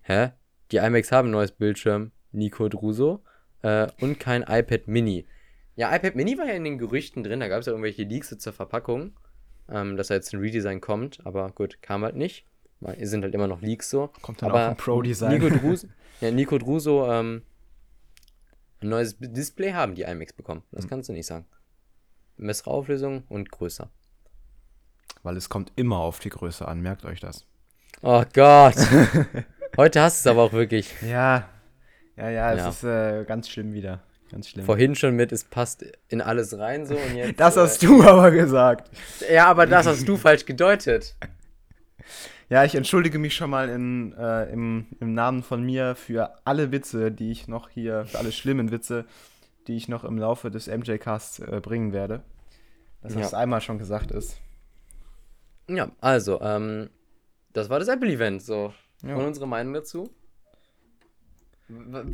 [0.02, 0.30] Hä?
[0.70, 3.22] Die iMacs haben ein neues Bildschirm, Nico Druso,
[3.62, 5.26] äh, und kein iPad Mini.
[5.76, 8.36] Ja, iPad Mini war ja in den Gerüchten drin, da gab es ja irgendwelche Leaks
[8.38, 9.12] zur Verpackung,
[9.68, 12.46] ähm, dass da jetzt ein Redesign kommt, aber gut, kam halt nicht.
[12.80, 14.10] Weil sind halt immer noch Leaks so.
[14.20, 15.40] Kommt dann aber auch ein Pro-Design.
[15.40, 15.88] Nico Druso,
[16.20, 17.42] ja, Nico Druso, ähm,
[18.80, 20.62] ein neues Display haben die iMacs bekommen.
[20.70, 20.90] Das hm.
[20.90, 21.46] kannst du nicht sagen.
[22.36, 23.88] Bessere Auflösung und größer.
[25.22, 27.46] Weil es kommt immer auf die Größe an, merkt euch das.
[28.02, 28.76] Oh Gott.
[29.76, 30.94] Heute hast du es aber auch wirklich.
[31.02, 31.48] Ja,
[32.16, 32.68] ja, ja, es ja.
[32.68, 34.02] ist äh, ganz schlimm wieder.
[34.30, 34.64] Ganz schlimm.
[34.64, 37.40] Vorhin schon mit, es passt in alles rein so und jetzt.
[37.40, 38.90] Das hast äh, du aber gesagt.
[39.32, 41.16] Ja, aber das hast du falsch gedeutet.
[42.50, 46.72] Ja, ich entschuldige mich schon mal in, äh, im, im Namen von mir für alle
[46.72, 49.06] Witze, die ich noch hier, für alle schlimmen Witze,
[49.66, 52.22] die ich noch im Laufe des MJ-Casts äh, bringen werde.
[53.02, 53.20] Dass ja.
[53.20, 54.40] das einmal schon gesagt ist.
[55.68, 56.90] Ja, also, ähm,
[57.52, 58.72] das war das Apple-Event, so.
[59.02, 59.16] Ja.
[59.16, 60.10] Und unsere Meinung dazu?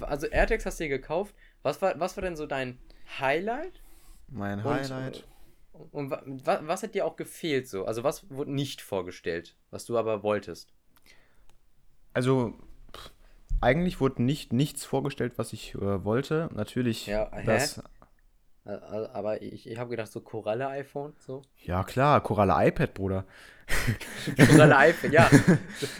[0.02, 1.34] Also AirTags hast du dir gekauft.
[1.62, 2.78] Was war, was war denn so dein
[3.18, 3.82] Highlight?
[4.28, 5.26] Mein Highlight.
[5.72, 7.84] Und, und, und was, was hat dir auch gefehlt so?
[7.84, 10.72] Also was wurde nicht vorgestellt, was du aber wolltest?
[12.12, 12.54] Also
[13.60, 16.48] eigentlich wurde nicht nichts vorgestellt, was ich äh, wollte.
[16.54, 17.82] Natürlich ja, das.
[18.64, 21.42] Aber ich, ich habe gedacht, so Koralle iPhone, so.
[21.64, 23.24] Ja, klar, Koralle iPad, Bruder.
[24.36, 25.30] Koralle iPad, ja.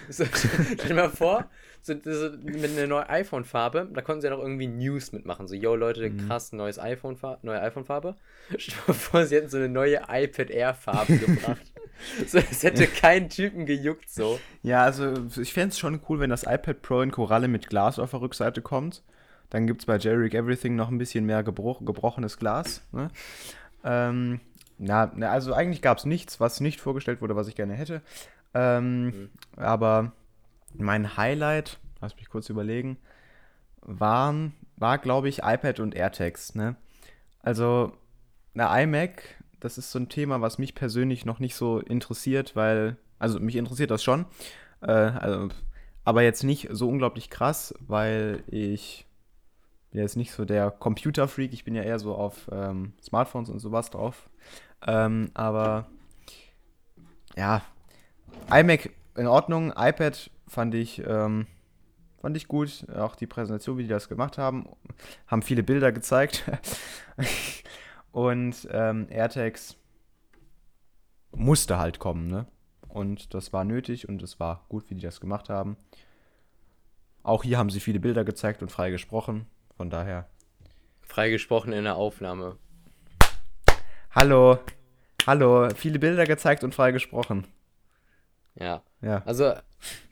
[0.08, 1.48] So, stell dir mal vor,
[1.82, 5.48] so, so, mit einer neuen iPhone-Farbe, da konnten sie ja noch irgendwie News mitmachen.
[5.48, 6.28] So, yo Leute, mhm.
[6.28, 8.16] krass, neues iPhone neue iPhone-Farbe.
[8.56, 11.72] Stell dir mal vor, sie hätten so eine neue iPad Air-Farbe gebracht.
[12.26, 14.38] so, es hätte keinen Typen gejuckt, so.
[14.62, 17.98] Ja, also ich fände es schon cool, wenn das iPad Pro in Koralle mit Glas
[17.98, 19.02] auf der Rückseite kommt.
[19.50, 22.82] Dann gibt es bei Jerry Everything noch ein bisschen mehr gebroch gebrochenes Glas.
[22.92, 23.08] Ne?
[23.84, 24.40] Ähm,
[24.78, 28.02] na, also eigentlich gab es nichts, was nicht vorgestellt wurde, was ich gerne hätte.
[28.54, 29.30] Ähm, mhm.
[29.56, 30.12] Aber
[30.74, 32.96] mein Highlight, lass mich kurz überlegen,
[33.82, 36.54] waren, war, glaube ich, iPad und AirTags.
[36.54, 36.76] Ne?
[37.42, 37.92] Also,
[38.54, 39.22] eine iMac,
[39.60, 43.56] das ist so ein Thema, was mich persönlich noch nicht so interessiert, weil, also mich
[43.56, 44.26] interessiert das schon,
[44.82, 45.50] Äh, also,
[46.04, 49.06] aber jetzt nicht so unglaublich krass, weil ich
[49.90, 51.52] bin jetzt nicht so der Computerfreak.
[51.52, 54.30] Ich bin ja eher so auf ähm, Smartphones und sowas drauf.
[54.86, 55.88] Ähm, aber
[57.36, 57.62] ja,
[58.50, 61.46] iMac in Ordnung, iPad fand ich, ähm,
[62.20, 62.86] fand ich gut.
[62.96, 64.68] Auch die Präsentation, wie die das gemacht haben,
[65.26, 66.44] haben viele Bilder gezeigt.
[68.12, 69.76] und ähm, AirTags
[71.32, 72.46] musste halt kommen, ne?
[72.88, 75.76] Und das war nötig und es war gut, wie die das gemacht haben.
[77.22, 79.46] Auch hier haben sie viele Bilder gezeigt und frei gesprochen.
[79.76, 80.28] Von daher.
[81.02, 82.56] Frei gesprochen in der Aufnahme.
[84.10, 84.58] Hallo.
[85.26, 85.68] Hallo.
[85.74, 87.46] Viele Bilder gezeigt und frei gesprochen.
[88.56, 88.82] Ja.
[89.00, 89.22] Ja.
[89.24, 89.54] Also,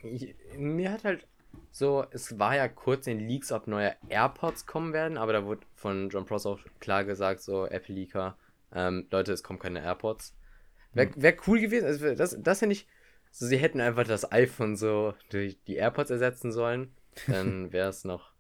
[0.03, 1.27] ich, mir hat halt
[1.71, 5.67] so, es war ja kurz in Leaks, ob neue AirPods kommen werden, aber da wurde
[5.75, 8.37] von John Pross auch klar gesagt, so Apple Leaker,
[8.73, 10.35] ähm, Leute, es kommen keine AirPods.
[10.93, 12.89] Wäre wär cool gewesen, also das, das ja nicht,
[13.31, 16.93] so sie hätten einfach das iPhone so durch die AirPods ersetzen sollen,
[17.27, 18.33] dann wäre es noch,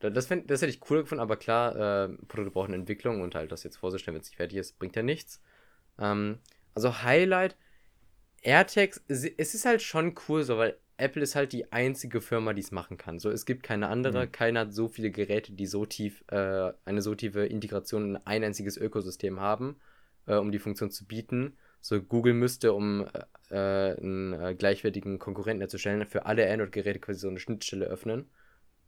[0.00, 3.52] das, fänd, das hätte ich cool gefunden, aber klar, äh, Produkte brauchen Entwicklung und halt
[3.52, 5.40] das jetzt vorzustellen, wenn es nicht fertig ist, bringt ja nichts.
[5.98, 6.40] Ähm,
[6.74, 7.56] also Highlight,
[8.42, 12.60] AirTags, es ist halt schon cool so, weil Apple ist halt die einzige Firma, die
[12.62, 13.18] es machen kann.
[13.18, 14.32] So, es gibt keine andere, mhm.
[14.32, 18.44] keiner hat so viele Geräte, die so tief, äh, eine so tiefe Integration in ein
[18.44, 19.76] einziges Ökosystem haben,
[20.26, 21.56] äh, um die Funktion zu bieten.
[21.80, 23.06] So, Google müsste, um
[23.50, 28.30] äh, einen äh, gleichwertigen Konkurrenten herzustellen, für alle Android-Geräte quasi so eine Schnittstelle öffnen.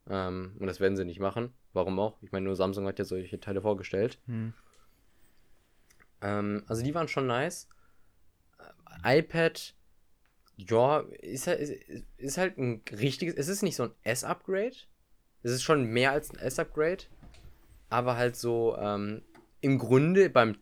[0.08, 1.52] Ähm, und das werden sie nicht machen.
[1.72, 2.16] Warum auch?
[2.22, 4.18] Ich meine, nur Samsung hat ja solche Teile vorgestellt.
[4.26, 4.54] Mhm.
[6.22, 7.68] Ähm, also die waren schon nice.
[9.02, 9.75] Äh, iPad
[10.56, 13.34] ja, ist, halt, ist, ist halt ein richtiges.
[13.36, 14.76] Es ist nicht so ein S-Upgrade.
[15.42, 17.04] Es ist schon mehr als ein S-Upgrade.
[17.88, 19.22] Aber halt so, ähm,
[19.60, 20.56] im Grunde beim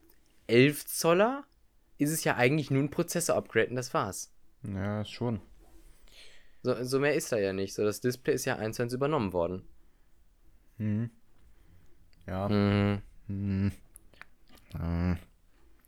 [0.47, 1.45] 11 Zoller
[1.99, 4.33] ist es ja eigentlich nur ein Prozessor-Upgrade und das war's.
[4.63, 5.41] Ja, schon.
[6.63, 7.75] So, so mehr ist da ja nicht.
[7.75, 9.69] So, das Display ist ja eins zu eins übernommen worden.
[10.79, 11.11] Hm.
[12.27, 12.49] Ja.
[12.49, 13.03] Mhm.
[13.29, 13.73] Hm.
[14.73, 15.19] Hm.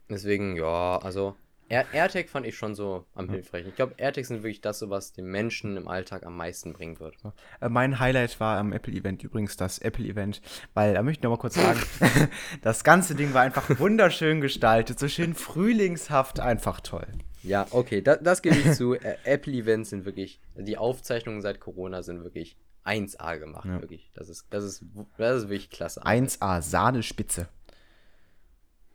[0.08, 1.36] Deswegen, ja, also
[1.68, 3.68] Air AirTag fand ich schon so am hilfreichen.
[3.68, 7.16] Ich glaube, AirTags sind wirklich das, was den Menschen im Alltag am meisten bringen wird.
[7.60, 10.40] Äh, mein Highlight war am Apple-Event übrigens das Apple-Event,
[10.74, 11.80] weil da möchte ich noch mal kurz sagen,
[12.62, 17.06] das ganze Ding war einfach wunderschön gestaltet, so schön frühlingshaft, einfach toll.
[17.42, 18.94] Ja, okay, da, das gebe ich zu.
[18.94, 23.80] Äh, Apple-Events sind wirklich, die Aufzeichnungen seit Corona sind wirklich 1A gemacht, ja.
[23.80, 24.10] wirklich.
[24.14, 24.84] Das ist, das, ist,
[25.18, 26.04] das ist wirklich klasse.
[26.04, 27.48] 1A, Sahnespitze.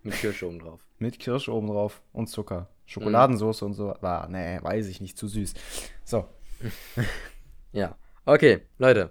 [0.03, 0.81] Mit Kirsche oben drauf.
[1.01, 2.69] Mit Kirsche oben drauf und Zucker.
[2.85, 3.67] Schokoladensauce mhm.
[3.67, 3.95] und so.
[4.01, 5.55] War, nee, weiß ich nicht, zu süß.
[6.03, 6.25] So.
[7.71, 7.97] ja.
[8.23, 9.09] Okay, Leute.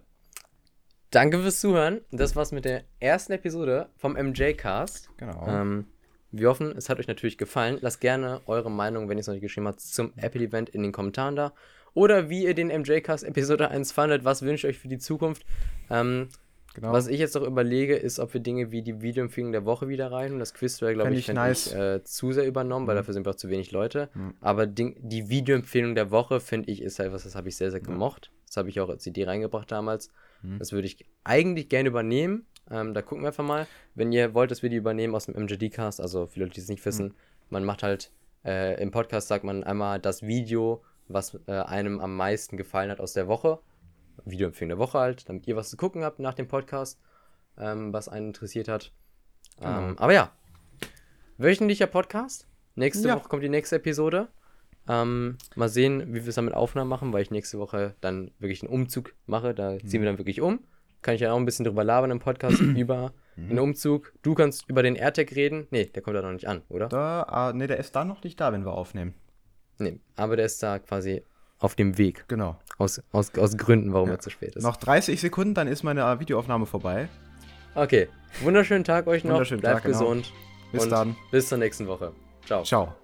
[1.10, 2.00] Danke fürs Zuhören.
[2.12, 5.10] Das war's mit der ersten Episode vom MJ-Cast.
[5.16, 5.44] Genau.
[5.48, 5.88] Ähm,
[6.30, 7.78] wir hoffen, es hat euch natürlich gefallen.
[7.80, 10.92] Lasst gerne eure Meinung, wenn ihr es noch nicht geschrieben habt, zum Apple-Event in den
[10.92, 11.52] Kommentaren da.
[11.92, 14.24] Oder wie ihr den MJ-Cast Episode 1 fandet.
[14.24, 15.44] Was wünscht ihr euch für die Zukunft?
[15.90, 16.28] Ähm,
[16.74, 16.92] Genau.
[16.92, 20.12] Was ich jetzt noch überlege, ist, ob wir Dinge wie die Videoempfehlung der Woche wieder
[20.12, 20.38] rein.
[20.38, 21.68] Das Quiz wäre, glaube ich, ich, nice.
[21.68, 22.88] ich äh, zu sehr übernommen, mhm.
[22.88, 24.08] weil dafür sind wir auch zu wenig Leute.
[24.14, 24.34] Mhm.
[24.40, 27.72] Aber die, die Videoempfehlung der Woche, finde ich, ist halt was, das habe ich sehr,
[27.72, 28.30] sehr gemocht.
[28.46, 30.10] Das habe ich auch als Idee reingebracht damals.
[30.42, 30.58] Mhm.
[30.58, 32.46] Das würde ich eigentlich gerne übernehmen.
[32.70, 33.66] Ähm, da gucken wir einfach mal.
[33.96, 36.68] Wenn ihr wollt, dass wir die übernehmen aus dem MJD-Cast, also für Leute, die es
[36.68, 37.14] nicht wissen, mhm.
[37.50, 38.12] man macht halt
[38.44, 43.00] äh, im Podcast, sagt man einmal das Video, was äh, einem am meisten gefallen hat
[43.00, 43.58] aus der Woche
[44.24, 47.00] Videoempfehlung der Woche halt, damit ihr was zu gucken habt nach dem Podcast,
[47.58, 48.92] ähm, was einen interessiert hat.
[49.58, 49.78] Genau.
[49.78, 50.32] Ähm, aber ja,
[51.38, 52.46] wöchentlicher Podcast.
[52.74, 53.16] Nächste ja.
[53.16, 54.28] Woche kommt die nächste Episode.
[54.88, 58.62] Ähm, mal sehen, wie wir es damit Aufnahmen machen, weil ich nächste Woche dann wirklich
[58.62, 59.54] einen Umzug mache.
[59.54, 59.86] Da mhm.
[59.86, 60.60] ziehen wir dann wirklich um.
[61.02, 63.48] Kann ich ja auch ein bisschen drüber labern im Podcast über mhm.
[63.48, 64.12] den Umzug.
[64.22, 65.66] Du kannst über den AirTag reden.
[65.70, 66.88] Nee, der kommt da noch nicht an, oder?
[66.88, 69.14] Da, ah, nee, der ist da noch nicht da, wenn wir aufnehmen.
[69.78, 71.22] Nee, aber der ist da quasi
[71.60, 72.24] auf dem Weg.
[72.28, 72.56] Genau.
[72.78, 74.14] Aus, aus, aus Gründen, warum ja.
[74.14, 74.64] er zu spät ist.
[74.64, 77.08] Noch 30 Sekunden, dann ist meine Videoaufnahme vorbei.
[77.74, 78.08] Okay.
[78.42, 79.32] Wunderschönen Tag euch noch.
[79.32, 80.32] Wunderschönen Bleibt Tag, gesund.
[80.72, 80.82] Genau.
[80.82, 81.16] Bis dann.
[81.30, 82.12] Bis zur nächsten Woche.
[82.46, 82.64] Ciao.
[82.64, 82.94] Ciao.